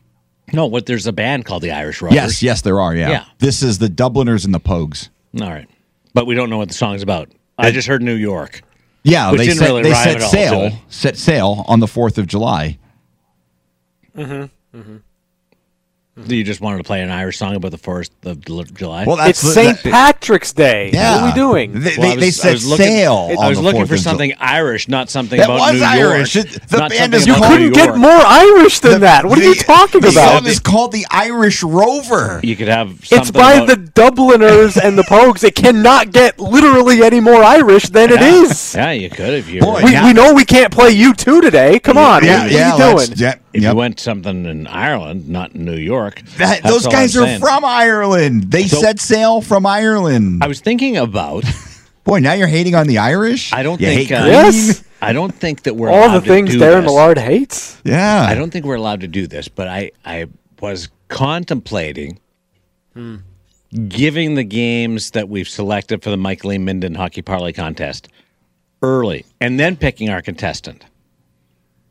No, 0.55 0.67
what 0.67 0.87
there's 0.87 1.07
a 1.07 1.13
band 1.13 1.45
called 1.45 1.63
the 1.63 1.73
Irish 1.73 2.01
Rovers. 2.01 2.15
Yes, 2.17 2.43
yes, 2.43 2.63
there 2.63 2.81
are. 2.81 2.95
Yeah. 2.95 3.11
Yeah. 3.11 3.25
This 3.39 3.63
is 3.63 3.79
the 3.79 3.89
Dubliners 3.89 4.45
and 4.45 4.55
the 4.55 4.61
Pogues. 4.61 5.09
All 5.41 5.49
right. 5.51 5.69
But 6.13 6.27
we 6.27 6.35
don't 6.35 6.49
know 6.51 6.59
what 6.59 6.69
the 6.69 6.75
song's 6.75 7.03
about. 7.03 7.29
I 7.59 7.71
just 7.71 7.89
heard 7.89 8.03
New 8.03 8.15
York. 8.15 8.63
Yeah, 9.03 9.31
Which 9.31 9.41
they 9.41 9.47
didn't 9.47 9.59
set, 9.59 9.67
really 9.67 9.83
they 9.83 9.91
rhyme 9.91 10.05
set 10.05 10.17
at 10.17 10.23
all, 10.23 10.31
sail 10.31 10.61
did 10.61 10.73
it? 10.73 10.79
set 10.89 11.17
sail 11.19 11.65
on 11.69 11.81
the 11.81 11.87
fourth 11.87 12.17
of 12.17 12.27
July. 12.27 12.79
Mm-hmm, 14.17 14.79
mm-hmm. 14.79 14.97
Mm-hmm. 16.17 16.31
You 16.31 16.45
just 16.45 16.61
wanted 16.61 16.79
to 16.79 16.85
play 16.85 17.03
an 17.03 17.11
Irish 17.11 17.39
song 17.39 17.57
about 17.57 17.73
the 17.73 17.77
4th 17.77 18.11
of 18.25 18.41
July? 18.77 19.05
Well, 19.05 19.17
It's 19.17 19.43
that's 19.43 19.43
the- 19.43 19.51
St. 19.53 19.83
that- 19.83 19.91
Patrick's 19.93 20.53
Day. 20.53 20.91
Yeah. 20.93 21.17
What 21.17 21.23
are 21.23 21.27
we 21.27 21.33
doing? 21.33 21.81
They, 21.81 21.97
Well, 21.99 22.13
I 22.13 22.15
they, 22.15 22.21
they 22.21 22.27
was- 22.27 22.39
I 22.39 22.43
set 22.43 22.53
was 22.53 22.67
looking- 22.67 22.87
sail. 22.87 23.31
I 23.41 23.49
was 23.49 23.59
the 23.59 23.65
looking 23.65 23.81
for 23.87 23.95
of 23.95 23.99
Ju- 23.99 24.05
something 24.05 24.33
Irish, 24.39 24.87
not 24.87 25.11
something 25.11 25.39
That 25.41 25.47
about 25.47 25.59
was 25.59 25.73
New 25.73 25.79
York. 25.81 25.91
Irish. 25.91 26.37
It- 26.37 26.69
the 26.69 26.77
not 26.79 26.91
band 26.93 27.15
is 27.15 27.27
you 27.27 27.33
about 27.35 27.49
called- 27.49 27.59
New 27.59 27.71
couldn't 27.71 27.73
get 27.75 27.87
York. 27.87 27.99
more 27.99 28.11
Irish 28.13 28.79
than 28.79 29.01
that. 29.01 29.27
What 29.27 29.41
are 29.41 29.43
you 29.43 29.57
talking 29.57 30.03
the 30.03 30.09
about? 30.11 30.39
song 30.43 30.47
is 30.47 30.61
called 30.61 30.93
the 30.93 31.05
Irish 31.11 31.65
Rover. 31.65 32.39
You 32.45 32.55
could 32.55 32.69
have 32.69 32.91
something 33.05 33.19
It's 33.19 33.31
by 33.33 33.55
about- 33.55 33.67
the 33.67 33.77
Dubliners 33.77 34.77
and 34.77 34.97
the 34.97 35.03
Pogues. 35.11 35.43
It 35.43 35.57
cannot 35.57 36.13
get 36.13 36.39
literally 36.39 37.03
any 37.03 37.19
more 37.19 37.43
Irish 37.43 37.89
than 37.89 38.13
it 38.13 38.21
Yeah. 38.21 38.43
is. 38.43 38.75
Yeah, 38.77 38.93
you 38.93 39.11
could 39.11 39.35
if 39.35 39.49
you 39.51 39.61
Boy, 39.63 39.83
We, 39.83 39.91
Yeah. 39.91 40.07
we 40.07 40.13
know 40.13 40.33
we 40.33 40.45
can't 40.45 40.71
play 40.73 40.91
you 40.91 41.13
two 41.13 41.41
today. 41.41 41.81
Come 41.81 41.99
on, 41.99 42.25
yeah, 42.25 42.43
what, 42.43 42.53
yeah, 42.53 42.71
what 42.73 42.81
are 42.81 42.89
you 42.91 42.95
let's- 42.99 43.09
doing? 43.09 43.35
Yeah, 43.55 43.59
If 43.59 43.63
yep. 43.63 43.73
you 43.73 43.77
went 43.79 44.01
something 44.01 44.45
in 44.47 44.67
Ireland, 44.67 45.29
not 45.29 45.55
in 45.55 45.65
New 45.65 45.77
York. 45.77 46.23
That- 46.39 46.63
those 46.65 46.87
guys 46.87 47.17
I'm 47.17 47.23
are 47.23 47.27
saying. 47.27 47.41
from 47.41 47.65
Ireland. 47.65 48.51
They 48.51 48.67
So- 48.67 48.81
set 48.81 49.01
sail 49.01 49.41
from 49.41 49.65
Ireland. 49.67 50.43
I 50.43 50.49
was 50.49 50.61
thinking 50.61 50.97
about. 50.97 51.45
Boy, 52.05 52.19
now 52.19 52.35
you're 52.35 52.49
hating 52.49 52.75
on 52.75 52.87
the 52.87 52.99
Irish. 52.99 53.53
I 53.53 53.63
don't 53.63 53.81
You 53.81 53.87
think. 53.87 54.09
hate 54.11 54.17
Uh. 54.19 54.27
Yes. 54.27 54.83
I 55.01 55.13
don't 55.13 55.35
think 55.35 55.63
that 55.63 55.75
we're 55.77 55.91
All 55.91 56.07
allowed 56.07 56.21
the 56.21 56.27
things 56.29 56.51
to 56.53 56.59
do 56.59 56.65
Darren. 56.65 56.85
Millard 56.85 57.19
hates. 57.19 57.79
Yeah, 57.85 58.27
I 58.29 58.35
don't 58.35 58.51
think 58.51 58.65
we're 58.65 58.75
allowed 58.77 59.01
to 59.01 59.09
do 59.09 59.27
this, 59.27 59.49
but 59.49 59.69
I 59.69 59.91
I 60.05 60.27
was 60.61 60.89
contemplating 61.09 62.19
giving 63.89 64.35
the 64.35 64.45
games 64.45 65.11
that 65.11 65.29
we've 65.29 65.49
selected 65.49 66.03
for 66.03 66.11
the 66.11 66.17
Michael 66.17 66.53
E. 66.53 66.59
Minden 66.59 66.95
Hockey 66.95 67.23
Parlay 67.23 67.53
Contest 67.53 68.09
early, 68.83 69.25
and 69.41 69.59
then 69.59 69.77
picking 69.77 70.11
our 70.11 70.23
contestant. 70.23 70.85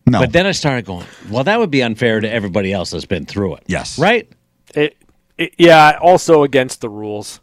No, 0.06 0.20
But 0.20 0.34
then 0.34 0.46
I 0.46 0.52
started 0.52 0.86
going, 0.86 1.06
well, 1.30 1.46
that 1.46 1.60
would 1.60 1.72
be 1.72 1.82
unfair 1.82 2.20
to 2.20 2.30
everybody 2.30 2.74
else 2.74 2.92
that's 2.92 3.06
been 3.06 3.26
through 3.26 3.56
it. 3.56 3.64
Yes. 3.68 3.98
Right? 3.98 4.30
It, 4.76 4.98
it, 5.38 5.54
yeah, 5.58 5.98
also 6.02 6.44
against 6.44 6.82
the 6.82 6.90
rules 6.90 7.40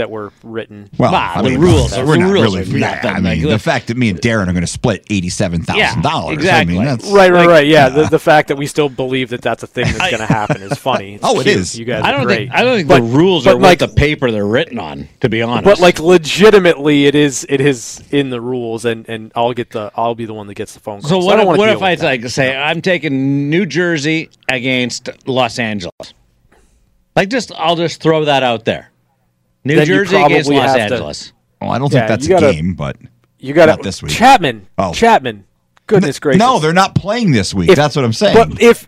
that 0.00 0.10
were 0.10 0.32
written. 0.42 0.90
well, 0.98 1.12
Bah, 1.12 1.34
I 1.36 1.42
the 1.42 1.50
mean, 1.50 1.60
rules 1.60 1.96
we're 1.96 2.04
the 2.04 2.16
not 2.18 2.30
rules 2.32 2.56
really. 2.56 2.60
are 2.62 2.78
yeah, 2.78 2.94
nothing. 2.96 3.10
I 3.10 3.14
mean, 3.20 3.42
Like, 3.44 3.50
the 3.50 3.58
fact 3.58 3.86
that 3.86 3.96
me 3.96 4.08
and 4.10 4.20
Darren 4.20 4.48
are 4.48 4.52
going 4.52 4.60
to 4.62 4.66
split 4.66 5.06
eighty-seven 5.10 5.62
thousand 5.62 6.02
dollars. 6.02 6.34
Yeah, 6.36 6.60
exactly. 6.60 6.74
I 6.74 6.78
mean, 6.78 6.84
that's 6.86 7.06
Right, 7.10 7.30
right, 7.32 7.40
Like- 7.40 7.48
right. 7.48 7.66
Yeah, 7.66 7.88
the, 7.88 8.04
the 8.04 8.18
fact 8.18 8.48
that 8.48 8.56
we 8.56 8.66
still 8.66 8.88
believe 8.88 9.30
that 9.30 9.42
that's 9.42 9.62
a 9.62 9.66
thing 9.66 9.84
that's 9.84 10.10
going 10.10 10.26
to 10.26 10.26
happen 10.26 10.60
is 10.62 10.76
funny. 10.78 11.14
It's 11.20 11.24
Oh, 11.24 11.38
it 11.40 11.44
cute. 11.44 11.56
is. 11.56 11.78
You 11.78 11.84
guys 11.84 12.02
I 12.04 12.12
don't 12.12 12.24
great. 12.24 12.48
think 12.48 12.52
I 12.54 12.62
don't 12.62 12.76
think 12.76 12.88
But- 12.88 12.96
the 13.00 13.16
rules 13.16 13.46
are 13.46 13.54
like, 13.54 13.80
worth 13.80 13.90
the 13.90 13.96
paper 13.96 14.30
they're 14.30 14.46
written 14.46 14.78
on. 14.78 15.08
To 15.20 15.28
be 15.28 15.42
honest, 15.42 15.64
But 15.64 15.80
like 15.80 16.00
legitimately, 16.00 17.06
it 17.06 17.14
is 17.14 17.46
it 17.48 17.60
is 17.60 18.02
in 18.10 18.30
the 18.30 18.40
rules, 18.40 18.84
and, 18.84 19.08
and 19.08 19.30
I'll 19.36 19.52
get 19.52 19.70
the 19.70 19.90
I'll 19.94 20.14
be 20.14 20.24
the 20.26 20.34
one 20.34 20.46
that 20.46 20.54
gets 20.54 20.74
the 20.74 20.80
phone 20.80 21.00
call. 21.02 21.10
So 21.10 21.20
I 21.20 21.24
what, 21.24 21.36
don't 21.36 21.54
if, 21.54 21.58
what 21.58 21.68
if 21.68 21.82
I 21.82 21.90
with 21.92 22.00
that. 22.00 22.06
like 22.06 22.28
say 22.30 22.56
I'm 22.56 22.80
taking 22.82 23.50
New 23.50 23.66
Jersey 23.66 24.30
against 24.50 25.08
Los 25.28 25.58
Angeles? 25.58 26.14
Like 27.16 27.28
just 27.28 27.52
I'll 27.56 27.76
just 27.76 28.00
throw 28.02 28.24
that 28.24 28.42
out 28.42 28.64
there. 28.64 28.89
New 29.64 29.76
Then 29.76 29.86
Jersey 29.86 30.16
against 30.16 30.50
Los 30.50 30.64
have 30.64 30.76
to- 30.76 30.82
Angeles. 30.94 31.32
well, 31.60 31.70
I 31.70 31.78
don't 31.78 31.92
Yeah, 31.92 32.00
think 32.00 32.08
that's 32.08 32.28
you 32.28 32.36
a 32.36 32.40
gotta- 32.40 32.52
game, 32.54 32.74
but 32.74 32.96
You 33.38 33.54
got 33.54 33.66
Not 33.70 33.82
this 33.82 34.02
week. 34.02 34.12
Chapman. 34.12 34.66
Oh. 34.76 34.92
Chapman. 34.92 35.44
Goodness 35.86 36.18
gracious. 36.20 36.38
no, 36.38 36.60
they're 36.60 36.72
not 36.72 36.94
playing 36.94 37.32
this 37.32 37.52
week. 37.52 37.70
If- 37.70 37.76
that's 37.76 37.96
what 37.96 38.04
I'm 38.04 38.12
saying. 38.12 38.36
But 38.36 38.62
if, 38.62 38.86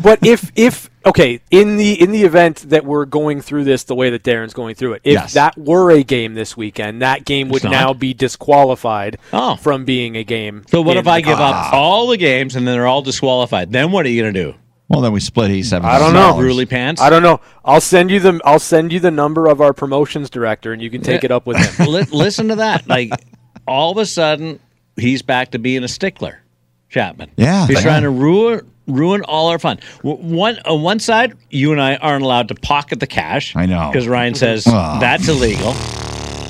but 0.00 0.20
if, 0.24 0.52
if, 0.54 0.88
okay, 1.04 1.40
in 1.50 1.78
the 1.78 2.00
in 2.00 2.12
the 2.12 2.22
event 2.22 2.68
that 2.68 2.84
we're 2.84 3.06
going 3.06 3.40
through 3.40 3.64
this 3.64 3.82
the 3.84 3.94
way 3.96 4.10
that 4.10 4.22
Darren's 4.22 4.54
going 4.54 4.76
through 4.76 4.92
it, 4.94 5.00
if 5.04 5.14
Yes. 5.14 5.34
that 5.34 5.58
were 5.58 5.90
a 5.90 6.04
game 6.04 6.34
this 6.34 6.56
weekend, 6.56 7.02
that 7.02 7.24
game 7.24 7.48
would 7.48 7.64
now 7.64 7.92
be 7.92 8.14
disqualified 8.14 9.18
Oh. 9.32 9.56
from 9.56 9.84
being 9.84 10.16
a 10.16 10.22
game. 10.22 10.62
So 10.68 10.80
what 10.80 10.96
if 10.96 11.08
I 11.08 11.20
give 11.22 11.38
contest. 11.38 11.68
up 11.68 11.72
ah. 11.72 11.76
all 11.76 12.06
the 12.06 12.16
games 12.18 12.54
and 12.54 12.66
then 12.68 12.74
they're 12.74 12.86
all 12.86 13.02
disqualified? 13.02 13.72
Then 13.72 13.90
what 13.90 14.06
are 14.06 14.10
you 14.10 14.22
going 14.22 14.34
to 14.34 14.42
do? 14.52 14.54
Well, 14.94 15.02
then 15.02 15.12
we 15.12 15.20
split 15.20 15.50
eighty-seven. 15.50 15.88
I 15.88 15.98
don't 15.98 16.12
know. 16.14 16.38
Ruly 16.38 16.66
pants. 16.66 17.00
I 17.00 17.10
don't 17.10 17.22
know. 17.22 17.40
I'll 17.64 17.80
send 17.80 18.10
you 18.10 18.20
the 18.20 18.40
I'll 18.44 18.58
send 18.58 18.92
you 18.92 19.00
the 19.00 19.10
number 19.10 19.46
of 19.48 19.60
our 19.60 19.72
promotions 19.72 20.30
director, 20.30 20.72
and 20.72 20.80
you 20.80 20.88
can 20.90 21.02
take 21.02 21.22
Yeah. 21.22 21.26
it 21.26 21.30
up 21.32 21.46
with 21.46 21.56
him. 21.56 21.86
Li- 21.92 22.06
listen 22.12 22.48
to 22.48 22.56
that. 22.56 22.88
Like 22.88 23.10
all 23.66 23.90
of 23.90 23.98
a 23.98 24.06
sudden, 24.06 24.60
he's 24.96 25.22
back 25.22 25.50
to 25.50 25.58
being 25.58 25.82
a 25.84 25.88
stickler. 25.88 26.40
Chapman. 26.88 27.30
Yeah, 27.36 27.66
he's 27.66 27.78
yeah. 27.78 27.82
trying 27.82 28.02
to 28.02 28.10
ruin 28.10 28.70
ruin 28.86 29.22
all 29.22 29.48
our 29.48 29.58
fun. 29.58 29.80
One 30.02 30.58
on 30.64 30.82
one 30.82 31.00
side, 31.00 31.34
you 31.50 31.72
and 31.72 31.80
I 31.80 31.96
aren't 31.96 32.22
allowed 32.22 32.48
to 32.48 32.54
pocket 32.54 33.00
the 33.00 33.06
cash. 33.08 33.56
I 33.56 33.66
know. 33.66 33.90
because 33.92 34.06
Ryan 34.06 34.34
says 34.34 34.64
Oh. 34.68 34.98
that's 35.00 35.26
illegal. 35.26 35.70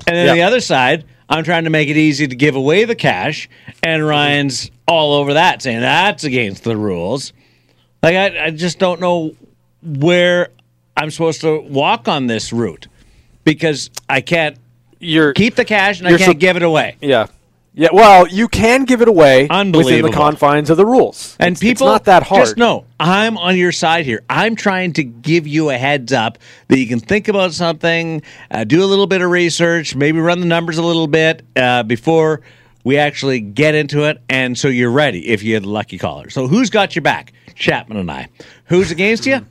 And 0.07 0.15
then 0.17 0.27
Yeah. 0.27 0.35
the 0.35 0.43
other 0.43 0.61
side, 0.61 1.05
I'm 1.31 1.45
trying 1.45 1.65
to 1.65 1.71
make 1.71 1.89
it 1.89 1.97
easy 1.97 2.29
to 2.29 2.37
give 2.37 2.57
away 2.57 2.85
the 2.85 2.95
cash, 2.95 3.49
and 3.83 4.07
Ryan's 4.07 4.71
all 4.87 5.15
over 5.15 5.33
that, 5.35 5.63
saying 5.63 5.81
that's 5.81 6.25
against 6.25 6.65
the 6.65 6.77
rules. 6.77 7.33
Like 8.05 8.17
I, 8.17 8.45
I 8.47 8.51
just 8.51 8.79
don't 8.79 9.01
know 9.01 9.35
where 9.83 10.51
I'm 10.95 11.11
supposed 11.11 11.41
to 11.41 11.59
walk 11.61 12.07
on 12.07 12.27
this 12.27 12.53
route 12.53 12.87
because 13.45 13.89
I 14.11 14.21
can't 14.21 14.59
You're 15.01 15.33
keep 15.33 15.55
the 15.55 15.65
cash 15.65 16.01
and 16.01 16.09
I 16.09 16.11
can't 16.11 16.23
sup- 16.33 16.39
give 16.39 16.57
it 16.57 16.63
away. 16.63 16.97
yeah. 17.01 17.27
Yeah, 17.77 17.89
well, 17.93 18.29
you 18.29 18.47
can 18.47 18.85
give 18.85 19.03
it 19.03 19.09
away 19.09 19.49
within 19.49 20.03
the 20.03 20.11
confines 20.13 20.71
of 20.71 20.77
the 20.77 20.87
rules. 20.87 21.35
And 21.41 21.57
It's- 21.57 21.61
people, 21.61 21.89
it's 21.89 21.93
not 21.93 22.05
that 22.05 22.23
hard. 22.23 22.43
Just 22.43 22.57
know 22.57 22.85
I'm 23.01 23.37
on 23.37 23.57
your 23.57 23.73
side 23.73 24.05
here. 24.05 24.23
I'm 24.31 24.55
trying 24.55 24.93
to 24.93 25.03
give 25.03 25.49
you 25.49 25.71
a 25.71 25.77
heads 25.77 26.13
up 26.13 26.39
that 26.69 26.79
you 26.79 26.87
can 26.87 27.01
think 27.01 27.27
about 27.27 27.53
something, 27.53 28.23
uh, 28.53 28.63
do 28.63 28.85
a 28.85 28.87
little 28.87 29.09
bit 29.09 29.23
of 29.23 29.31
research, 29.31 29.97
maybe 29.97 30.21
run 30.21 30.39
the 30.39 30.47
numbers 30.47 30.79
a 30.79 30.85
little 30.85 31.09
bit 31.09 31.43
uh, 31.57 31.83
before 31.83 32.43
we 32.85 32.97
actually 32.97 33.41
get 33.41 33.75
into 33.75 34.05
it, 34.05 34.21
and 34.29 34.57
so 34.57 34.69
you're 34.69 34.91
ready 34.93 35.27
if 35.27 35.43
you 35.43 35.55
had 35.55 35.65
the 35.65 35.69
lucky 35.71 35.99
caller. 35.99 36.31
So 36.31 36.47
who's 36.47 36.71
got 36.71 36.95
your 36.95 37.03
back? 37.03 37.33
Chapman 37.55 37.99
and 37.99 38.11
I. 38.11 38.29
Who's 38.67 38.91
against 38.91 39.27
you? 39.27 39.47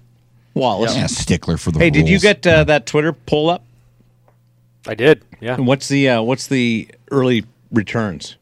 Wallace. 0.54 0.96
Yeah, 0.96 1.08
stickler 1.08 1.58
for 1.58 1.72
the 1.72 1.80
Hey, 1.80 1.90
did 1.90 2.08
you 2.08 2.20
get 2.20 2.46
uh, 2.46 2.64
that 2.66 2.86
Twitter 2.86 3.14
poll 3.14 3.50
up? 3.50 3.64
I 4.88 4.96
did. 4.96 5.24
Yeah. 5.40 5.56
And 5.56 5.66
what's 5.66 5.88
the 5.88 6.10
uh, 6.10 6.22
what's 6.22 6.48
the 6.48 6.90
early 7.10 7.46
returns? 7.72 8.36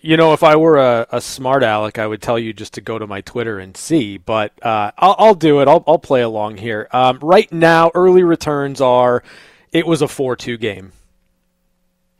You 0.00 0.16
know, 0.16 0.32
if 0.32 0.42
I 0.42 0.56
were 0.56 0.78
a, 0.78 1.06
a 1.10 1.20
smart 1.20 1.62
aleck, 1.62 1.98
I 1.98 2.06
would 2.06 2.22
tell 2.22 2.38
you 2.38 2.52
just 2.52 2.74
to 2.74 2.80
go 2.80 2.98
to 2.98 3.06
my 3.06 3.20
Twitter 3.22 3.58
and 3.58 3.76
see. 3.76 4.18
But 4.18 4.52
uh, 4.64 4.92
I'll, 4.98 5.16
I'll 5.18 5.34
do 5.34 5.60
it. 5.60 5.68
I'll, 5.68 5.82
I'll 5.86 5.98
play 5.98 6.22
along 6.22 6.58
here. 6.58 6.88
Um, 6.92 7.18
right 7.20 7.50
now, 7.52 7.90
early 7.94 8.22
returns 8.22 8.80
are 8.80 9.22
it 9.72 9.86
was 9.86 10.02
a 10.02 10.08
four-two 10.08 10.58
game. 10.58 10.92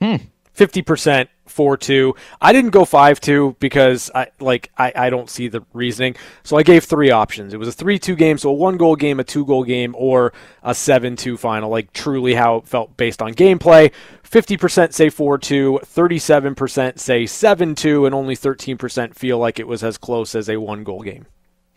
Hmm. 0.00 0.16
50% 0.56 1.28
4-2. 1.48 2.16
I 2.40 2.52
didn't 2.52 2.70
go 2.70 2.84
5-2 2.84 3.58
because 3.58 4.10
I 4.14 4.28
like 4.40 4.70
I, 4.76 4.92
I 4.94 5.10
don't 5.10 5.30
see 5.30 5.48
the 5.48 5.64
reasoning. 5.72 6.16
So 6.42 6.56
I 6.56 6.62
gave 6.62 6.84
three 6.84 7.10
options. 7.10 7.54
It 7.54 7.58
was 7.58 7.68
a 7.68 7.72
3-2 7.72 8.16
game, 8.16 8.38
so 8.38 8.50
a 8.50 8.52
one 8.52 8.76
goal 8.76 8.96
game, 8.96 9.20
a 9.20 9.24
two 9.24 9.44
goal 9.44 9.64
game 9.64 9.94
or 9.96 10.32
a 10.62 10.72
7-2 10.72 11.38
final, 11.38 11.70
like 11.70 11.92
truly 11.92 12.34
how 12.34 12.56
it 12.56 12.68
felt 12.68 12.96
based 12.96 13.22
on 13.22 13.34
gameplay. 13.34 13.92
50% 14.24 14.92
say 14.92 15.06
4-2, 15.06 15.80
37% 15.84 16.98
say 16.98 17.24
7-2 17.24 18.06
and 18.06 18.14
only 18.14 18.36
13% 18.36 19.14
feel 19.14 19.38
like 19.38 19.58
it 19.58 19.68
was 19.68 19.84
as 19.84 19.96
close 19.96 20.34
as 20.34 20.48
a 20.48 20.56
one 20.56 20.84
goal 20.84 21.02
game. 21.02 21.26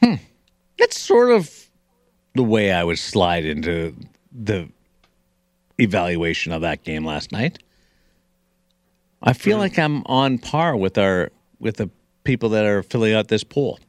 Hmm. 0.01 0.15
That's 0.77 0.99
sort 0.99 1.31
of 1.31 1.69
the 2.35 2.43
way 2.43 2.71
I 2.71 2.83
would 2.83 2.99
slide 2.99 3.45
into 3.45 3.95
the 4.31 4.69
evaluation 5.77 6.51
of 6.51 6.61
that 6.61 6.83
game 6.83 7.05
last 7.05 7.31
night. 7.31 7.59
I 9.21 9.33
feel 9.33 9.57
like 9.57 9.77
I'm 9.77 10.03
on 10.05 10.37
par 10.37 10.75
with 10.75 10.97
our 10.97 11.31
with 11.59 11.77
the 11.77 11.89
people 12.23 12.49
that 12.49 12.65
are 12.65 12.83
filling 12.83 13.13
out 13.13 13.27
this 13.27 13.43
poll. 13.43 13.79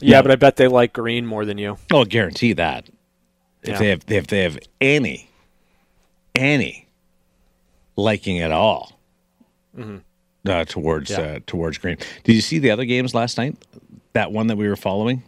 Yeah, 0.00 0.22
but 0.22 0.30
I 0.30 0.36
bet 0.36 0.56
they 0.56 0.68
like 0.68 0.92
green 0.92 1.26
more 1.26 1.44
than 1.44 1.58
you. 1.58 1.78
Oh, 1.92 2.02
I 2.02 2.04
guarantee 2.04 2.52
that. 2.54 2.88
If 3.62 3.68
Yeah. 3.70 3.78
they 3.78 3.88
have 3.88 4.02
if 4.08 4.26
they 4.28 4.42
have 4.42 4.58
any 4.80 5.28
any 6.34 6.86
liking 7.96 8.40
at 8.40 8.52
all 8.52 8.92
uh, 10.46 10.64
towards 10.64 11.10
Yeah. 11.10 11.18
uh, 11.20 11.38
towards 11.46 11.78
green. 11.78 11.96
Did 12.24 12.34
you 12.34 12.40
see 12.40 12.58
the 12.58 12.70
other 12.70 12.84
games 12.84 13.14
last 13.14 13.38
night? 13.38 13.56
That 14.12 14.32
one 14.32 14.46
that 14.46 14.56
we 14.56 14.68
were 14.68 14.76
following, 14.76 15.22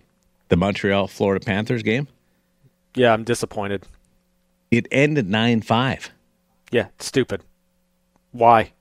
the 0.48 0.56
Montreal 0.56 1.08
Florida 1.08 1.44
Panthers 1.44 1.82
game. 1.82 2.08
Yeah, 2.94 3.12
I'm 3.12 3.24
disappointed. 3.24 3.84
It 4.70 4.86
ended 4.92 5.28
nine 5.28 5.60
five. 5.62 6.10
Yeah, 6.70 6.88
stupid. 6.98 7.42
Why? 8.32 8.72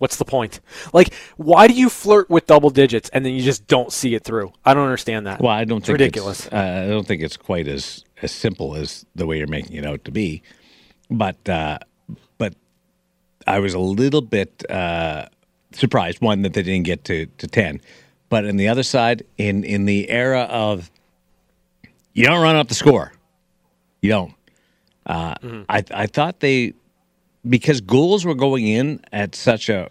What's 0.00 0.16
the 0.16 0.24
point? 0.24 0.60
Like, 0.94 1.12
why 1.36 1.68
do 1.68 1.74
you 1.74 1.90
flirt 1.90 2.30
with 2.30 2.46
double 2.46 2.70
digits 2.70 3.10
and 3.10 3.22
then 3.22 3.34
you 3.34 3.42
just 3.42 3.66
don't 3.66 3.92
see 3.92 4.14
it 4.14 4.24
through? 4.24 4.50
I 4.64 4.72
don't 4.72 4.84
understand 4.84 5.26
that. 5.26 5.42
Well, 5.42 5.52
I 5.52 5.64
don't 5.66 5.78
It's 5.78 5.88
think 5.88 5.98
ridiculous. 5.98 6.46
It's, 6.46 6.54
uh, 6.54 6.84
I 6.86 6.88
don't 6.88 7.06
think 7.06 7.20
it's 7.20 7.36
quite 7.36 7.68
as 7.68 8.02
as 8.22 8.32
simple 8.32 8.76
as 8.76 9.04
the 9.14 9.26
way 9.26 9.36
you're 9.36 9.46
making 9.46 9.76
it 9.76 9.84
out 9.84 10.02
to 10.06 10.10
be. 10.10 10.42
But 11.10 11.46
uh, 11.46 11.80
but 12.38 12.54
I 13.46 13.58
was 13.58 13.74
a 13.74 13.78
little 13.78 14.22
bit 14.22 14.64
uh, 14.70 15.26
surprised 15.72 16.22
one 16.22 16.40
that 16.42 16.54
they 16.54 16.62
didn't 16.62 16.86
get 16.86 17.04
to 17.04 17.26
to 17.26 17.46
ten. 17.46 17.82
But 18.30 18.46
on 18.46 18.56
the 18.56 18.68
other 18.68 18.84
side, 18.84 19.24
in 19.36 19.64
in 19.64 19.84
the 19.84 20.08
era 20.08 20.44
of 20.44 20.90
you 22.14 22.24
don't 22.24 22.40
run 22.40 22.56
up 22.56 22.68
the 22.68 22.74
score, 22.74 23.12
you 24.00 24.08
don't. 24.08 24.32
Uh, 25.04 25.34
I 25.68 25.84
I 25.90 26.06
thought 26.06 26.40
they 26.40 26.72
because 27.48 27.80
goals 27.80 28.24
were 28.24 28.34
going 28.34 28.66
in 28.66 29.00
at 29.12 29.34
such 29.34 29.68
a 29.68 29.88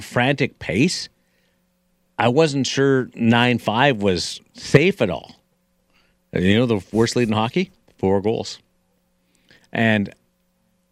frantic 0.00 0.58
pace. 0.58 1.08
I 2.18 2.28
wasn't 2.28 2.66
sure 2.66 3.08
nine 3.14 3.58
five 3.58 4.02
was 4.02 4.40
safe 4.54 5.02
at 5.02 5.10
all. 5.10 5.36
You 6.32 6.58
know 6.58 6.66
the 6.66 6.84
worst 6.92 7.16
lead 7.16 7.28
in 7.28 7.34
hockey, 7.34 7.70
four 7.98 8.20
goals, 8.20 8.58
and 9.72 10.12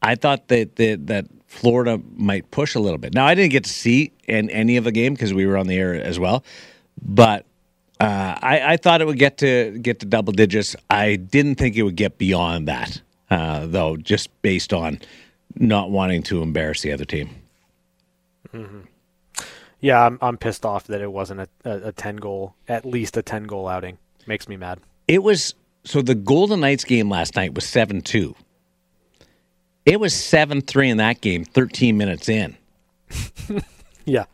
I 0.03 0.14
thought 0.14 0.49
that 0.49 0.76
that, 0.76 1.07
that 1.07 1.26
Florida 1.47 2.01
might 2.14 2.51
push 2.51 2.74
a 2.74 2.80
little 2.80 2.99
bit. 2.99 3.14
Now 3.14 3.26
I 3.26 3.35
didn't 3.35 3.53
get 3.53 3.64
to 3.64 3.70
see 3.70 4.12
in 4.26 4.51
any 4.51 4.76
of 4.76 4.85
the 4.85 4.93
game 4.93 5.14
because 5.14 5.35
we 5.35 5.47
were 5.47 5.57
on 5.57 5.66
the 5.66 5.76
air 5.76 5.95
as 5.95 6.18
well, 6.18 6.45
but 7.03 7.47
uh, 8.01 8.39
I, 8.41 8.72
I 8.72 8.76
thought 8.76 9.01
it 9.01 9.07
would 9.07 9.18
get 9.18 9.39
to 9.39 9.78
get 9.78 10.01
to 10.01 10.07
double 10.07 10.32
digits. 10.32 10.76
I 10.91 11.16
didn't 11.16 11.57
think 11.57 11.76
it 11.76 11.82
would 11.82 11.97
get 11.97 12.18
beyond 12.18 12.68
that, 12.68 13.01
uh, 13.30 13.66
though, 13.66 13.97
just 13.97 14.30
based 14.43 14.72
on 14.72 14.99
not 15.57 15.91
wanting 15.91 16.23
to 16.25 16.43
embarrass 16.43 16.81
the 16.83 16.93
other 16.93 17.05
team. 17.05 17.31
Mm-hmm. 18.53 18.81
yeah, 19.81 20.07
I'm, 20.07 20.19
I'm 20.23 20.37
pissed 20.37 20.65
off 20.65 20.87
that 20.87 21.01
it 21.01 21.11
wasn't 21.13 21.41
a, 21.41 21.49
a, 21.65 21.89
a 21.89 21.93
10 21.93 22.17
goal, 22.17 22.55
at 22.69 22.85
least 22.85 23.17
a 23.17 23.23
10 23.23 23.45
goal 23.45 23.67
outing. 23.69 23.99
Makes 24.27 24.49
me 24.49 24.57
mad. 24.57 24.81
It 25.09 25.23
was 25.23 25.55
so 25.85 26.01
the 26.01 26.15
Golden 26.15 26.61
Knights 26.61 26.85
game 26.85 27.11
last 27.11 27.37
night 27.37 27.55
was 27.55 27.67
seven 27.67 28.01
two. 28.01 28.35
It 29.85 30.01
was 30.01 30.15
seven 30.15 30.63
three 30.63 30.89
in 30.89 30.97
that 30.97 31.21
game, 31.21 31.45
thirteen 31.45 31.97
minutes 31.99 32.29
in. 32.29 32.57
Yeah. 34.07 34.25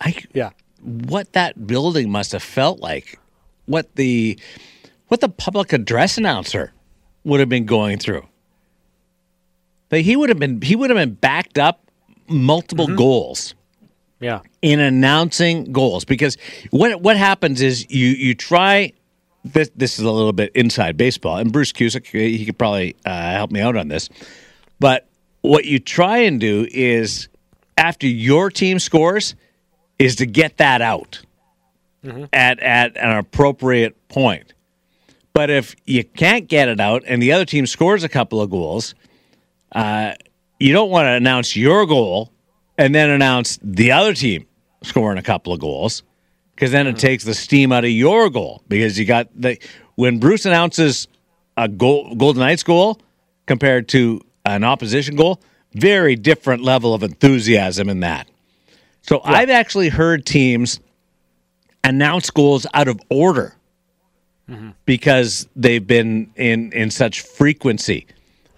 I 0.00 0.14
Yeah. 0.32 0.50
what 0.82 1.32
that 1.34 1.66
building 1.66 2.10
must 2.10 2.32
have 2.32 2.42
felt 2.42 2.80
like, 2.80 3.18
what 3.66 3.94
the 3.96 4.38
what 5.08 5.20
the 5.20 5.28
public 5.28 5.72
address 5.74 6.16
announcer 6.18 6.72
would 7.24 7.40
have 7.40 7.48
been 7.50 7.66
going 7.66 7.98
through. 7.98 8.26
But 9.88 10.00
he 10.00 10.16
would 10.16 10.28
have 10.28 10.38
been 10.38 10.60
he 10.60 10.76
would 10.76 10.90
have 10.90 10.96
been 10.96 11.14
backed 11.14 11.58
up 11.58 11.80
multiple 12.28 12.86
goals. 12.88 13.54
Yeah. 14.18 14.40
in 14.62 14.80
announcing 14.80 15.72
goals 15.72 16.06
because 16.06 16.38
what 16.70 17.02
what 17.02 17.18
happens 17.18 17.60
is 17.60 17.84
you 17.90 18.06
you 18.08 18.34
try 18.34 18.94
this 19.44 19.70
this 19.76 19.98
is 19.98 20.06
a 20.06 20.10
little 20.10 20.32
bit 20.32 20.52
inside 20.54 20.96
baseball 20.96 21.36
and 21.36 21.52
Bruce 21.52 21.70
Cusick 21.70 22.06
he 22.06 22.46
could 22.46 22.56
probably 22.56 22.96
uh, 23.04 23.32
help 23.32 23.50
me 23.50 23.60
out 23.60 23.76
on 23.76 23.88
this 23.88 24.08
but 24.80 25.06
what 25.42 25.66
you 25.66 25.78
try 25.78 26.16
and 26.16 26.40
do 26.40 26.66
is 26.70 27.28
after 27.76 28.06
your 28.06 28.50
team 28.50 28.78
scores 28.78 29.34
is 29.98 30.16
to 30.16 30.24
get 30.24 30.56
that 30.56 30.80
out 30.80 31.20
at 32.32 32.58
at 32.60 32.96
an 32.96 33.18
appropriate 33.18 34.08
point 34.08 34.54
but 35.34 35.50
if 35.50 35.76
you 35.84 36.04
can't 36.04 36.48
get 36.48 36.68
it 36.68 36.80
out 36.80 37.02
and 37.06 37.20
the 37.22 37.32
other 37.32 37.44
team 37.44 37.66
scores 37.66 38.02
a 38.02 38.08
couple 38.08 38.40
of 38.40 38.48
goals 38.48 38.94
uh, 39.76 40.14
you 40.58 40.72
don't 40.72 40.90
want 40.90 41.04
to 41.04 41.10
announce 41.10 41.54
your 41.54 41.84
goal 41.86 42.32
and 42.78 42.94
then 42.94 43.10
announce 43.10 43.58
the 43.62 43.92
other 43.92 44.14
team 44.14 44.46
scoring 44.82 45.18
a 45.18 45.22
couple 45.22 45.52
of 45.52 45.60
goals 45.60 46.02
because 46.54 46.72
then 46.72 46.86
it 46.86 46.96
takes 46.96 47.24
the 47.24 47.34
steam 47.34 47.72
out 47.72 47.84
of 47.84 47.90
your 47.90 48.30
goal 48.30 48.62
because 48.68 48.98
you 48.98 49.04
got 49.04 49.28
the 49.38 49.58
when 49.96 50.18
Bruce 50.18 50.46
announces 50.46 51.08
a 51.58 51.68
goal 51.68 52.14
Golden 52.14 52.40
Knights 52.40 52.62
goal 52.62 52.98
compared 53.44 53.86
to 53.88 54.22
an 54.46 54.64
opposition 54.64 55.14
goal, 55.14 55.42
very 55.74 56.16
different 56.16 56.62
level 56.62 56.94
of 56.94 57.02
enthusiasm 57.02 57.90
in 57.90 58.00
that. 58.00 58.28
So 59.02 59.20
I've 59.24 59.50
actually 59.50 59.90
heard 59.90 60.24
teams 60.24 60.80
announce 61.84 62.30
goals 62.30 62.66
out 62.72 62.88
of 62.88 62.98
order 63.10 63.54
because 64.86 65.48
they've 65.54 65.86
been 65.86 66.32
in 66.36 66.72
in 66.72 66.90
such 66.90 67.20
frequency 67.20 68.06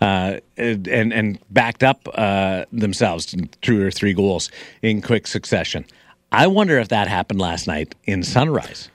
uh, 0.01 0.39
and 0.57 0.89
and 0.89 1.39
backed 1.51 1.83
up 1.83 2.09
uh, 2.15 2.65
themselves 2.73 3.35
two 3.63 3.83
or 3.85 3.91
three 3.91 4.15
goals 4.15 4.51
in 4.83 5.03
quick 5.03 5.27
succession. 5.27 5.85
I 6.31 6.47
wonder 6.47 6.79
if 6.79 6.89
that 6.89 7.09
happened 7.09 7.41
last 7.41 7.67
night 7.67 7.95
in 8.05 8.23
Sunrise. 8.23 8.91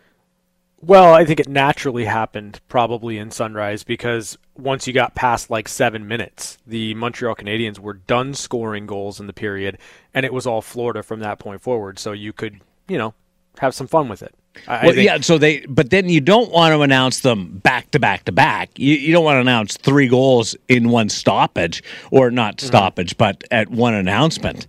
Well, 0.85 1.13
I 1.13 1.23
think 1.23 1.39
it 1.39 1.47
naturally 1.47 2.03
happened 2.03 2.59
probably 2.67 3.17
in 3.17 3.31
Sunrise 3.31 3.85
because 3.85 4.37
once 4.57 4.85
you 4.85 4.91
got 4.91 5.15
past 5.15 5.49
like 5.49 5.69
seven 5.69 6.09
minutes, 6.09 6.57
the 6.67 6.93
Montreal 6.95 7.35
Canadiens 7.35 7.79
were 7.79 7.93
done 7.93 8.33
scoring 8.33 8.85
goals 8.85 9.17
in 9.19 9.27
the 9.27 9.33
period, 9.33 9.77
and 10.13 10.25
it 10.25 10.33
was 10.33 10.45
all 10.45 10.61
Florida 10.61 11.01
from 11.01 11.21
that 11.21 11.39
point 11.39 11.61
forward. 11.61 11.99
So 11.99 12.11
you 12.11 12.33
could, 12.33 12.59
you 12.89 12.97
know, 12.97 13.13
have 13.59 13.73
some 13.73 13.87
fun 13.87 14.09
with 14.09 14.21
it. 14.21 14.35
I, 14.67 14.85
Well, 14.85 14.93
think- 14.95 15.05
yeah. 15.05 15.19
So 15.21 15.37
they, 15.37 15.65
but 15.67 15.89
then 15.89 16.09
you 16.09 16.21
don't 16.21 16.51
want 16.51 16.73
to 16.73 16.81
announce 16.81 17.21
them 17.21 17.57
back 17.59 17.91
to 17.91 17.99
back 17.99 18.25
to 18.25 18.31
back. 18.31 18.77
You, 18.77 18.95
you 18.95 19.11
don't 19.11 19.23
want 19.23 19.37
to 19.37 19.41
announce 19.41 19.77
three 19.77 20.07
goals 20.07 20.55
in 20.67 20.89
one 20.89 21.09
stoppage, 21.09 21.83
or 22.11 22.29
not 22.31 22.57
Mm-hmm. 22.57 22.67
stoppage, 22.67 23.17
but 23.17 23.43
at 23.51 23.69
one 23.69 23.93
announcement. 23.93 24.67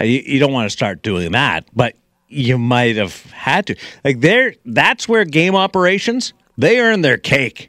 Uh, 0.00 0.04
you, 0.04 0.20
you 0.24 0.38
don't 0.40 0.52
want 0.52 0.66
to 0.66 0.70
start 0.70 1.02
doing 1.02 1.32
that, 1.32 1.64
but 1.74 1.94
you 2.28 2.58
might 2.58 2.96
have 2.96 3.24
had 3.32 3.66
to. 3.66 3.76
Like 4.04 4.20
there, 4.20 4.54
that's 4.64 5.08
where 5.08 5.24
game 5.24 5.54
operations 5.54 6.32
they 6.58 6.78
earn 6.80 7.00
their 7.02 7.18
cake 7.18 7.68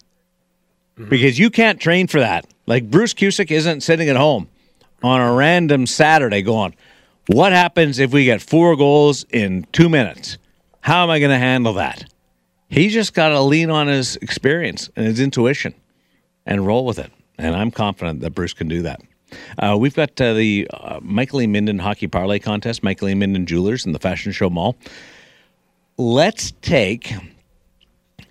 Mm-hmm. 0.97 1.09
because 1.09 1.39
you 1.39 1.49
can't 1.49 1.79
train 1.79 2.07
for 2.07 2.19
that. 2.19 2.45
Like 2.67 2.89
Bruce 2.91 3.13
Cusick 3.13 3.49
isn't 3.49 3.81
sitting 3.81 4.09
at 4.09 4.17
home 4.17 4.49
on 5.01 5.21
a 5.21 5.33
random 5.33 5.87
Saturday 5.87 6.41
going, 6.41 6.75
"What 7.27 7.53
happens 7.53 7.97
if 7.97 8.11
we 8.11 8.25
get 8.25 8.41
four 8.41 8.75
goals 8.75 9.25
in 9.31 9.65
two 9.71 9.87
minutes? 9.89 10.37
How 10.81 11.03
am 11.03 11.09
I 11.09 11.19
going 11.19 11.31
to 11.31 11.37
handle 11.37 11.73
that?" 11.73 12.05
He's 12.69 12.93
just 12.93 13.13
got 13.13 13.29
to 13.29 13.41
lean 13.41 13.69
on 13.69 13.87
his 13.87 14.15
experience 14.17 14.89
and 14.95 15.05
his 15.05 15.19
intuition 15.19 15.73
and 16.45 16.65
roll 16.65 16.85
with 16.85 16.99
it. 16.99 17.11
And 17.37 17.55
I'm 17.55 17.69
confident 17.69 18.21
that 18.21 18.31
Bruce 18.31 18.53
can 18.53 18.67
do 18.67 18.81
that. 18.83 19.01
Uh, 19.59 19.77
we've 19.77 19.95
got 19.95 20.19
uh, 20.21 20.33
the 20.33 20.67
uh, 20.73 20.99
Michael 21.01 21.41
E. 21.41 21.47
Minden 21.47 21.79
Hockey 21.79 22.07
Parlay 22.07 22.39
Contest, 22.39 22.81
Michael 22.81 23.09
E. 23.09 23.15
Minden 23.15 23.45
Jewelers 23.45 23.85
in 23.85 23.91
the 23.91 23.99
Fashion 23.99 24.31
Show 24.31 24.49
Mall. 24.49 24.77
Let's 25.97 26.53
take 26.61 27.13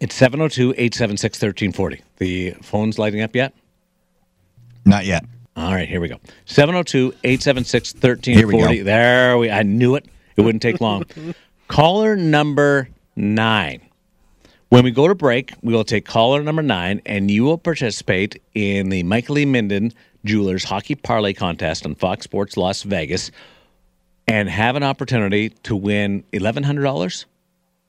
it's 0.00 0.14
702 0.14 0.72
876 0.78 1.36
1340. 1.42 2.02
The 2.16 2.50
phone's 2.62 2.98
lighting 2.98 3.20
up 3.20 3.36
yet? 3.36 3.52
Not 4.86 5.04
yet. 5.04 5.26
All 5.56 5.74
right, 5.74 5.88
here 5.88 6.00
we 6.00 6.08
go. 6.08 6.18
702 6.46 7.14
876 7.22 7.94
1340. 7.94 8.80
There 8.82 9.36
we 9.36 9.50
I 9.50 9.62
knew 9.62 9.94
it. 9.96 10.06
It 10.36 10.40
wouldn't 10.40 10.62
take 10.62 10.80
long. 10.80 11.04
caller 11.70 12.16
number 12.16 12.88
nine. 13.14 13.80
When 14.70 14.82
we 14.82 14.90
go 14.90 15.06
to 15.06 15.14
break, 15.14 15.54
we 15.62 15.72
will 15.72 15.84
take 15.84 16.04
caller 16.04 16.42
number 16.42 16.62
nine, 16.62 17.00
and 17.06 17.30
you 17.30 17.44
will 17.44 17.58
participate 17.58 18.42
in 18.54 18.88
the 18.88 19.04
Michael 19.04 19.38
E. 19.38 19.44
Minden 19.44 19.92
Jewelers 20.24 20.64
Hockey 20.64 20.96
Parlay 20.96 21.32
Contest 21.32 21.86
on 21.86 21.94
Fox 21.94 22.24
Sports 22.24 22.56
Las 22.56 22.82
Vegas 22.82 23.30
and 24.26 24.48
have 24.48 24.74
an 24.74 24.82
opportunity 24.82 25.50
to 25.62 25.76
win 25.76 26.24
$1,100. 26.32 27.24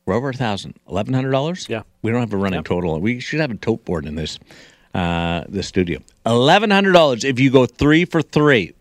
We're 0.05 0.13
over 0.13 0.29
a 0.29 0.33
thousand. 0.33 0.75
Eleven 0.87 1.13
hundred 1.13 1.31
dollars. 1.31 1.67
Yeah. 1.67 1.81
we 2.03 2.11
don't 2.11 2.19
have 2.19 2.33
a 2.33 2.37
running 2.37 2.63
total. 2.63 2.99
We 2.99 3.19
should 3.19 3.39
have 3.39 3.51
a 3.51 3.55
tote 3.55 3.83
board 3.85 4.05
in 4.05 4.15
this 4.15 4.37
uh, 4.93 5.43
this 5.47 5.67
studio. 5.67 5.99
Eleven 6.25 6.69
hundred 6.69 6.93
dollars 6.93 7.23
if 7.23 7.39
you 7.39 7.49
go 7.51 7.65
three 7.65 8.05
for 8.05 8.21
three 8.21 8.73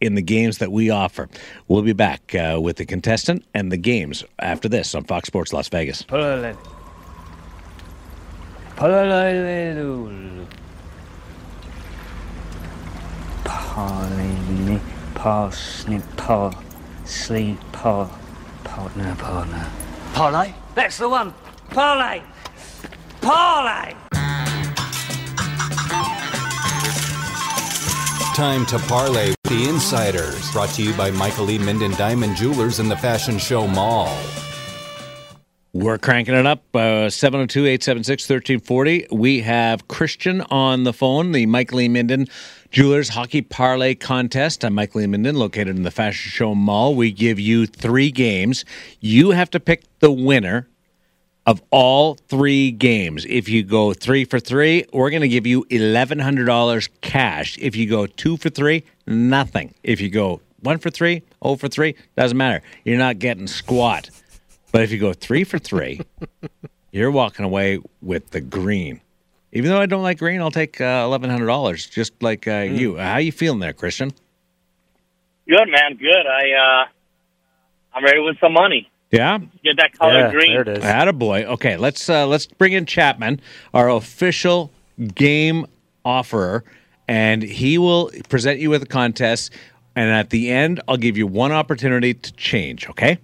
in 0.00 0.14
the 0.14 0.22
games 0.22 0.58
that 0.58 0.72
we 0.72 0.90
offer. 0.90 1.28
We'll 1.68 1.82
be 1.82 1.92
back 1.92 2.34
uh, 2.34 2.58
with 2.60 2.76
the 2.76 2.86
contestant 2.86 3.44
and 3.54 3.70
the 3.70 3.76
games 3.76 4.24
after 4.38 4.68
this 4.68 4.94
on 4.94 5.04
Fox 5.04 5.28
Sports 5.28 5.52
Las 5.52 5.68
Vegas. 5.68 6.02
Polele. 6.02 6.56
Polele. 8.76 10.46
Polini. 13.44 14.80
Parsnip. 15.14 16.16
Par. 16.16 16.52
Sleep. 17.04 17.58
Par. 17.72 18.10
Partner. 18.64 19.14
Partner. 19.18 19.70
Parlay. 20.12 20.54
That's 20.74 20.98
the 20.98 21.08
one. 21.08 21.34
Parlay. 21.70 22.22
Parlay. 23.20 23.94
Time 28.34 28.66
to 28.66 28.80
parlay 28.80 29.28
with 29.28 29.42
the 29.44 29.68
insiders. 29.68 30.50
Brought 30.50 30.70
to 30.70 30.82
you 30.82 30.92
by 30.94 31.12
Michael 31.12 31.48
E. 31.52 31.56
Minden 31.56 31.92
Diamond 31.92 32.34
Jewelers 32.34 32.80
in 32.80 32.88
the 32.88 32.96
Fashion 32.96 33.38
Show 33.38 33.68
Mall. 33.68 34.12
We're 35.72 35.98
cranking 35.98 36.34
it 36.34 36.44
up. 36.44 36.64
uh, 36.74 37.10
702 37.10 37.60
876 37.60 38.28
1340. 38.28 39.06
We 39.12 39.38
have 39.42 39.86
Christian 39.86 40.40
on 40.50 40.82
the 40.82 40.92
phone, 40.92 41.30
the 41.30 41.46
Michael 41.46 41.82
E. 41.82 41.88
Minden 41.88 42.26
Jewelers 42.72 43.10
Hockey 43.10 43.40
Parlay 43.40 43.94
Contest. 43.94 44.64
I'm 44.64 44.74
Michael 44.74 45.02
E. 45.02 45.06
Minden, 45.06 45.36
located 45.36 45.76
in 45.76 45.84
the 45.84 45.92
Fashion 45.92 46.32
Show 46.32 46.56
Mall. 46.56 46.96
We 46.96 47.12
give 47.12 47.38
you 47.38 47.66
three 47.66 48.10
games. 48.10 48.64
You 48.98 49.30
have 49.30 49.50
to 49.50 49.60
pick 49.60 49.84
the 50.00 50.10
winner 50.10 50.66
of 51.46 51.62
all 51.70 52.14
three 52.14 52.70
games. 52.70 53.26
If 53.28 53.48
you 53.48 53.62
go 53.62 53.92
three 53.92 54.24
for 54.24 54.40
three, 54.40 54.86
we're 54.92 55.10
going 55.10 55.22
to 55.22 55.28
give 55.28 55.46
you 55.46 55.64
$1,100 55.64 56.88
cash. 57.00 57.58
If 57.60 57.76
you 57.76 57.88
go 57.88 58.06
two 58.06 58.36
for 58.36 58.50
three, 58.50 58.84
nothing. 59.06 59.74
If 59.82 60.00
you 60.00 60.10
go 60.10 60.40
one 60.60 60.78
for 60.78 60.90
three, 60.90 61.22
oh 61.42 61.56
for 61.56 61.68
three, 61.68 61.94
doesn't 62.16 62.36
matter. 62.36 62.62
You're 62.84 62.98
not 62.98 63.18
getting 63.18 63.46
squat. 63.46 64.10
But 64.72 64.82
if 64.82 64.90
you 64.90 64.98
go 64.98 65.12
three 65.12 65.44
for 65.44 65.58
three, 65.58 66.00
you're 66.92 67.10
walking 67.10 67.44
away 67.44 67.80
with 68.00 68.30
the 68.30 68.40
green. 68.40 69.00
Even 69.52 69.70
though 69.70 69.80
I 69.80 69.86
don't 69.86 70.02
like 70.02 70.18
green, 70.18 70.40
I'll 70.40 70.50
take 70.50 70.80
uh, 70.80 71.06
$1,100, 71.06 71.90
just 71.90 72.20
like 72.22 72.48
uh, 72.48 72.66
you. 72.68 72.96
How 72.96 73.18
you 73.18 73.30
feeling 73.30 73.60
there, 73.60 73.72
Christian? 73.72 74.12
Good 75.46 75.68
man, 75.68 75.96
good. 75.96 76.26
I 76.26 76.52
uh 76.52 76.86
I'm 77.94 78.04
ready 78.04 78.18
with 78.18 78.38
some 78.40 78.54
money. 78.54 78.90
Yeah? 79.14 79.38
Get 79.62 79.76
that 79.76 79.96
color 79.96 80.20
yeah, 80.20 80.30
green. 80.32 80.52
there 80.52 80.62
it 80.62 80.68
is. 80.68 80.84
Attaboy. 80.84 81.44
Okay, 81.44 81.76
let's 81.76 82.08
uh, 82.10 82.26
let's 82.26 82.46
bring 82.46 82.72
in 82.72 82.84
Chapman, 82.84 83.40
our 83.72 83.88
official 83.88 84.72
game 85.14 85.66
offerer, 86.04 86.64
and 87.06 87.42
he 87.42 87.78
will 87.78 88.10
present 88.28 88.58
you 88.58 88.70
with 88.70 88.82
a 88.82 88.86
contest. 88.86 89.52
And 89.94 90.10
at 90.10 90.30
the 90.30 90.50
end, 90.50 90.80
I'll 90.88 90.96
give 90.96 91.16
you 91.16 91.28
one 91.28 91.52
opportunity 91.52 92.14
to 92.14 92.32
change. 92.32 92.88
Okay? 92.90 93.18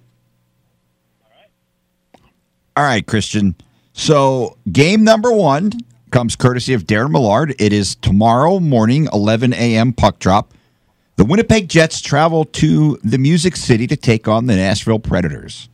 All 2.76 2.84
right, 2.84 3.04
Christian. 3.04 3.56
So 3.92 4.56
game 4.70 5.02
number 5.02 5.32
one 5.32 5.72
comes 6.12 6.36
courtesy 6.36 6.72
of 6.72 6.84
Darren 6.84 7.10
Millard. 7.10 7.56
It 7.58 7.72
is 7.72 7.96
tomorrow 7.96 8.60
morning, 8.60 9.08
11 9.12 9.52
a.m. 9.54 9.92
puck 9.92 10.20
drop. 10.20 10.54
The 11.16 11.24
Winnipeg 11.24 11.68
Jets 11.68 12.00
travel 12.00 12.44
to 12.46 12.98
the 13.02 13.18
Music 13.18 13.56
City 13.56 13.88
to 13.88 13.96
take 13.96 14.28
on 14.28 14.46
the 14.46 14.54
Nashville 14.54 15.00
Predators. 15.00 15.68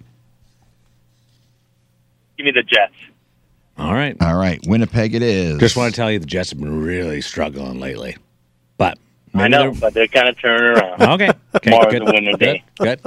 Give 2.37 2.45
me 2.47 2.53
the 2.53 2.63
Jets. 2.63 2.95
All 3.79 3.93
right. 3.93 4.17
All 4.23 4.37
right, 4.37 4.59
Winnipeg 4.67 5.15
it 5.15 5.23
is. 5.23 5.59
Just 5.59 5.77
want 5.77 5.93
to 5.95 5.97
tell 5.97 6.11
you 6.11 6.19
the 6.19 6.27
Jets 6.27 6.51
have 6.51 6.59
been 6.59 6.83
really 6.83 7.21
struggling 7.21 7.79
lately, 7.79 8.17
but 8.79 8.99
I 9.35 9.49
know, 9.49 9.71
they're- 9.71 9.81
but 9.81 9.95
they're 9.95 10.07
kind 10.09 10.29
of 10.29 10.39
turning 10.41 10.79
around. 10.79 11.03
Okay. 11.21 11.31
Okay. 11.55 11.71
Tomorrow's 11.71 11.93
good. 11.93 12.07
the 12.07 12.13
winner 12.13 12.31
good. 12.33 12.39
day. 12.39 12.65
Good. 12.79 13.01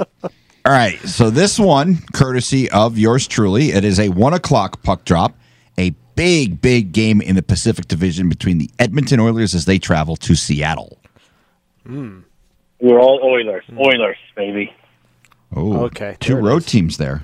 All 0.64 0.72
right, 0.72 0.98
so 1.00 1.30
this 1.30 1.58
one, 1.58 1.98
courtesy 2.12 2.70
of 2.70 2.98
yours 2.98 3.26
truly, 3.26 3.70
it 3.72 3.82
is 3.84 3.98
a 3.98 4.10
one 4.10 4.34
o'clock 4.34 4.82
puck 4.82 5.04
drop, 5.04 5.34
a 5.78 5.90
big, 6.16 6.60
big 6.60 6.92
game 6.92 7.20
in 7.22 7.34
the 7.34 7.42
Pacific 7.42 7.88
Division 7.88 8.28
between 8.28 8.58
the 8.58 8.70
Edmonton 8.78 9.20
Oilers 9.20 9.54
as 9.54 9.64
they 9.64 9.78
travel 9.78 10.16
to 10.16 10.34
Seattle. 10.34 10.98
Hmm. 11.86 12.20
We're 12.78 13.00
all 13.00 13.20
Oilers. 13.22 13.64
Oilers, 13.76 14.16
baby. 14.36 14.72
Oh, 15.56 15.84
Okay, 15.86 16.16
two 16.20 16.36
road 16.36 16.58
is. 16.58 16.66
teams 16.66 16.96
there. 16.98 17.22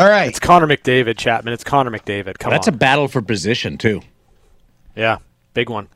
All 0.00 0.08
right, 0.08 0.28
It's 0.30 0.40
Connor 0.40 0.66
McDavid, 0.66 1.18
Chapman. 1.18 1.52
It's 1.52 1.62
Connor 1.62 1.90
McDavid. 1.90 2.38
Come 2.38 2.50
That's 2.50 2.66
a 2.68 2.72
battle 2.72 3.06
for 3.06 3.20
position 3.20 3.76
too. 3.76 4.00
yeah, 4.96 5.18
big 5.52 5.68
one. 5.68 5.88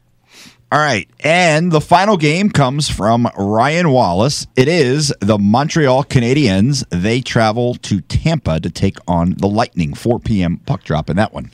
all 0.70 0.78
right, 0.78 1.09
and 1.20 1.72
the 1.72 1.80
final 1.80 2.18
game 2.18 2.50
comes 2.50 2.90
from 2.90 3.26
Ryan 3.38 3.88
Wallace. 3.88 4.46
It 4.57 4.68
is 4.68 5.11
the 5.20 5.38
Montreal 5.38 6.05
Canadiens. 6.05 6.84
They 6.90 7.22
travel 7.22 7.76
to 7.76 8.02
Tampa 8.02 8.61
to 8.61 8.68
take 8.70 8.98
on 9.09 9.36
the 9.38 9.46
Lightning. 9.48 9.94
4 9.94 10.20
p.m. 10.20 10.59
puck 10.59 10.84
drop 10.84 11.09
in 11.09 11.16
that 11.16 11.32
one. 11.32 11.50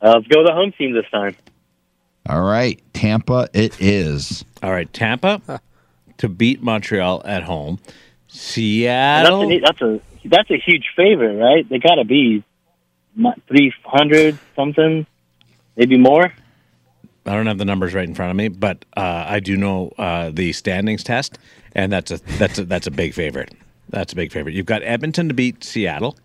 Uh, 0.00 0.12
let's 0.14 0.28
go 0.28 0.38
with 0.38 0.46
the 0.46 0.54
home 0.54 0.72
team 0.78 0.92
this 0.92 1.06
time. 1.10 1.34
All 2.28 2.42
right, 2.42 2.80
Tampa 2.94 3.48
it 3.52 3.80
is. 3.80 4.44
All 4.62 4.70
right, 4.70 4.92
Tampa 4.92 5.60
to 6.18 6.28
beat 6.28 6.62
Montreal 6.62 7.22
at 7.24 7.42
home. 7.42 7.80
And 7.80 7.86
That's 8.28 8.38
Seattle. 8.38 9.50
a, 9.52 9.58
that's 9.60 9.80
a 9.82 10.00
that's 10.24 10.50
a 10.50 10.58
huge 10.58 10.86
favor, 10.96 11.32
right? 11.34 11.68
They 11.68 11.78
got 11.78 11.96
to 11.96 12.04
be 12.04 12.44
three 13.48 13.72
hundred 13.84 14.38
something, 14.56 15.06
maybe 15.76 15.98
more. 15.98 16.32
I 17.24 17.34
don't 17.34 17.46
have 17.46 17.58
the 17.58 17.64
numbers 17.64 17.94
right 17.94 18.08
in 18.08 18.14
front 18.14 18.30
of 18.30 18.36
me, 18.36 18.48
but 18.48 18.84
uh, 18.96 19.24
I 19.28 19.40
do 19.40 19.56
know 19.56 19.92
uh, 19.96 20.30
the 20.32 20.52
standings 20.52 21.04
test, 21.04 21.38
and 21.74 21.92
that's 21.92 22.10
a 22.10 22.18
that's 22.38 22.58
a, 22.58 22.64
that's 22.64 22.86
a 22.86 22.90
big 22.90 23.14
favorite. 23.14 23.54
That's 23.90 24.12
a 24.12 24.16
big 24.16 24.32
favorite. 24.32 24.54
You've 24.54 24.66
got 24.66 24.82
Edmonton 24.82 25.28
to 25.28 25.34
beat 25.34 25.62
Seattle 25.62 26.16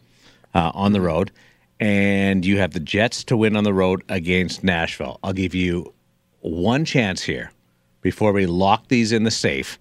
uh, 0.55 0.71
on 0.73 0.93
the 0.93 1.01
road, 1.01 1.31
and 1.79 2.45
you 2.45 2.57
have 2.57 2.73
the 2.73 2.79
Jets 2.79 3.23
to 3.25 3.37
win 3.37 3.55
on 3.55 3.63
the 3.63 3.73
road 3.73 4.03
against 4.09 4.63
Nashville. 4.63 5.19
I'll 5.23 5.33
give 5.33 5.53
you 5.53 5.93
one 6.39 6.85
chance 6.85 7.21
here 7.23 7.51
before 8.01 8.31
we 8.31 8.45
lock 8.45 8.87
these 8.87 9.11
in 9.11 9.23
the 9.23 9.31
safe. 9.31 9.77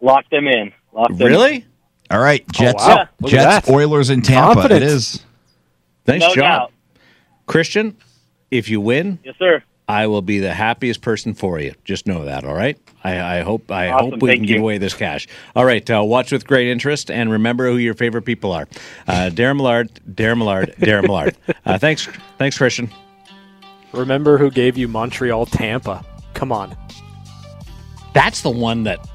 Lock 0.00 0.28
them 0.30 0.48
in. 0.48 0.72
Lock 0.92 1.10
them 1.10 1.18
In. 1.62 1.67
Really? 2.10 2.18
All 2.18 2.24
right, 2.24 2.48
Jets, 2.52 2.84
wow. 2.86 3.08
Jets, 3.24 3.66
that. 3.66 3.72
Oilers, 3.72 4.10
in 4.10 4.22
Tampa. 4.22 4.54
Confident. 4.54 4.82
It 4.82 4.86
is. 4.88 5.22
Nice 6.06 6.20
No 6.20 6.34
job, 6.34 6.36
doubt. 6.36 6.72
Christian. 7.46 7.96
If 8.50 8.70
you 8.70 8.80
win, 8.80 9.18
Yes, 9.24 9.34
sir. 9.38 9.62
I 9.88 10.06
will 10.06 10.22
be 10.22 10.38
the 10.38 10.54
happiest 10.54 11.02
person 11.02 11.34
for 11.34 11.60
you. 11.60 11.74
Just 11.84 12.06
know 12.06 12.24
that, 12.24 12.44
all 12.44 12.54
right? 12.54 12.78
I, 13.04 13.38
I 13.38 13.40
hope 13.42 13.70
I 13.70 13.88
Awesome, 13.90 14.12
hope 14.12 14.22
we 14.22 14.30
thank 14.30 14.40
can 14.40 14.46
give 14.46 14.60
away 14.62 14.78
this 14.78 14.94
cash. 14.94 15.28
All 15.54 15.66
right, 15.66 15.88
uh, 15.90 16.02
watch 16.02 16.32
with 16.32 16.46
great 16.46 16.68
interest 16.68 17.10
and 17.10 17.30
remember 17.30 17.70
who 17.70 17.76
your 17.76 17.92
favorite 17.92 18.22
people 18.22 18.52
are. 18.52 18.66
Uh, 19.06 19.28
Darren 19.30 19.56
Millard, 19.58 19.90
Darren 20.10 20.38
Millard, 20.38 20.74
Darren 20.78 21.02
Millard. 21.02 21.36
Uh, 21.66 21.76
thanks, 21.76 22.08
thanks, 22.38 22.56
Christian. 22.56 22.90
Remember 23.92 24.38
who 24.38 24.50
gave 24.50 24.78
you 24.78 24.88
Montreal 24.88 25.44
Tampa? 25.44 26.02
Come 26.32 26.52
on. 26.52 26.74
That's 28.14 28.40
the 28.40 28.50
one 28.50 28.84
that 28.84 29.06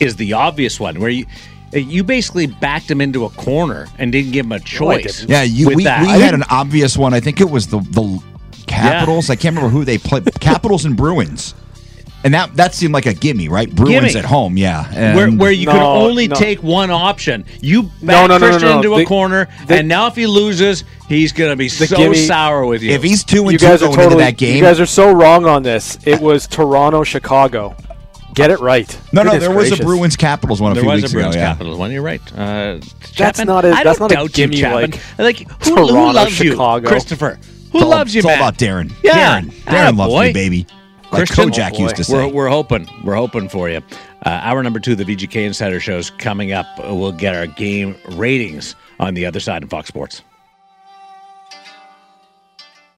is 0.00 0.16
the 0.16 0.32
obvious 0.32 0.80
one 0.80 0.98
where 1.00 1.10
you 1.10 1.26
Uh, 1.74 1.78
you 1.78 2.04
basically 2.04 2.46
backed 2.46 2.90
him 2.90 3.00
into 3.00 3.24
a 3.24 3.30
corner 3.30 3.88
and 3.98 4.12
didn't 4.12 4.32
give 4.32 4.46
him 4.46 4.52
a 4.52 4.60
choice. 4.60 5.18
didn't. 5.20 5.30
Yeah, 5.30 5.42
you, 5.42 5.66
we, 5.68 5.76
we 5.76 5.82
had 5.84 6.34
an 6.34 6.44
obvious 6.48 6.96
one. 6.96 7.12
I 7.12 7.20
think 7.20 7.40
it 7.40 7.50
was 7.50 7.66
the 7.66 7.80
the 7.80 8.22
Capitals. 8.66 9.30
I 9.30 9.36
can't 9.36 9.54
remember 9.56 9.70
who 9.76 9.84
they 9.84 9.98
played. 9.98 10.24
Capitals 10.40 10.84
and 10.84 10.96
Bruins. 10.96 11.54
And 12.24 12.34
that 12.34 12.56
that 12.56 12.74
seemed 12.74 12.92
like 12.92 13.06
a 13.06 13.14
gimme, 13.14 13.48
right? 13.48 13.72
Bruins 13.72 14.14
Gimme. 14.14 14.18
at 14.18 14.24
home, 14.24 14.56
yeah. 14.56 14.90
And 14.92 15.16
where, 15.16 15.30
where 15.30 15.52
you 15.52 15.66
could 15.66 15.76
only 15.76 16.26
no. 16.26 16.34
take 16.34 16.60
one 16.60 16.90
option. 16.90 17.44
You 17.60 17.84
back 17.84 18.02
No, 18.02 18.26
no, 18.26 18.38
no, 18.38 18.38
no, 18.38 18.46
Christian 18.48 18.68
no. 18.70 18.76
into 18.78 18.94
a 18.94 19.04
corner, 19.04 19.46
the- 19.68 19.76
and 19.76 19.86
now 19.88 20.08
if 20.08 20.16
he 20.16 20.26
loses, 20.26 20.82
he's 21.08 21.30
going 21.32 21.50
to 21.50 21.56
be 21.56 21.68
so 21.68 21.94
gimme- 21.96 22.16
sour 22.16 22.66
with 22.66 22.82
you. 22.82 22.90
if 22.90 23.02
he's 23.04 23.22
two 23.22 23.42
and 23.44 23.52
You 23.52 23.58
two 23.58 23.66
guys 23.66 23.82
are 23.82 23.86
going 23.86 23.96
totally. 23.98 24.14
into 24.14 24.24
that 24.24 24.36
game, 24.38 24.56
You 24.56 24.62
guys 24.62 24.80
are 24.80 24.86
so 24.86 25.12
wrong 25.12 25.46
on 25.46 25.62
this. 25.62 25.98
It 26.04 26.20
was 26.28 26.48
Toronto, 26.48 27.04
Chicago. 27.04 27.76
Get 28.36 28.50
it 28.52 28.60
right. 28.60 28.86
no, 29.12 29.22
no, 29.22 29.30
Goodness 29.32 29.48
there 29.48 29.56
was 29.56 29.72
a. 29.72 29.82
Bruins 29.82 30.14
Capitals 30.16 30.60
one 30.60 30.70
a 30.72 30.74
there 30.76 30.82
few 30.84 30.90
was 30.92 31.02
weeks 31.02 31.12
a 31.12 31.16
Bruins 31.16 31.34
ago. 31.34 31.42
Yeah. 31.42 31.48
Capitals 31.52 31.78
one. 31.78 31.90
You're 31.90 32.02
right. 32.02 32.20
Uh, 32.38 32.78
Chapman, 33.12 33.46
not 33.48 33.64
a- 33.64 33.70
I 33.72 33.82
that's 33.82 33.98
don't 33.98 34.08
not 34.08 34.12
a 34.12 34.14
doubt 34.14 34.22
you, 34.38 34.46
gimme 34.46 34.56
Chapman. 34.60 34.90
like 34.92 35.18
Like, 35.18 35.38
who, 35.64 35.70
who 35.74 35.86
Toronto, 35.88 36.12
loves 36.12 36.32
Chicago. 36.32 36.82
you, 36.82 36.86
Christopher? 36.88 37.38
Who 37.72 37.78
It's 37.78 37.82
all- 37.84 37.88
loves 37.90 38.14
you, 38.14 38.18
It's 38.20 38.26
all 38.26 38.32
man? 38.32 38.38
about 38.40 38.58
Darren. 38.58 38.92
Yeah. 39.02 39.40
Darren. 39.40 39.50
Darren 39.64 39.96
loves 39.96 40.12
Attaboy. 40.14 40.26
me, 40.28 40.32
baby. 40.32 40.66
Like 41.12 41.26
Christian, 41.26 41.50
Kojak 41.50 41.70
oh 41.72 41.76
boy. 41.78 41.82
used 41.84 41.96
to 41.96 42.04
say. 42.04 42.14
We're, 42.14 42.28
we're 42.32 42.48
hoping. 42.48 42.88
We're 43.04 43.14
hoping 43.14 43.48
for 43.48 43.68
you. 43.70 43.78
Uh, 44.24 44.28
hour 44.42 44.62
number 44.62 44.80
two, 44.80 44.94
the 44.96 45.04
VGK 45.04 45.46
Insider 45.46 45.80
Show 45.80 45.96
is 45.96 46.10
coming 46.10 46.52
up. 46.52 46.66
We'll 46.78 47.12
get 47.12 47.34
our 47.34 47.46
game 47.46 47.96
ratings 48.10 48.74
on 49.00 49.14
the 49.14 49.24
other 49.24 49.40
side 49.40 49.62
of 49.62 49.70
Fox 49.70 49.88
Sports. 49.88 50.22